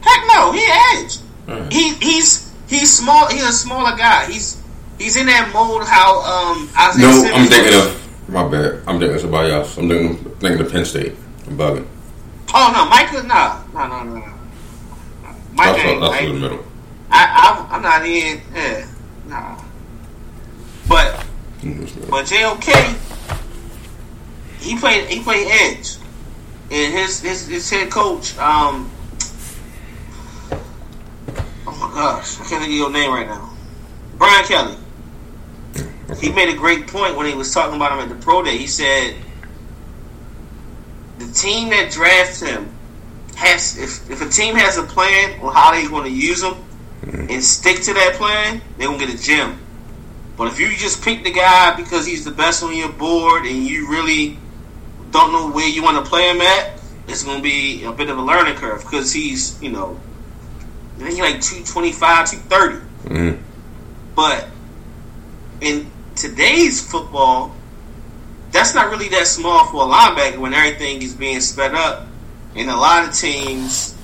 [0.02, 0.64] Heck no, he
[1.00, 1.18] edge.
[1.48, 1.72] Alright.
[1.72, 3.28] He he's he's small.
[3.30, 4.26] He's a smaller guy.
[4.30, 4.62] He's
[5.00, 5.84] he's in that mold.
[5.88, 6.70] How um
[7.00, 7.88] No, Simmons I'm thinking was.
[7.88, 8.82] of my bad.
[8.88, 9.78] I'm thinking of somebody else.
[9.78, 11.14] I'm thinking thinking of Penn State.
[11.48, 11.88] I'm bugging.
[12.54, 14.34] Oh no, Mike is nah no no no no.
[15.54, 16.02] Mike That's, ain't.
[16.02, 16.66] that's in the middle.
[17.12, 18.42] I, I I'm not in.
[18.54, 18.88] Yeah,
[19.28, 19.62] nah.
[20.90, 21.26] But.
[21.66, 22.96] But JOK,
[24.60, 25.96] he played he played edge,
[26.70, 28.38] and his his, his head coach.
[28.38, 28.92] Um,
[31.66, 33.52] oh my gosh, I can't think of your name right now.
[34.20, 34.78] Brian Kelly.
[36.22, 38.58] He made a great point when he was talking about him at the pro day.
[38.58, 39.16] He said
[41.18, 42.70] the team that drafts him
[43.36, 46.54] has if if a team has a plan on how they're going to use him
[47.12, 49.65] and stick to that plan, they're gonna get a gem.
[50.38, 53.66] But if you just pick the guy because he's the best on your board and
[53.66, 54.38] you really
[55.12, 58.10] don't know where you want to play him at, it's going to be a bit
[58.10, 59.98] of a learning curve because he's, you know,
[60.96, 62.86] I think he's like 225, 230.
[63.08, 63.38] Mhm.
[64.16, 64.48] But
[65.62, 67.54] in today's football,
[68.52, 72.08] that's not really that small for a linebacker when everything is being sped up.
[72.56, 73.96] And a lot of teams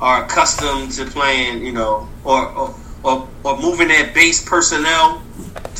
[0.00, 2.74] are accustomed to playing, you know, or or,
[3.04, 5.22] or, or moving their base personnel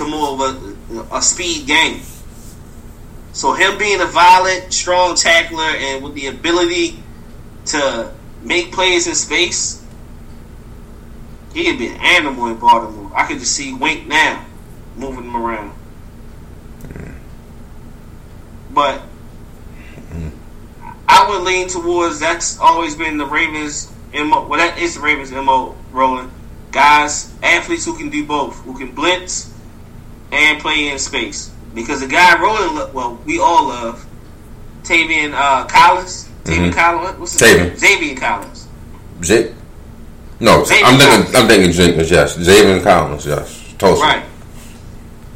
[0.01, 2.01] to more of a, a speed game.
[3.33, 7.03] So him being a violent, strong tackler and with the ability
[7.67, 9.85] to make plays in space,
[11.53, 13.13] he'd be an animal in Baltimore.
[13.15, 14.47] I could just see Wink now
[14.97, 15.73] moving him around.
[18.73, 19.03] But
[21.09, 24.47] I would lean towards that's always been the Ravens MO.
[24.47, 26.31] Well, that is the Ravens MO rolling.
[26.73, 29.50] Guys, athletes who can do both, who can blitz
[30.33, 31.51] and play in space.
[31.75, 34.05] Because the guy rolling, lo- well, we all love
[34.83, 36.29] Tavian uh, Collins.
[36.45, 36.75] Tavian Mhm.
[36.75, 37.19] Collins.
[37.19, 37.67] What's his Tavian.
[37.69, 37.77] name?
[37.77, 38.67] Xavier Collins.
[39.21, 39.53] Jake?
[40.41, 41.15] No, Xavier I'm Collins.
[41.25, 41.37] thinking.
[41.37, 42.11] I'm thinking Jenkins.
[42.11, 43.27] Yes, Xavier Collins.
[43.27, 44.03] Yes, Tulsa.
[44.03, 44.25] Right.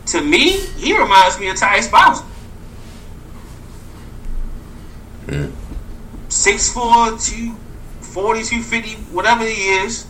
[0.07, 2.25] To me, he reminds me of Ty Bowser.
[5.27, 5.51] Mm.
[6.29, 6.75] 6'4",
[7.19, 9.53] 240, 250, whatever he
[9.85, 10.07] is,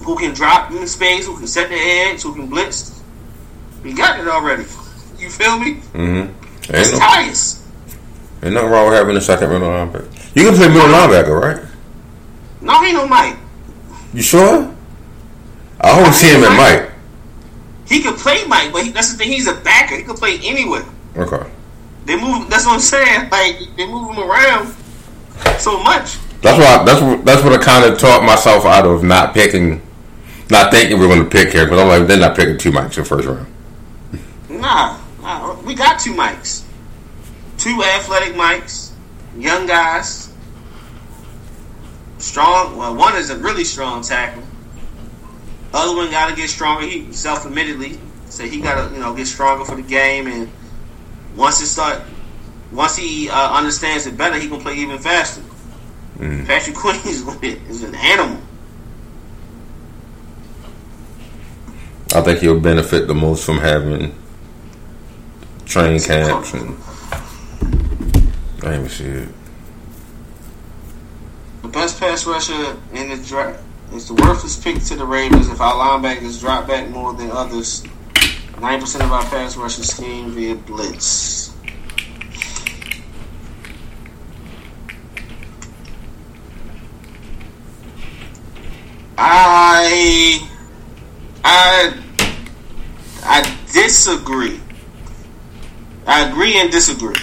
[0.00, 2.95] who can drop in space, who can set the edge, who can blitz.
[3.86, 4.64] He got it already.
[5.18, 5.74] You feel me?
[5.94, 6.72] Mm-hmm.
[6.74, 10.12] It's no, ain't nothing wrong with having a second middle linebacker.
[10.34, 11.66] You can play middle linebacker, right?
[12.60, 13.36] No, he ain't no Mike.
[14.12, 14.74] You sure?
[15.80, 16.92] I always see him at Mike.
[17.86, 19.30] He can play Mike, but he, that's the thing.
[19.30, 19.96] He's a backer.
[19.96, 20.84] He can play anywhere.
[21.16, 21.48] Okay.
[22.06, 22.50] They move.
[22.50, 23.30] That's what I'm saying.
[23.30, 24.74] Like they move him around
[25.58, 26.18] so much.
[26.42, 26.84] That's why.
[26.84, 27.24] That's what.
[27.24, 29.80] That's what I kind of taught myself out of not picking,
[30.50, 31.68] not thinking we are going to pick here.
[31.68, 33.46] But I'm like, they're not picking two mics in the first round.
[34.60, 36.64] Nah, nah, we got two mics.
[37.58, 38.90] two athletic mics,
[39.36, 40.32] young guys,
[42.18, 42.76] strong.
[42.76, 44.42] Well, one is a really strong tackle.
[45.72, 46.86] Other one got to get stronger.
[46.86, 50.50] He self-admittedly said he got to you know get stronger for the game, and
[51.36, 52.02] once it start,
[52.72, 55.42] once he uh, understands it better, he can play even faster.
[56.18, 56.46] Mm.
[56.46, 57.26] Patrick Queen is,
[57.68, 58.40] is an animal.
[62.14, 64.14] I think he'll benefit the most from having
[65.66, 66.76] training camps and.
[68.60, 69.34] Didn't even.
[71.62, 73.62] The best pass rusher in the draft
[73.92, 75.48] is the worthless pick to the Ravens.
[75.48, 77.84] If our linebackers drop back more than others,
[78.60, 81.54] nine percent of our pass rushing scheme via blitz.
[89.18, 90.48] I
[91.44, 92.02] I
[93.24, 94.60] I disagree.
[96.06, 97.16] I agree and disagree.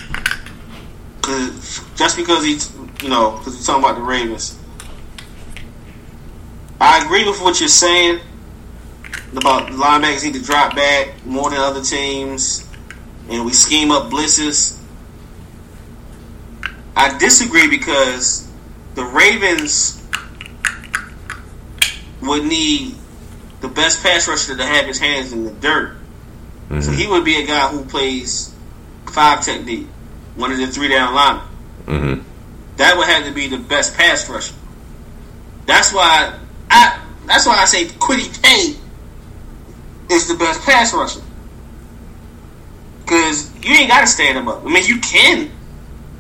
[1.22, 4.60] Cause just because he's you know because we're talking about the Ravens,
[6.82, 8.20] I agree with what you're saying
[9.32, 12.68] about the linebackers need to drop back more than other teams,
[13.30, 14.78] and we scheme up blitzes.
[16.96, 18.48] I disagree because
[18.96, 20.06] the Ravens
[22.22, 22.96] would need
[23.62, 25.98] the best pass rusher to have his hands in the dirt.
[26.68, 26.94] So mm-hmm.
[26.94, 28.53] he would be a guy who plays
[29.14, 29.88] five technique,
[30.36, 31.48] one of the three down linemen.
[31.86, 32.22] Mm-hmm.
[32.78, 34.56] That would have to be the best pass rusher.
[35.66, 36.40] That's why
[36.70, 37.00] I.
[37.26, 38.76] That's why I say Kwity Paye
[40.14, 41.22] is the best pass rusher.
[43.02, 44.66] Because you ain't got to stand him up.
[44.66, 45.52] I mean, you can,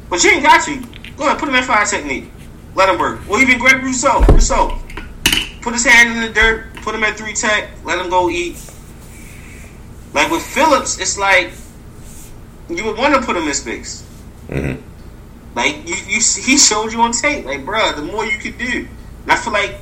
[0.09, 0.77] but you ain't got to.
[1.17, 2.29] Go ahead, put him in five technique.
[2.75, 3.27] Let him work.
[3.29, 4.21] Or even Greg Rousseau.
[4.29, 4.79] Rousseau.
[5.61, 6.73] Put his hand in the dirt.
[6.75, 7.69] Put him at three tech.
[7.83, 8.57] Let him go eat.
[10.13, 11.51] Like with Phillips, it's like
[12.69, 14.05] you would want to put him in space.
[14.47, 14.81] Mm-hmm.
[15.55, 17.45] Like you, you, he showed you on tape.
[17.45, 18.87] Like, bruh, the more you could do.
[19.23, 19.77] And I feel like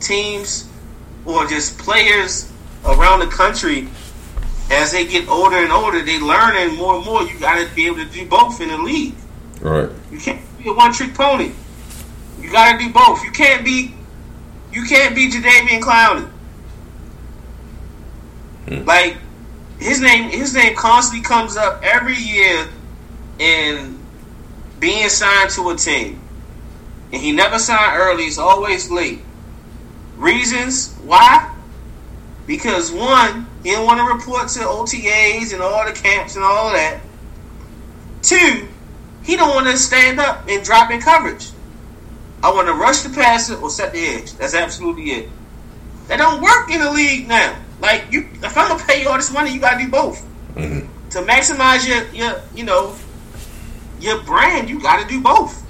[0.00, 0.68] teams
[1.24, 2.50] or just players
[2.84, 3.88] around the country,
[4.70, 7.22] as they get older and older, they learning more and more.
[7.22, 9.14] You got to be able to do both in the league.
[9.60, 9.90] Right.
[10.10, 11.52] You can't be a one trick pony.
[12.40, 13.22] You got to do both.
[13.22, 13.94] You can't be,
[14.72, 16.28] you can't be Jadeveon Clowney.
[18.84, 19.16] Like
[19.82, 22.68] his name, his name constantly comes up every year
[23.38, 23.98] in
[24.80, 26.20] being signed to a team,
[27.12, 28.24] and he never signed early.
[28.24, 29.20] He's always late.
[30.16, 31.54] Reasons why?
[32.46, 36.72] Because one, he didn't want to report to OTAs and all the camps and all
[36.72, 37.00] that.
[38.22, 38.68] Two,
[39.22, 41.50] he don't want to stand up and drop in coverage.
[42.42, 44.32] I want to rush the passer or set the edge.
[44.34, 45.28] That's absolutely it.
[46.08, 47.56] That don't work in the league now.
[47.82, 50.24] Like you, if I'm gonna pay you all this money, you gotta do both
[50.54, 51.08] Mm-hmm.
[51.10, 52.94] to maximize your your you know
[54.00, 54.70] your brand.
[54.70, 55.66] You gotta do both.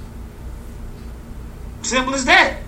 [1.82, 2.58] Simple as that.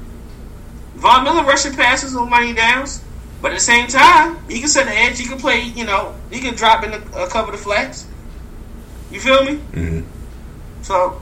[0.97, 3.03] Von Miller rushing passes on money downs,
[3.43, 5.19] but at the same time, he can set the edge.
[5.19, 5.63] He can play.
[5.63, 8.07] You know, he can drop in the, uh, cover the flats.
[9.11, 9.57] You feel me?
[9.73, 10.03] Mm-hmm.
[10.83, 11.21] So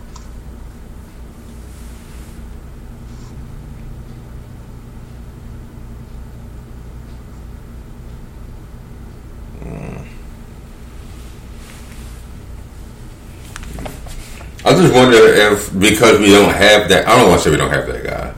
[14.64, 17.56] I just wonder if because we don't have that, I don't want to say we
[17.56, 18.34] don't have that guy.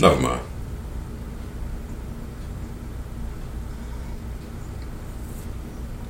[0.00, 0.42] Never mind.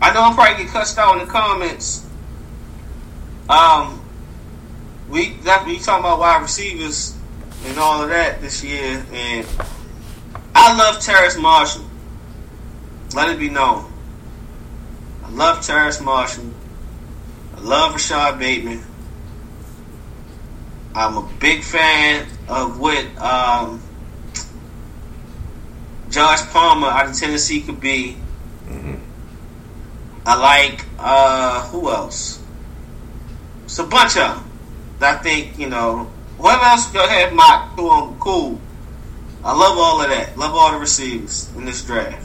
[0.01, 2.05] I know I'm probably get cussed out in the comments.
[3.49, 4.05] Um,
[5.09, 7.17] we that we talking about wide receivers
[7.67, 9.47] and all of that this year, and
[10.57, 11.85] I love Terrace Marshall.
[13.15, 13.93] Let it be known.
[15.23, 16.51] I love Terrace Marshall.
[17.63, 18.83] Love Rashod Bateman.
[20.95, 23.81] I'm a big fan of what um,
[26.11, 28.17] Josh Palmer out of Tennessee could be.
[30.25, 32.41] I like uh who else?
[33.65, 34.51] It's a bunch of them.
[35.01, 38.19] I think you know whoever else go ahead mock to them.
[38.21, 38.61] Cool.
[39.45, 40.39] I love all of that.
[40.39, 42.25] Love all the receivers in this draft.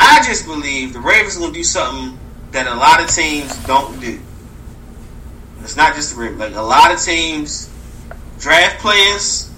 [0.00, 2.18] I just believe the Ravens are gonna do something
[2.54, 4.20] that a lot of teams don't do.
[5.60, 6.38] It's not just the Ravens.
[6.38, 7.68] Like a lot of teams
[8.38, 9.50] draft players,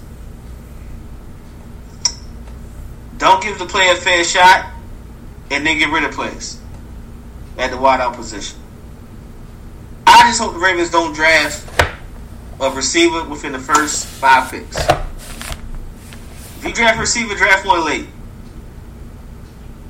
[3.17, 4.71] don't give the player a fair shot,
[5.51, 6.59] and then get rid of players
[7.59, 8.59] at the wideout position.
[10.07, 11.65] I just hope the Ravens don't draft
[12.59, 14.75] a receiver within the first five picks.
[16.57, 18.07] If you draft a receiver, draft one late.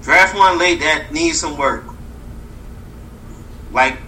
[0.01, 1.85] Draft one late that needs some work.
[3.77, 3.99] Like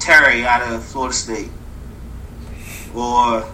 [0.00, 1.50] Terry out of Florida State,
[2.96, 3.48] or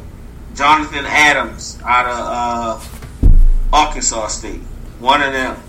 [0.55, 4.62] Jonathan Adams out of uh, Arkansas State.
[5.01, 5.62] One of them.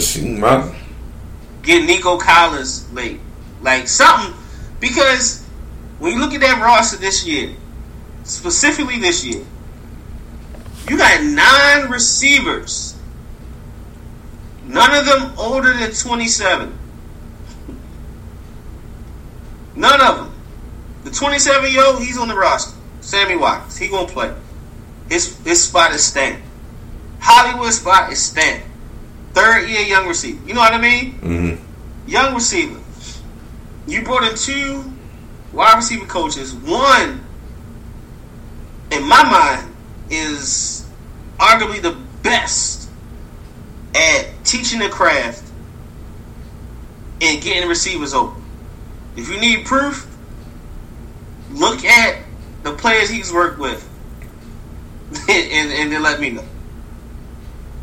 [0.00, 0.76] See, my,
[1.62, 3.20] Get Nico Collins late,
[3.62, 4.34] like something,
[4.80, 5.46] because
[6.00, 7.54] when you look at that roster this year,
[8.24, 9.44] specifically this year,
[10.90, 12.96] you got nine receivers.
[14.66, 16.75] None of them older than 27.
[19.76, 20.32] None of them.
[21.04, 22.76] The 27 year old, he's on the roster.
[23.00, 24.34] Sammy Watkins, he gonna play.
[25.08, 26.42] His his spot is stamped.
[27.20, 28.66] Hollywood spot is stamped.
[29.32, 30.40] Third year young receiver.
[30.46, 31.12] You know what I mean?
[31.20, 31.58] mhm.
[32.08, 32.80] Young receiver.
[33.86, 34.84] You brought in two
[35.52, 36.52] wide receiver coaches.
[36.54, 37.20] One,
[38.90, 39.74] in my mind,
[40.10, 40.86] is
[41.38, 42.88] arguably the best
[43.94, 45.42] at teaching the craft
[47.20, 48.42] and getting receivers open.
[49.16, 50.06] If you need proof,
[51.50, 52.22] look at
[52.62, 53.82] the players he's worked with
[55.28, 56.44] and, and, then let me know.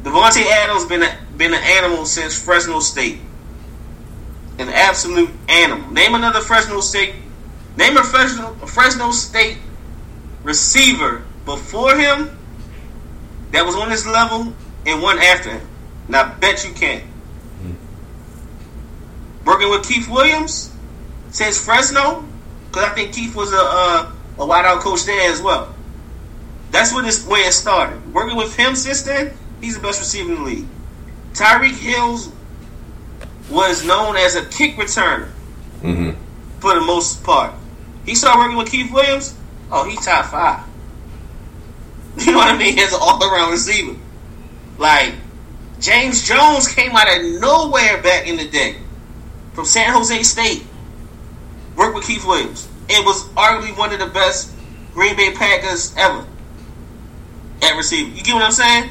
[0.03, 3.19] Davante Adams been a, been an animal since Fresno State.
[4.59, 5.89] An absolute animal.
[5.91, 7.15] Name another Fresno State.
[7.77, 9.57] Name a Fresno, a Fresno State
[10.43, 12.37] receiver before him
[13.51, 14.53] that was on this level
[14.85, 15.67] and one after him.
[16.07, 17.03] And I bet you can't.
[17.03, 17.73] Hmm.
[19.45, 20.72] Working with Keith Williams
[21.33, 22.23] since Fresno,
[22.69, 25.73] because I think Keith was a uh, a wideout coach there as well.
[26.71, 28.13] That's where this way it started.
[28.13, 30.65] Working with him since then, he's the best receiver in the league.
[31.33, 32.31] Tyreek Hills
[33.49, 35.29] was known as a kick returner
[35.83, 36.15] Mhm.
[36.59, 37.51] for the most part.
[38.05, 39.35] He started working with Keith Williams.
[39.71, 40.61] Oh, he top five.
[42.17, 42.77] You know what I mean?
[42.77, 43.95] As an all around receiver.
[44.77, 45.13] Like
[45.79, 48.77] James Jones came out of nowhere back in the day
[49.53, 50.63] from San Jose State.
[51.75, 52.67] Worked with Keith Williams.
[52.89, 54.53] It was arguably one of the best
[54.93, 56.25] Green Bay Packers ever
[57.61, 58.09] at receiver.
[58.09, 58.89] You get what I'm saying?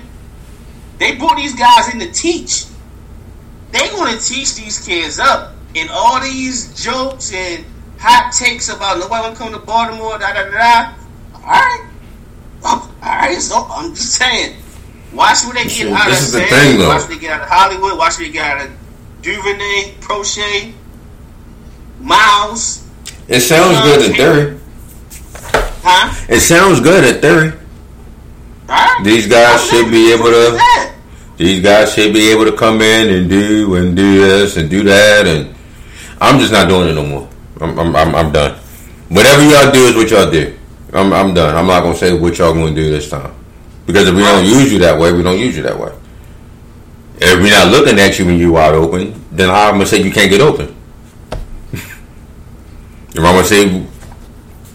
[0.98, 2.64] They brought these guys in to teach.
[3.70, 5.54] They want to teach these kids up.
[5.74, 7.64] And all these jokes and
[7.98, 10.94] hot takes about nobody want to come to Baltimore, da da da da.
[11.34, 11.90] All right.
[12.64, 13.40] All right.
[13.40, 14.56] So I'm just saying.
[15.12, 16.88] Watch what they get out of is the thing, though.
[16.88, 17.98] Watch what they get out of Hollywood.
[17.98, 18.72] Watch what they get out of
[19.20, 20.72] Duvernay, Proche,
[22.02, 22.86] Miles.
[23.28, 24.58] It sounds good in theory.
[25.82, 26.26] Huh?
[26.28, 27.52] It sounds good in theory.
[29.04, 30.58] These guys should be able to-
[31.36, 34.82] These guys should be able to come in and do and do this and do
[34.84, 35.54] that, and
[36.20, 37.28] I'm just not doing it no more.
[37.60, 38.58] I'm I'm I'm, I'm done.
[39.08, 40.54] Whatever y'all do is what y'all do.
[40.92, 41.56] I'm I'm done.
[41.56, 43.32] I'm not gonna say what y'all gonna do this time
[43.86, 45.90] because if we don't use you that way, we don't use you that way.
[47.18, 49.86] If we're not looking at you when you wide open, then how am I gonna
[49.86, 50.74] say you can't get open?
[53.14, 53.86] If I'm gonna say,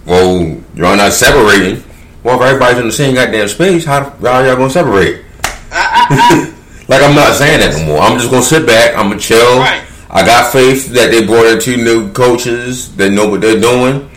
[0.05, 0.37] well,
[0.75, 1.83] y'all not separating.
[2.23, 5.23] Well, if everybody's in the same goddamn space, how how y'all gonna separate?
[6.89, 7.99] Like I'm not saying that no more.
[7.99, 8.95] I'm just gonna sit back.
[8.95, 9.57] I'm gonna chill.
[9.59, 9.83] Right.
[10.09, 14.09] I got faith that they brought in two new coaches that know what they're doing,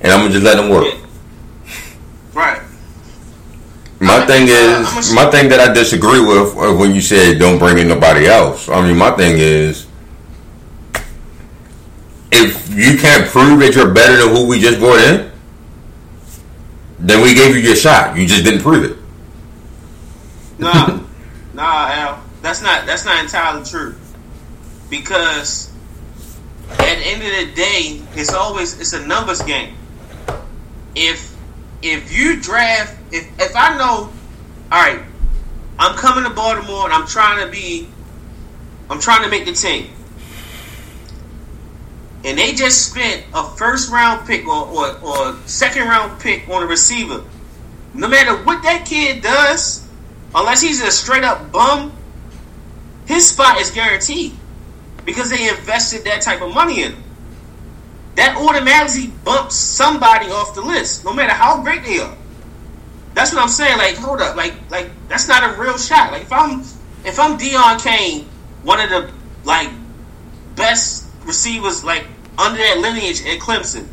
[0.00, 0.92] and I'm gonna just let them work.
[2.34, 2.60] Right.
[4.00, 7.38] My I'm thing a- is, my thing that I disagree with uh, when you said
[7.38, 8.68] don't bring in nobody else.
[8.68, 9.85] I mean, my thing is,
[12.32, 15.32] if you can't prove that you're better than who we just brought in,
[16.98, 18.16] then we gave you your shot.
[18.16, 18.96] You just didn't prove it.
[20.58, 21.00] Nah,
[21.54, 22.22] nah, Al.
[22.42, 23.94] That's not that's not entirely true.
[24.88, 25.72] Because
[26.70, 29.74] at the end of the day, it's always it's a numbers game.
[30.94, 31.36] If
[31.82, 34.12] if you draft if if I know,
[34.72, 35.02] all right,
[35.78, 37.88] I'm coming to Baltimore and I'm trying to be,
[38.88, 39.90] I'm trying to make the team.
[42.26, 46.60] And they just spent a first round pick or, or, or second round pick on
[46.60, 47.22] a receiver.
[47.94, 49.88] No matter what that kid does,
[50.34, 51.92] unless he's a straight up bum,
[53.06, 54.32] his spot is guaranteed
[55.04, 57.02] because they invested that type of money in him.
[58.16, 62.16] That automatically bumps somebody off the list, no matter how great they are.
[63.14, 63.78] That's what I'm saying.
[63.78, 66.10] Like, hold up, like, like that's not a real shot.
[66.10, 66.60] Like, if I'm
[67.04, 68.24] if I'm Deon Cain,
[68.64, 69.12] one of the
[69.44, 69.70] like
[70.56, 72.04] best receivers like
[72.38, 73.86] under that lineage at Clemson,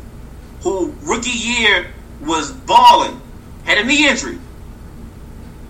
[0.62, 1.86] who rookie year
[2.20, 3.20] was balling,
[3.64, 4.38] had a knee injury.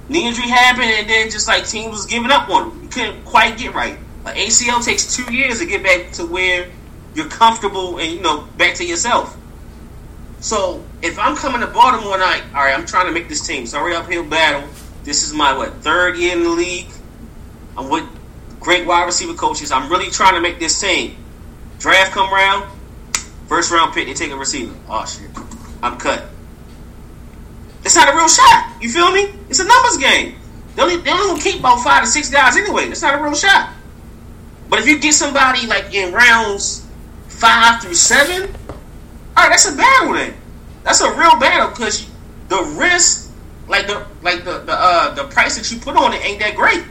[0.08, 2.82] Knee injury happened, and then just like teams was giving up on him.
[2.82, 3.98] You couldn't quite get right.
[4.24, 6.70] Like ACL takes two years to get back to where
[7.14, 9.36] you're comfortable and you know back to yourself.
[10.40, 13.66] So if I'm coming to Baltimore I, all right, I'm trying to make this team.
[13.66, 14.68] Sorry, uphill battle.
[15.04, 16.88] This is my what third year in the league.
[17.76, 18.04] I'm with
[18.60, 19.72] great wide receiver coaches.
[19.72, 21.16] I'm really trying to make this team.
[21.84, 22.66] Draft come around,
[23.46, 24.74] First round pick, they take a receiver.
[24.88, 25.28] Oh shit,
[25.82, 26.24] I'm cut.
[27.84, 28.72] It's not a real shot.
[28.80, 29.28] You feel me?
[29.50, 30.36] It's a numbers game.
[30.74, 32.84] They only they only keep about five to six guys anyway.
[32.84, 33.74] It's not a real shot.
[34.70, 36.86] But if you get somebody like in rounds
[37.28, 38.48] five through seven,
[39.36, 40.32] all right, that's a battle then.
[40.84, 42.08] That's a real battle because
[42.48, 43.30] the risk,
[43.68, 46.56] like the like the the uh, the price that you put on it ain't that
[46.56, 46.82] great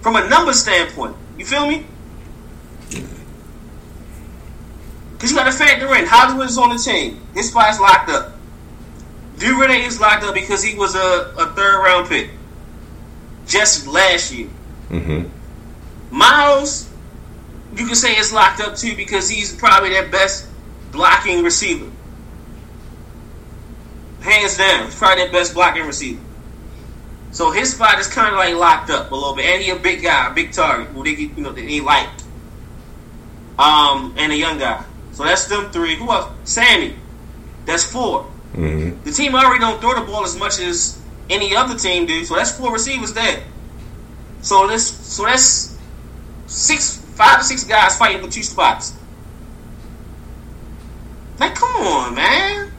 [0.00, 1.14] from a number standpoint.
[1.38, 1.86] You feel me?
[5.24, 7.18] Because you got to factor in Hollywood's on the team.
[7.32, 8.34] His spot's locked up.
[9.38, 12.28] Duvernay is locked up because he was a, a third round pick
[13.46, 14.50] just last year.
[14.90, 16.14] Mm-hmm.
[16.14, 16.90] Miles,
[17.74, 20.46] you can say it's locked up too because he's probably their best
[20.92, 21.90] blocking receiver.
[24.20, 26.20] Hands down, he's probably their best blocking receiver.
[27.30, 29.76] So his spot is kind of like locked up a little bit, and he a
[29.76, 32.10] big guy, a big target who they you know they like.
[33.58, 34.84] Um, and a young guy.
[35.14, 35.96] So that's them three.
[35.96, 36.30] Who else?
[36.44, 36.96] Sammy.
[37.64, 39.02] That's 4 Mm-hmm.
[39.02, 42.24] The team already don't throw the ball as much as any other team do.
[42.24, 43.42] So that's four receivers there.
[44.42, 45.76] So this so that's
[46.46, 48.94] six five to six guys fighting for two spots.
[51.40, 52.70] Like, come on, man.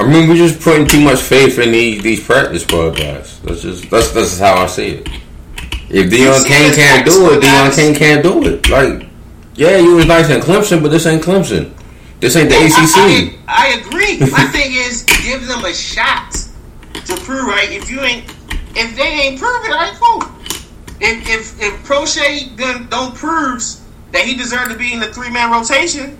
[0.00, 3.40] I mean, we're just putting too much faith in these these practice squad guys.
[3.42, 5.08] That's just that's that's how I see it.
[5.88, 7.76] If Deon Cain can't do it, Deon?
[7.76, 8.68] Cain can't do it.
[8.68, 9.08] Like,
[9.56, 11.72] yeah, you was nice in Clemson, but this ain't Clemson.
[12.20, 13.38] This ain't the I, ACC.
[13.46, 14.18] I, I agree.
[14.30, 17.70] My thing is give them a shot to prove right.
[17.70, 18.24] If you ain't,
[18.74, 20.22] if they ain't prove it, all right, cool.
[21.00, 25.30] If if if Proche don't, don't proves that he deserved to be in the three
[25.30, 26.18] man rotation,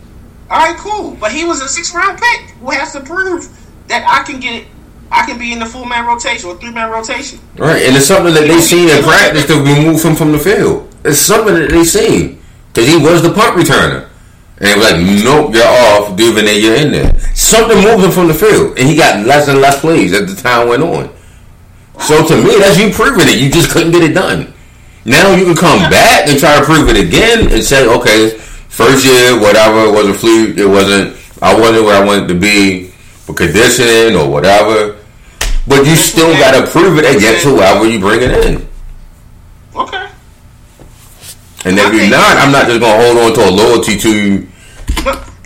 [0.51, 1.16] all right, cool.
[1.19, 3.48] But he was a six round pick who has to prove
[3.89, 4.69] that I can get it.
[5.11, 7.40] I can be in the full man rotation or three man rotation.
[7.56, 10.94] Right, and it's something that they seen in practice to remove him from the field.
[11.05, 12.43] It's something that they seen
[12.74, 14.09] because he was the punt returner,
[14.59, 18.26] and they was like, "Nope, you're off, Duvernay, you're in there." Something moved him from
[18.26, 21.09] the field, and he got less and less plays as the time went on.
[22.01, 23.38] So to me, that's you proving it.
[23.38, 24.52] You just couldn't get it done.
[25.05, 28.30] Now you can come back and try to prove it again and say, "Okay,
[28.68, 30.59] first year, whatever, it was a fluke.
[30.59, 31.16] It wasn't.
[31.40, 32.90] I wasn't where I wanted to be
[33.26, 34.96] for conditioning or whatever."
[35.68, 38.66] But you still got to prove it against whoever you bring it in.
[39.76, 40.03] Okay.
[41.65, 44.47] And if you're not, I'm not just gonna hold on to a loyalty to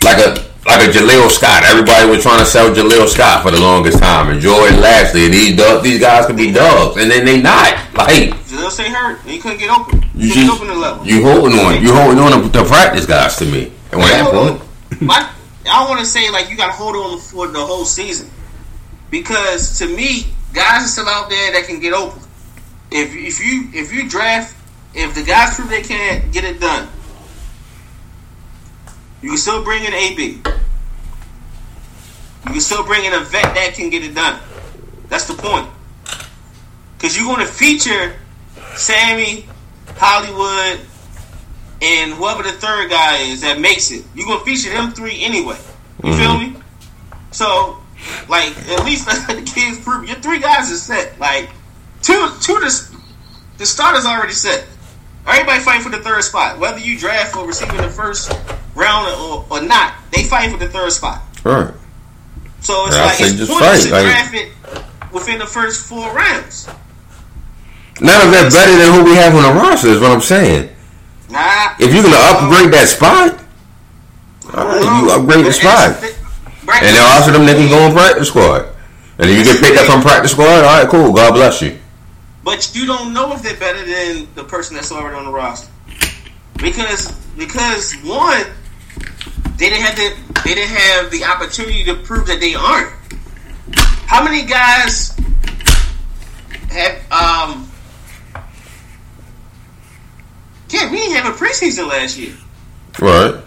[0.03, 1.63] like a like a Jaleel Scott.
[1.63, 5.25] Everybody was trying to sell Jaleel Scott for the longest time, and Jordan Lasley.
[5.25, 7.73] And these dog, these guys could be dogs, and then they not.
[7.95, 9.21] Like Jaleel stay hurt.
[9.21, 10.03] and He couldn't get open.
[10.13, 11.05] you just open the level.
[11.05, 13.71] you holding on, you holding on to, to practice guys to me.
[13.91, 15.29] And when that point, My,
[15.71, 18.29] I want to say like you got to hold on for the whole season
[19.09, 22.21] because to me, guys are still out there that can get open.
[22.91, 24.55] If if you if you draft,
[24.93, 26.87] if the guys prove they can't get it done,
[29.21, 30.41] you can still bring in AB.
[32.45, 34.39] You can still bring in a vet that can get it done.
[35.09, 35.69] That's the point.
[36.97, 38.15] Because you're going to feature
[38.75, 39.45] Sammy,
[39.95, 40.79] Hollywood,
[41.81, 44.03] and whoever the third guy is that makes it.
[44.13, 45.57] You're gonna feature them three anyway.
[46.03, 46.53] You feel mm-hmm.
[46.53, 46.61] me?
[47.31, 47.77] So,
[48.27, 51.19] like, at least let the kids prove your three guys is set.
[51.19, 51.49] Like,
[52.01, 52.97] two, two, the,
[53.57, 54.67] the starters already set.
[55.27, 58.31] Everybody fighting for the third spot, whether you draft or receive in the first
[58.75, 59.93] round or, or not.
[60.11, 61.21] They fighting for the third spot.
[61.43, 61.73] right?
[62.61, 64.51] So it's I like it's just pointless to like- draft it
[65.13, 66.67] within the first four rounds.
[68.01, 70.69] None of that better than who we have on the roster is what I'm saying.
[71.29, 71.75] Nah.
[71.79, 73.37] If you're gonna upgrade that spot,
[74.55, 75.99] all right, you upgrade the spot.
[76.01, 78.65] And then also them niggas go on practice squad.
[79.19, 81.11] And if you get picked up from practice squad, all right, cool.
[81.13, 81.77] God bless you.
[82.49, 85.71] But you don't know if they're better than the person that's already on the roster.
[86.57, 88.43] Because because one,
[89.57, 92.91] they didn't have the they didn't have the opportunity to prove that they aren't.
[94.07, 95.15] How many guys
[96.71, 97.69] have um
[100.71, 102.33] yeah, we didn't have a preseason last year.
[102.99, 103.43] Right.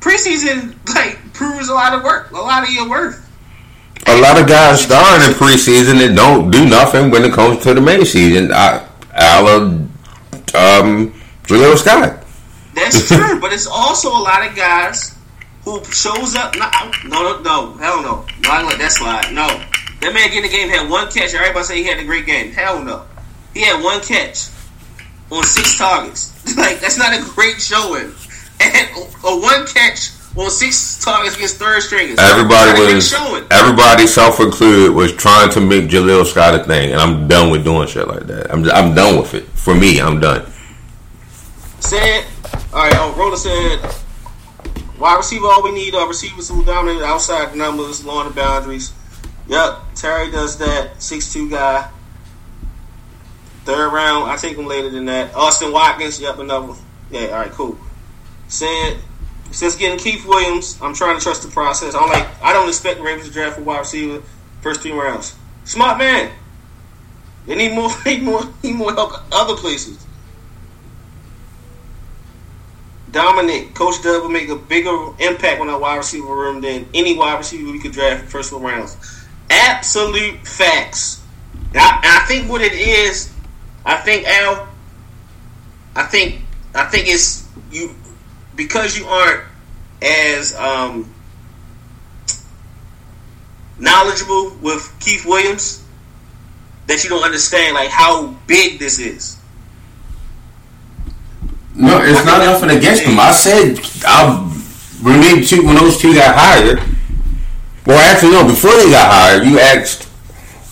[0.00, 3.29] Preseason like proves a lot of work, a lot of your worth.
[4.06, 7.74] A lot of guys starting in preseason and don't do nothing when it comes to
[7.74, 8.50] the main season.
[8.52, 9.56] I, Ala,
[10.54, 11.12] um,
[11.44, 12.24] Jaleel Scott.
[12.74, 15.16] That's true, but it's also a lot of guys
[15.64, 16.54] who shows up.
[16.56, 16.70] No,
[17.04, 18.26] no, no, no hell no.
[18.42, 19.32] No, I let that slide.
[19.32, 19.46] No,
[20.00, 21.34] that man getting the game had one catch.
[21.34, 22.52] Everybody say he had a great game.
[22.52, 23.04] Hell no,
[23.54, 24.48] he had one catch
[25.30, 26.30] on six targets.
[26.56, 28.14] like that's not a great showing.
[28.60, 28.88] And
[29.24, 32.18] a one catch on six targets against third stringers.
[32.18, 33.44] Everybody Not a great was, showing.
[33.50, 37.64] everybody self included, was trying to make Jaleel Scott a thing, and I'm done with
[37.64, 38.52] doing shit like that.
[38.52, 39.44] I'm, I'm done with it.
[39.48, 40.50] For me, I'm done.
[41.80, 42.24] Said,
[42.72, 42.92] all right.
[42.96, 43.80] Oh, Roller said,
[44.98, 48.92] Wide receiver, all we need are receivers who dominate outside the numbers, along the boundaries.
[49.48, 51.02] Yep, Terry does that.
[51.02, 51.90] Six two guy.
[53.64, 55.34] Third round, I take him later than that.
[55.34, 56.74] Austin Watkins, yep, another.
[57.10, 57.78] Yeah, all right, cool.
[58.48, 58.98] Said
[59.52, 61.94] since getting Keith Williams, I'm trying to trust the process.
[61.94, 64.22] I'm like, I don't expect the Ravens to draft a wide receiver
[64.60, 65.34] first three rounds.
[65.64, 66.32] Smart man.
[67.46, 67.90] They need more.
[68.06, 68.42] Need more.
[68.62, 70.06] Need more help other places.
[73.10, 77.16] Dominic, Coach Dub will make a bigger impact on our wide receiver room than any
[77.16, 78.96] wide receiver we could draft first four rounds.
[79.48, 81.20] Absolute facts.
[81.74, 83.32] I, I think what it is,
[83.84, 84.68] I think Al,
[85.96, 86.42] I think
[86.74, 87.94] I think it's you
[88.56, 89.44] because you aren't
[90.02, 91.12] as um,
[93.78, 95.84] knowledgeable with Keith Williams
[96.86, 99.38] that you don't understand like how big this is.
[101.74, 103.18] No, it's not nothing against them.
[103.18, 104.36] I said I
[105.02, 106.80] when two when those two got hired.
[107.86, 108.46] Well, actually, no.
[108.46, 110.10] Before they got hired, you asked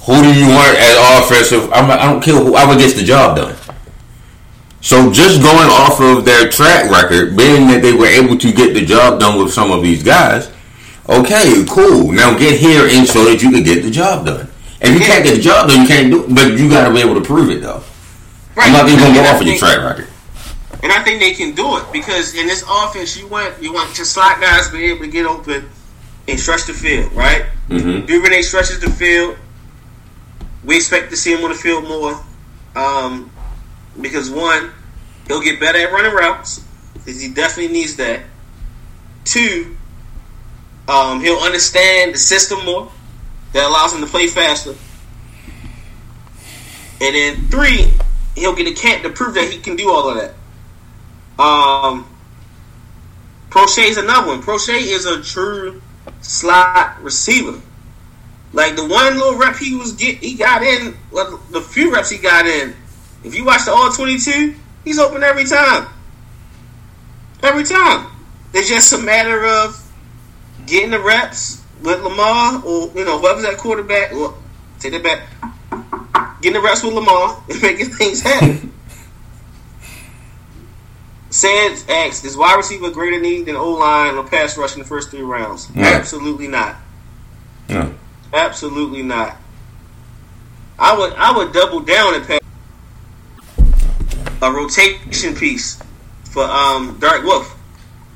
[0.05, 1.71] who do you want as offensive.
[1.73, 3.55] I'm, I don't care whoever gets the job done.
[4.81, 8.75] So just going off of their track record, being that they were able to get
[8.75, 10.53] the job done with some of these guys,
[11.09, 12.13] okay, cool.
[12.13, 14.49] Now get here and so that you can get the job done.
[14.81, 16.35] If you can't get the job done, you can't do it.
[16.35, 17.83] But you got to be able to prove it, though.
[18.57, 20.09] I'm not even going to go off of your track record.
[20.83, 23.97] And I think they can do it because in this offense, you want you want
[23.99, 25.69] your slot guys to be able to get open
[26.29, 27.47] and stretch the field, right?
[27.69, 28.07] Mm-hmm.
[28.07, 29.37] Duvernay stretches the field.
[30.65, 32.23] We expect to see him on the field more
[32.77, 33.31] um,
[34.01, 34.73] because one,
[35.27, 38.23] he'll get better at running routes because he definitely needs that.
[39.25, 39.77] Two,
[40.89, 42.91] um, he'll understand the system more
[43.53, 44.75] that allows him to play faster.
[47.01, 47.93] And then three,
[48.35, 50.35] he'll get a camp to prove that he can do all of that.
[51.41, 52.07] Um,
[53.51, 54.43] Proche is another one.
[54.43, 55.81] Proche is a true
[56.21, 57.61] slot receiver.
[58.53, 60.97] Like the one little rep he was get, he got in.
[61.11, 62.75] Well, the few reps he got in.
[63.25, 64.55] If you watch the all twenty two,
[64.85, 65.89] he's open every time.
[67.43, 68.11] Every time.
[68.55, 69.85] It's just a matter of
[70.67, 74.13] getting the reps with Lamar or you know whoever's that quarterback.
[74.13, 74.35] Or
[74.79, 76.41] take that back.
[76.41, 78.73] Getting the reps with Lamar and making things happen.
[81.31, 84.85] Sands asks, is wide receiver greater need than O line or pass rush in the
[84.85, 85.75] first three rounds?
[85.75, 85.83] No.
[85.83, 86.77] Absolutely not.
[87.69, 87.95] No.
[88.33, 89.37] Absolutely not.
[90.79, 92.38] I would I would double down and pay
[94.43, 95.81] a rotation piece
[96.31, 97.57] for um Derek Wolfe,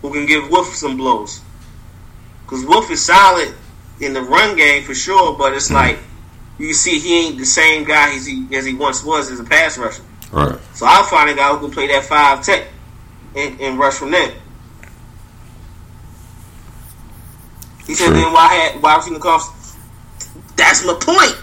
[0.01, 1.41] who can give Wolfe some blows.
[2.47, 3.55] Cause Wolfe is solid
[4.01, 5.99] in the run game for sure, but it's like
[6.59, 9.45] you see he ain't the same guy as he as he once was as a
[9.45, 10.03] pass rusher.
[10.31, 10.59] Right.
[10.75, 12.67] So I'll find a guy who can play that five tech
[13.37, 14.33] and, and rush from there.
[17.87, 18.15] He said, True.
[18.17, 19.77] then why had why was he in the conference?
[20.57, 21.37] That's my point.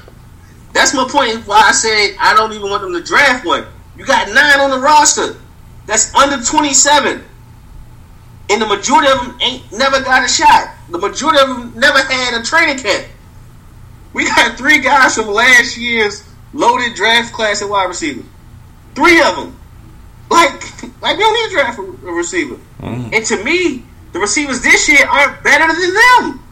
[0.73, 1.45] That's my point.
[1.47, 3.65] Why I said I don't even want them to draft one.
[3.99, 5.35] You got nine on the roster.
[5.85, 7.23] That's under twenty seven,
[8.49, 10.73] and the majority of them ain't never got a shot.
[10.89, 13.07] The majority of them never had a training camp.
[14.13, 16.23] We got three guys from last year's
[16.53, 18.23] loaded draft class at wide receiver.
[18.95, 19.59] Three of them.
[20.30, 20.61] Like,
[21.01, 22.55] like we don't need to draft a, a receiver.
[22.81, 23.13] Mhm.
[23.13, 26.43] And to me, the receivers this year aren't better than them.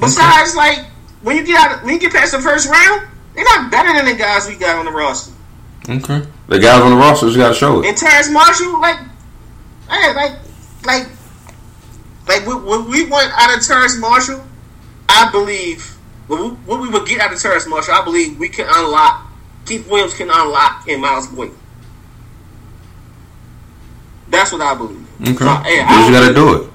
[0.00, 0.86] Besides, like
[1.22, 4.06] when you get out, when you get past the first round, they're not better than
[4.06, 5.32] the guys we got on the roster.
[5.88, 6.22] Okay.
[6.48, 7.88] The guys on the roster just got to show it.
[7.88, 8.98] And Terrace Marshall, like,
[9.90, 10.38] hey, like,
[10.84, 11.06] like,
[12.28, 14.44] like what, what we want out of Terrace Marshall,
[15.08, 15.84] I believe
[16.28, 19.26] what we, what we would get out of Terrace Marshall, I believe we can unlock.
[19.66, 21.52] Keith Williams can unlock in Miles Boyd.
[24.28, 25.06] That's what I believe.
[25.20, 25.44] Okay.
[25.44, 26.70] So, hey, they just got to do it.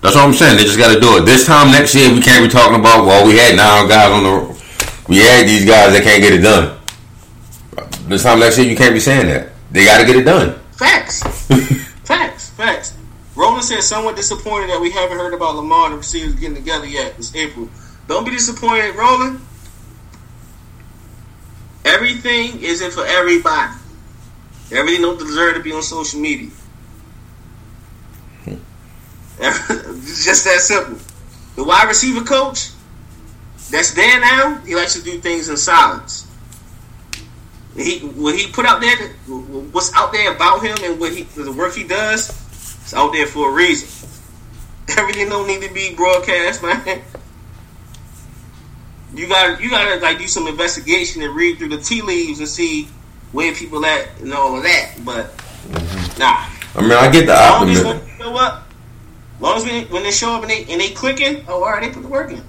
[0.00, 0.56] That's what I'm saying.
[0.56, 1.24] They just got to do it.
[1.24, 4.22] This time next year, we can't be talking about, well, we had nine guys on
[4.22, 4.54] the.
[5.08, 6.78] We had these guys that can't get it done.
[8.14, 9.48] This time next year, you can't be saying that.
[9.72, 10.56] They got to get it done.
[10.70, 11.20] Facts.
[12.04, 12.50] facts.
[12.50, 12.96] Facts.
[13.34, 16.86] Roland said, somewhat disappointed that we haven't heard about Lamar and the receivers getting together
[16.86, 17.16] yet.
[17.18, 17.68] It's April.
[18.06, 19.40] Don't be disappointed, Roland.
[21.84, 23.72] Everything isn't for everybody.
[24.70, 26.50] Everything don't deserve to be on social media.
[29.40, 31.00] it's just that simple.
[31.56, 32.70] The wide receiver coach
[33.72, 36.23] that's there now, he likes to do things in silence.
[37.76, 39.08] He what he put out there,
[39.72, 42.30] what's out there about him and what he the work he does,
[42.82, 44.08] it's out there for a reason.
[44.98, 47.02] Everything don't need to be broadcast, man.
[49.14, 52.48] You gotta you gotta like do some investigation and read through the tea leaves and
[52.48, 52.88] see
[53.32, 54.94] where people at and all of that.
[55.04, 56.18] But mm-hmm.
[56.18, 56.46] nah,
[56.76, 57.86] I mean, I get the optimism.
[57.86, 58.66] want to show up.
[59.40, 61.82] long as we, when they show up and they and they clicking, oh, all right,
[61.82, 62.42] they put the work in.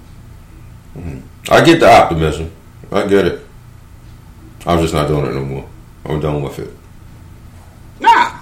[0.96, 1.52] Mm-hmm.
[1.52, 2.50] I get the optimism.
[2.90, 3.45] I get it.
[4.66, 5.68] I'm just not doing it no more.
[6.04, 6.70] I'm done with it.
[8.00, 8.38] Nah,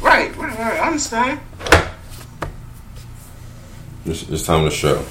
[0.00, 0.80] right, right, right.
[0.80, 1.40] I understand.
[4.04, 5.04] It's, it's time to show.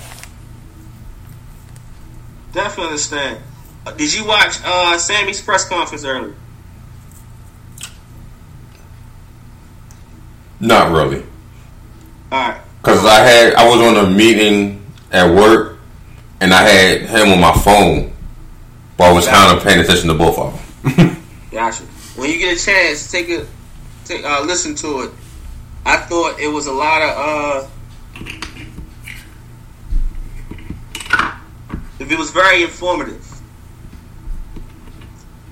[2.51, 3.39] Definitely understand.
[3.85, 6.35] Uh, Did you watch uh, Sammy's press conference earlier?
[10.59, 11.23] Not really.
[12.31, 12.61] All right.
[12.83, 15.77] Cause I had I was on a meeting at work,
[16.39, 18.10] and I had him on my phone,
[19.01, 21.23] I was kind of paying attention to both of them.
[21.51, 21.83] Gotcha.
[22.15, 23.47] When you get a chance, take a
[24.05, 25.11] take uh, listen to it.
[25.85, 27.67] I thought it was a lot of uh
[32.11, 33.25] it was very informative.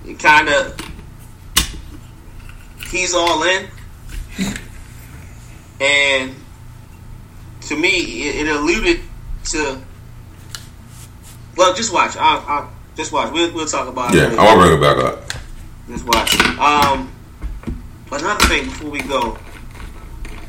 [0.06, 0.78] It kind of
[2.92, 3.68] he's all in,
[5.80, 6.36] and
[7.62, 9.02] to me, it, it alluded
[9.46, 9.82] to.
[11.56, 12.18] Well, just watch.
[12.18, 13.32] I'll, I'll just watch.
[13.32, 14.32] We'll, we'll talk about yeah, it.
[14.32, 15.24] I'm gonna bring it back up.
[15.88, 16.38] Let's watch.
[16.60, 17.10] Um,
[18.10, 19.38] but another thing before we go.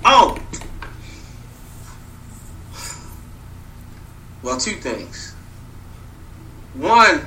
[0.05, 0.36] Oh,
[4.43, 5.32] well, two things.
[6.74, 7.24] One,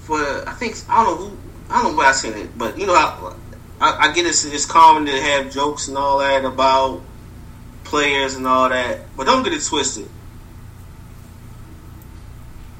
[0.00, 1.36] for I think I don't know who
[1.70, 3.34] I don't know where I seen it, but you know I
[3.80, 7.00] I, I get it's, it's common to have jokes and all that about
[7.84, 10.10] players and all that, but don't get it twisted.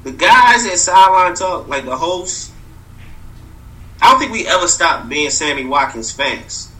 [0.07, 2.53] The guys at sideline talk, like the hosts,
[4.01, 6.71] I don't think we ever stopped being Sammy Watkins fans.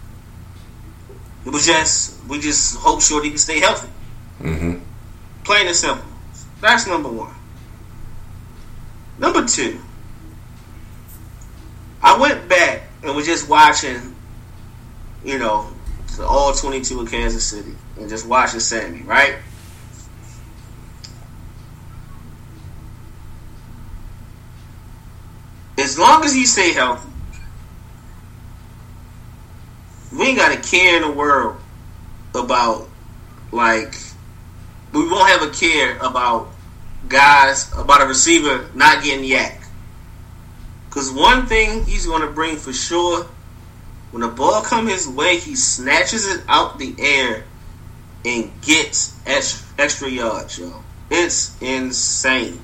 [1.46, 3.90] It was just we just hope Shorty can stay healthy.
[4.38, 4.76] hmm
[5.44, 6.06] Plain and simple.
[6.62, 7.36] That's number one.
[9.20, 9.82] Number two,
[12.02, 14.16] I went back and was just watching,
[15.26, 15.70] you know,
[16.16, 19.36] the all 22 of Kansas City and just watching Sammy, right?
[25.88, 27.08] As long as he stay healthy,
[30.12, 31.62] we ain't got a care in the world
[32.36, 32.90] about
[33.54, 33.96] like
[34.92, 36.50] we won't have a care about
[37.08, 39.64] guys about a receiver not getting YAC.
[40.90, 43.26] Cause one thing he's gonna bring for sure,
[44.12, 47.46] when the ball come his way, he snatches it out the air
[48.26, 50.84] and gets extra, extra yards, yo.
[51.10, 52.60] It's insane.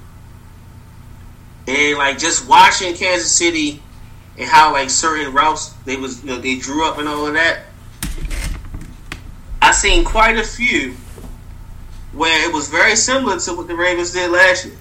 [1.68, 3.82] And like just watching Kansas City
[4.38, 7.34] and how like certain routes they was you know they drew up and all of
[7.34, 7.64] that.
[9.62, 10.96] I seen quite a few
[12.12, 14.76] where it was very similar to what the Ravens did last year.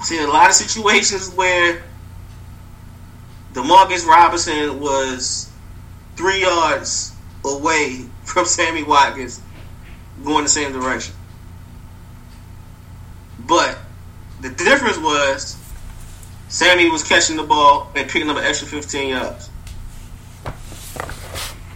[0.00, 1.82] I seen a lot of situations where
[3.52, 5.50] Demarcus Robinson was
[6.16, 7.14] three yards
[7.44, 9.40] away from Sammy Watkins
[10.24, 11.14] going the same direction.
[13.46, 13.78] But
[14.40, 15.59] the difference was
[16.50, 19.48] Sammy was catching the ball and picking up an extra 15 yards.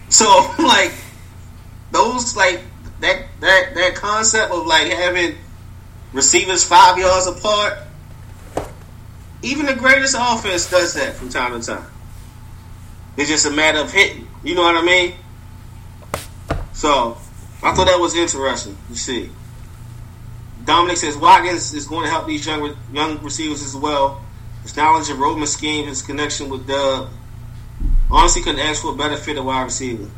[0.09, 0.25] So,
[0.59, 0.91] like,
[1.91, 2.61] those, like,
[2.99, 5.37] that, that, that concept of, like, having
[6.11, 7.79] receivers five yards apart,
[9.41, 11.87] even the greatest offense does that from time to time.
[13.15, 14.27] It's just a matter of hitting.
[14.43, 15.13] You know what I mean?
[16.73, 17.17] So,
[17.63, 18.75] I thought that was interesting.
[18.89, 19.31] You see.
[20.65, 24.24] Dominic says Watkins is going to help these young young receivers as well.
[24.65, 27.09] His knowledge of Roman scheme, his connection with Dub.
[28.09, 30.09] Honestly, couldn't ask for a better fit at wide receiver.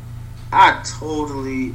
[0.50, 1.74] I totally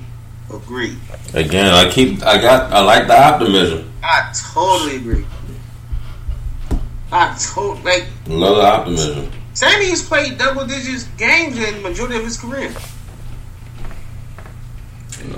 [0.52, 0.98] agree.
[1.36, 3.92] Again, I keep I got I like the optimism.
[4.02, 5.24] I totally agree.
[7.12, 9.32] I totally like Love the optimism.
[9.54, 12.74] Sammy has played double digits games in the majority of his career.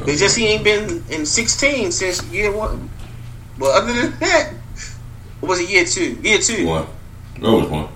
[0.08, 2.90] It's just he ain't been in 16 since year one.
[3.58, 4.54] But other than that,
[5.42, 6.14] what was it year two?
[6.24, 6.66] Year two.
[6.66, 6.88] One.
[7.38, 7.90] It was one.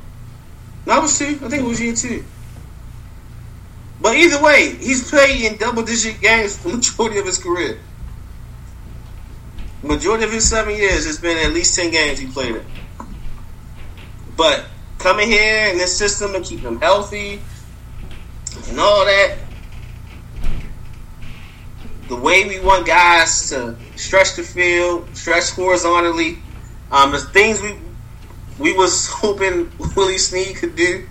[0.85, 1.25] It was two.
[1.25, 2.23] I think it was year two.
[4.01, 7.79] But either way, he's played in double digit games for the majority of his career.
[9.83, 12.65] Majority of his seven years has been at least ten games he played in.
[14.35, 14.65] But
[14.97, 17.41] coming here in this system and keep him healthy
[18.69, 19.37] and all that,
[22.07, 26.39] the way we want guys to stretch the field, stretch horizontally,
[26.91, 27.75] um, the things we
[28.59, 31.07] we was hoping Willie Snead could do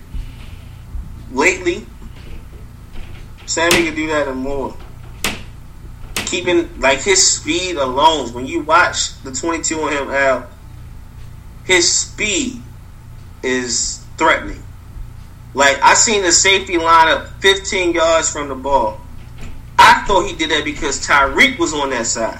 [1.31, 1.85] lately.
[3.45, 4.75] Sammy could do that and more.
[6.15, 8.31] Keeping like his speed alone.
[8.33, 10.47] When you watch the 22 on him, Al,
[11.65, 12.61] his speed
[13.41, 14.61] is threatening.
[15.55, 19.01] Like I seen the safety line up 15 yards from the ball.
[19.79, 22.39] I thought he did that because Tyreek was on that side.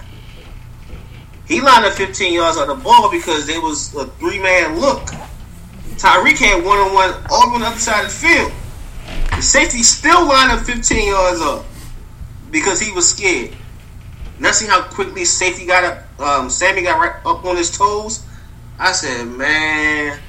[1.49, 5.01] He lined up 15 yards on the ball because there was a three man look.
[5.97, 8.51] Tyreek had one on one all on the other side of the field.
[9.35, 11.65] The safety still lined up 15 yards up
[12.51, 13.55] because he was scared.
[14.38, 16.19] Now see how quickly safety got up.
[16.21, 18.23] Um, Sammy got right up on his toes.
[18.77, 20.19] I said, man,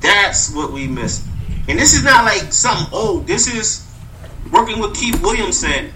[0.00, 1.26] that's what we missed.
[1.68, 3.26] And this is not like something old.
[3.26, 3.86] This is
[4.52, 5.92] working with Keith Williamson.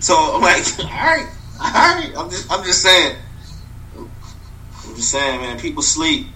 [0.00, 1.26] So I'm like, all right,
[1.60, 2.12] all right.
[2.16, 3.16] I'm just, I'm just saying.
[3.96, 5.58] I'm just saying, man.
[5.58, 6.26] People sleep.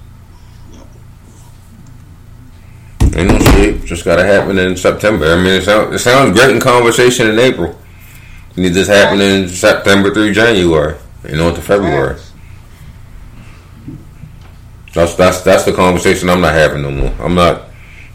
[3.16, 3.84] Ain't no sleep.
[3.84, 5.26] Just gotta happen in September.
[5.26, 7.78] I mean, it, sound, it sounds great in conversation in April.
[8.50, 10.96] It need this happen in September through January.
[11.28, 12.20] You know, into February.
[14.92, 17.14] That's that's that's the conversation I'm not having no more.
[17.18, 17.70] I'm not.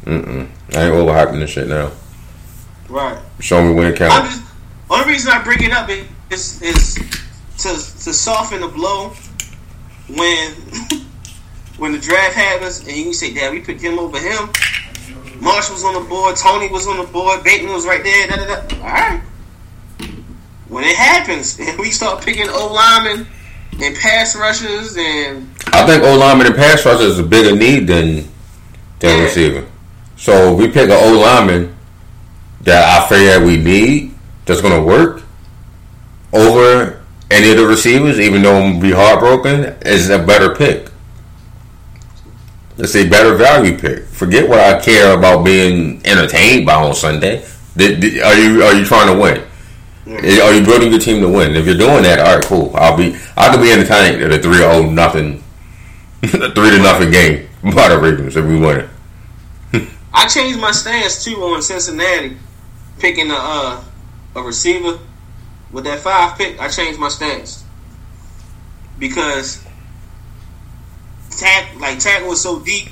[0.06, 0.48] Mm-mm.
[0.76, 1.92] I ain't overhyping this shit now.
[2.88, 3.18] Right.
[3.40, 4.49] Show me when it counts.
[4.90, 6.96] Only reason I bring it up is is
[7.60, 7.70] to
[8.04, 9.10] to soften the blow
[10.10, 10.52] when
[11.78, 14.50] when the draft happens and you say, "Dad, we picked him over him."
[15.40, 16.36] Marshall was on the board.
[16.36, 17.44] Toney was on the board.
[17.44, 18.28] Bateman was right there.
[18.28, 18.76] Da, da, da.
[18.78, 19.22] All right.
[20.68, 23.28] When it happens and we start picking O linemen
[23.82, 27.88] and pass rushers and I think O lineman and pass rusher is a bigger need
[27.88, 28.28] than
[29.00, 29.24] than Yeah.
[29.24, 29.68] receiver.
[30.18, 31.76] So if we pick an O lineman
[32.62, 34.14] that I that we need
[34.50, 35.22] that's gonna work
[36.34, 40.90] over any of the receivers, even though I'm be heartbroken, is a better pick.
[42.80, 44.06] It's a better value pick.
[44.06, 47.44] Forget what I care about being entertained by on Sunday.
[47.78, 49.46] Are you are you trying to win?
[50.42, 51.56] Are you building your team to win?
[51.56, 52.72] If you're doing that, all right, cool.
[52.74, 55.44] I'll be I could be entertained at a three oh nothing,
[56.24, 58.90] a three to nothing game by the Ravens if we win
[59.74, 59.90] it.
[60.14, 62.38] I changed my stance too on Cincinnati
[62.98, 63.84] picking a uh,
[64.36, 65.00] a receiver
[65.72, 66.60] with that five pick.
[66.60, 67.64] I changed my stance.
[68.98, 69.64] Because
[71.30, 72.90] tack like tackle was so deep,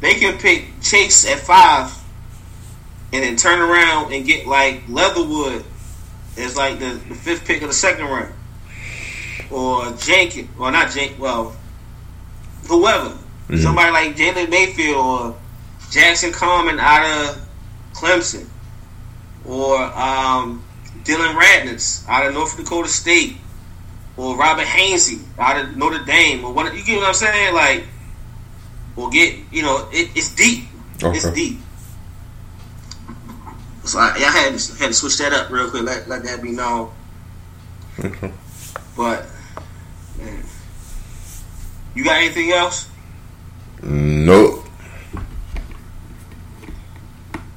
[0.00, 1.92] they can pick Chase at five
[3.12, 5.64] and then turn around and get like Leatherwood
[6.38, 8.32] as like the, the fifth pick of the second round,
[9.50, 11.56] or Jenkins, well not Jenkins, well
[12.68, 13.56] whoever, mm-hmm.
[13.56, 15.36] somebody like Jalen Mayfield or
[15.90, 17.48] Jackson Carman out of
[17.92, 18.46] Clemson,
[19.50, 20.64] or um,
[21.02, 23.36] Dillon Radunz out of North Dakota State,
[24.16, 27.54] or Robert Hainsey out of Notre Dame, or what you get what I'm saying?
[27.54, 27.84] Like,
[28.96, 30.64] or get you know it, it's deep,
[31.02, 31.58] it's deep.
[33.84, 36.42] So I, I had to, had to switch that up real quick, let, let that
[36.42, 36.92] be known.
[37.98, 38.32] Okay.
[38.96, 39.26] But
[40.16, 40.44] man,
[41.94, 42.88] you got anything else?
[43.82, 44.64] Nope.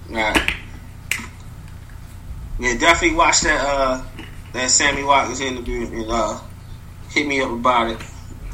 [0.09, 0.53] Right.
[2.63, 4.01] Yeah, definitely watch that uh
[4.53, 6.39] that Sammy Watkins interview and uh
[7.09, 7.97] hit me up about it.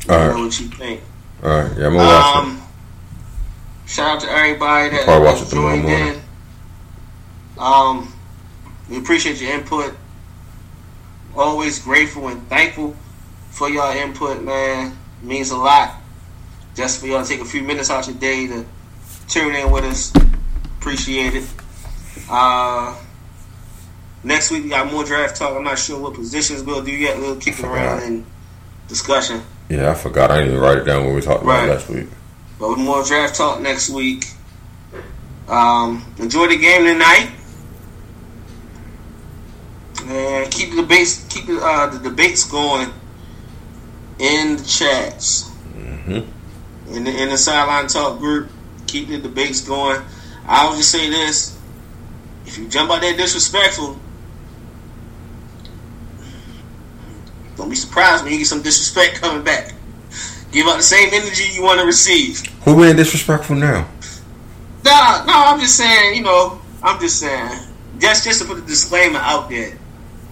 [0.10, 1.02] All know what you think.
[1.44, 1.72] All right.
[1.78, 2.38] Yeah, I'm gonna watch it.
[2.40, 2.62] Um
[3.86, 6.08] shout out to everybody that Probably watch it tomorrow morning.
[6.16, 6.22] in.
[7.60, 8.14] Um
[8.90, 9.94] we appreciate your input.
[11.36, 12.96] Always grateful and thankful
[13.52, 14.98] for your input, man.
[15.22, 15.98] means a lot.
[16.74, 18.66] Just for y'all to take a few minutes out your day to
[19.28, 20.12] tune in with us.
[20.80, 21.48] Appreciate it.
[22.28, 22.96] Uh,
[24.24, 25.56] next week we got more draft talk.
[25.56, 27.18] I'm not sure what positions we'll do yet.
[27.18, 28.26] We'll kick it around in
[28.88, 29.42] discussion.
[29.70, 30.32] Yeah, I forgot.
[30.32, 31.70] I didn't even write it down when we talked about Right.
[31.70, 32.08] it last week.
[32.60, 34.26] But with more draft talk next week.
[35.48, 37.30] Um, enjoy the game tonight.
[40.08, 42.90] And keep the debates keep the, uh, the debates going
[44.18, 45.50] in the chats.
[45.78, 46.26] Mhm.
[46.92, 48.50] In the in the sideline talk group.
[48.88, 50.02] Keep the debates going.
[50.48, 51.56] I will just say this.
[52.48, 53.98] If you jump out there disrespectful,
[57.60, 59.74] don't be surprised when you get some disrespect coming back.
[60.52, 62.40] Give out the same energy you want to receive.
[62.64, 63.88] Who being disrespectful now?
[64.86, 67.60] No, no, I'm just saying, you know, I'm just saying,
[68.00, 69.78] just just to put a disclaimer out there.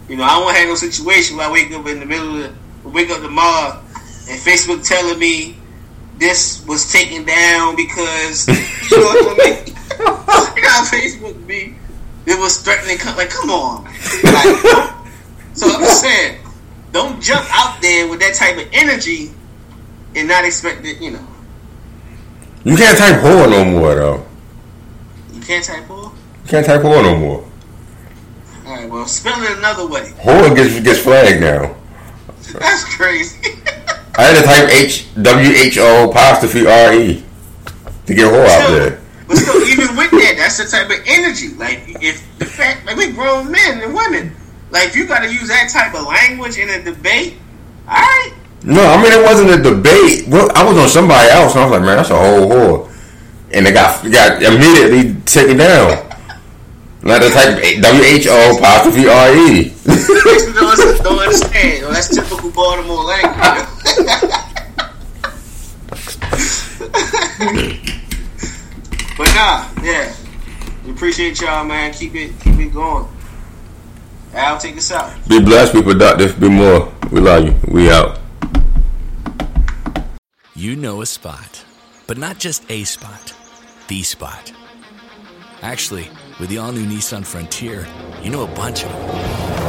[0.08, 2.56] You know, I don't have no situation where I wake up in the middle of
[2.84, 3.84] the, wake up tomorrow
[4.30, 5.58] and Facebook telling me
[6.18, 9.76] this was taken down because you know what I mean.
[10.56, 11.76] You know how Facebook be.
[12.26, 12.98] It was threatening.
[13.18, 13.84] Like, come on.
[13.84, 14.96] Like,
[15.54, 16.40] so I'm just saying,
[16.92, 19.32] don't jump out there with that type of energy
[20.16, 21.02] and not expect it.
[21.02, 21.28] You know,
[22.64, 24.26] You can't type whore no more though.
[25.34, 26.12] you can't type whore?
[26.44, 27.44] You can't type whore no more.
[28.66, 30.02] All right, well, spell it another way.
[30.20, 31.76] Whore gets gets flagged now.
[32.60, 33.38] That's crazy.
[34.18, 37.24] I had to type H W H O apostrophe R E
[38.08, 39.00] to get whore out there.
[39.28, 41.50] but still, even with that, that's the type of energy.
[41.56, 44.36] Like if the fact, like we grown men and women,
[44.72, 47.38] like if you got to use that type of language in a debate,
[47.88, 48.34] all right.
[48.64, 50.28] No, I mean it wasn't a debate.
[50.28, 52.90] Well, I was on somebody else, and I was like, man, that's a whole whore,
[53.54, 56.04] and it got got immediately taken down.
[57.04, 59.74] Like the type W H O apostrophe R E.
[59.86, 61.84] Don't, don't understand.
[61.86, 63.38] Oh, that's typical Baltimore language.
[69.18, 70.14] but nah, yeah.
[70.86, 71.94] We appreciate y'all, man.
[71.94, 73.08] Keep it, keep it going.
[74.34, 75.12] Al, take us out.
[75.28, 76.92] Be blessed, be productive, be more.
[77.12, 77.56] We love you.
[77.68, 78.20] We out.
[80.56, 81.64] You know a spot,
[82.08, 83.34] but not just a spot,
[83.88, 84.52] the spot.
[85.62, 86.10] Actually,
[86.40, 87.88] with the all new Nissan Frontier,
[88.22, 89.68] you know a bunch of them.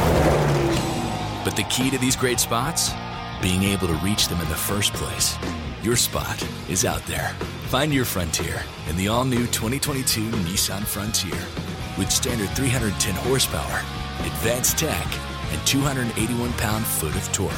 [1.45, 2.91] But the key to these great spots?
[3.41, 5.37] Being able to reach them in the first place.
[5.81, 7.29] Your spot is out there.
[7.69, 11.39] Find your frontier in the all new 2022 Nissan Frontier.
[11.97, 13.81] With standard 310 horsepower,
[14.21, 15.07] advanced tech,
[15.51, 17.53] and 281 pound foot of torque.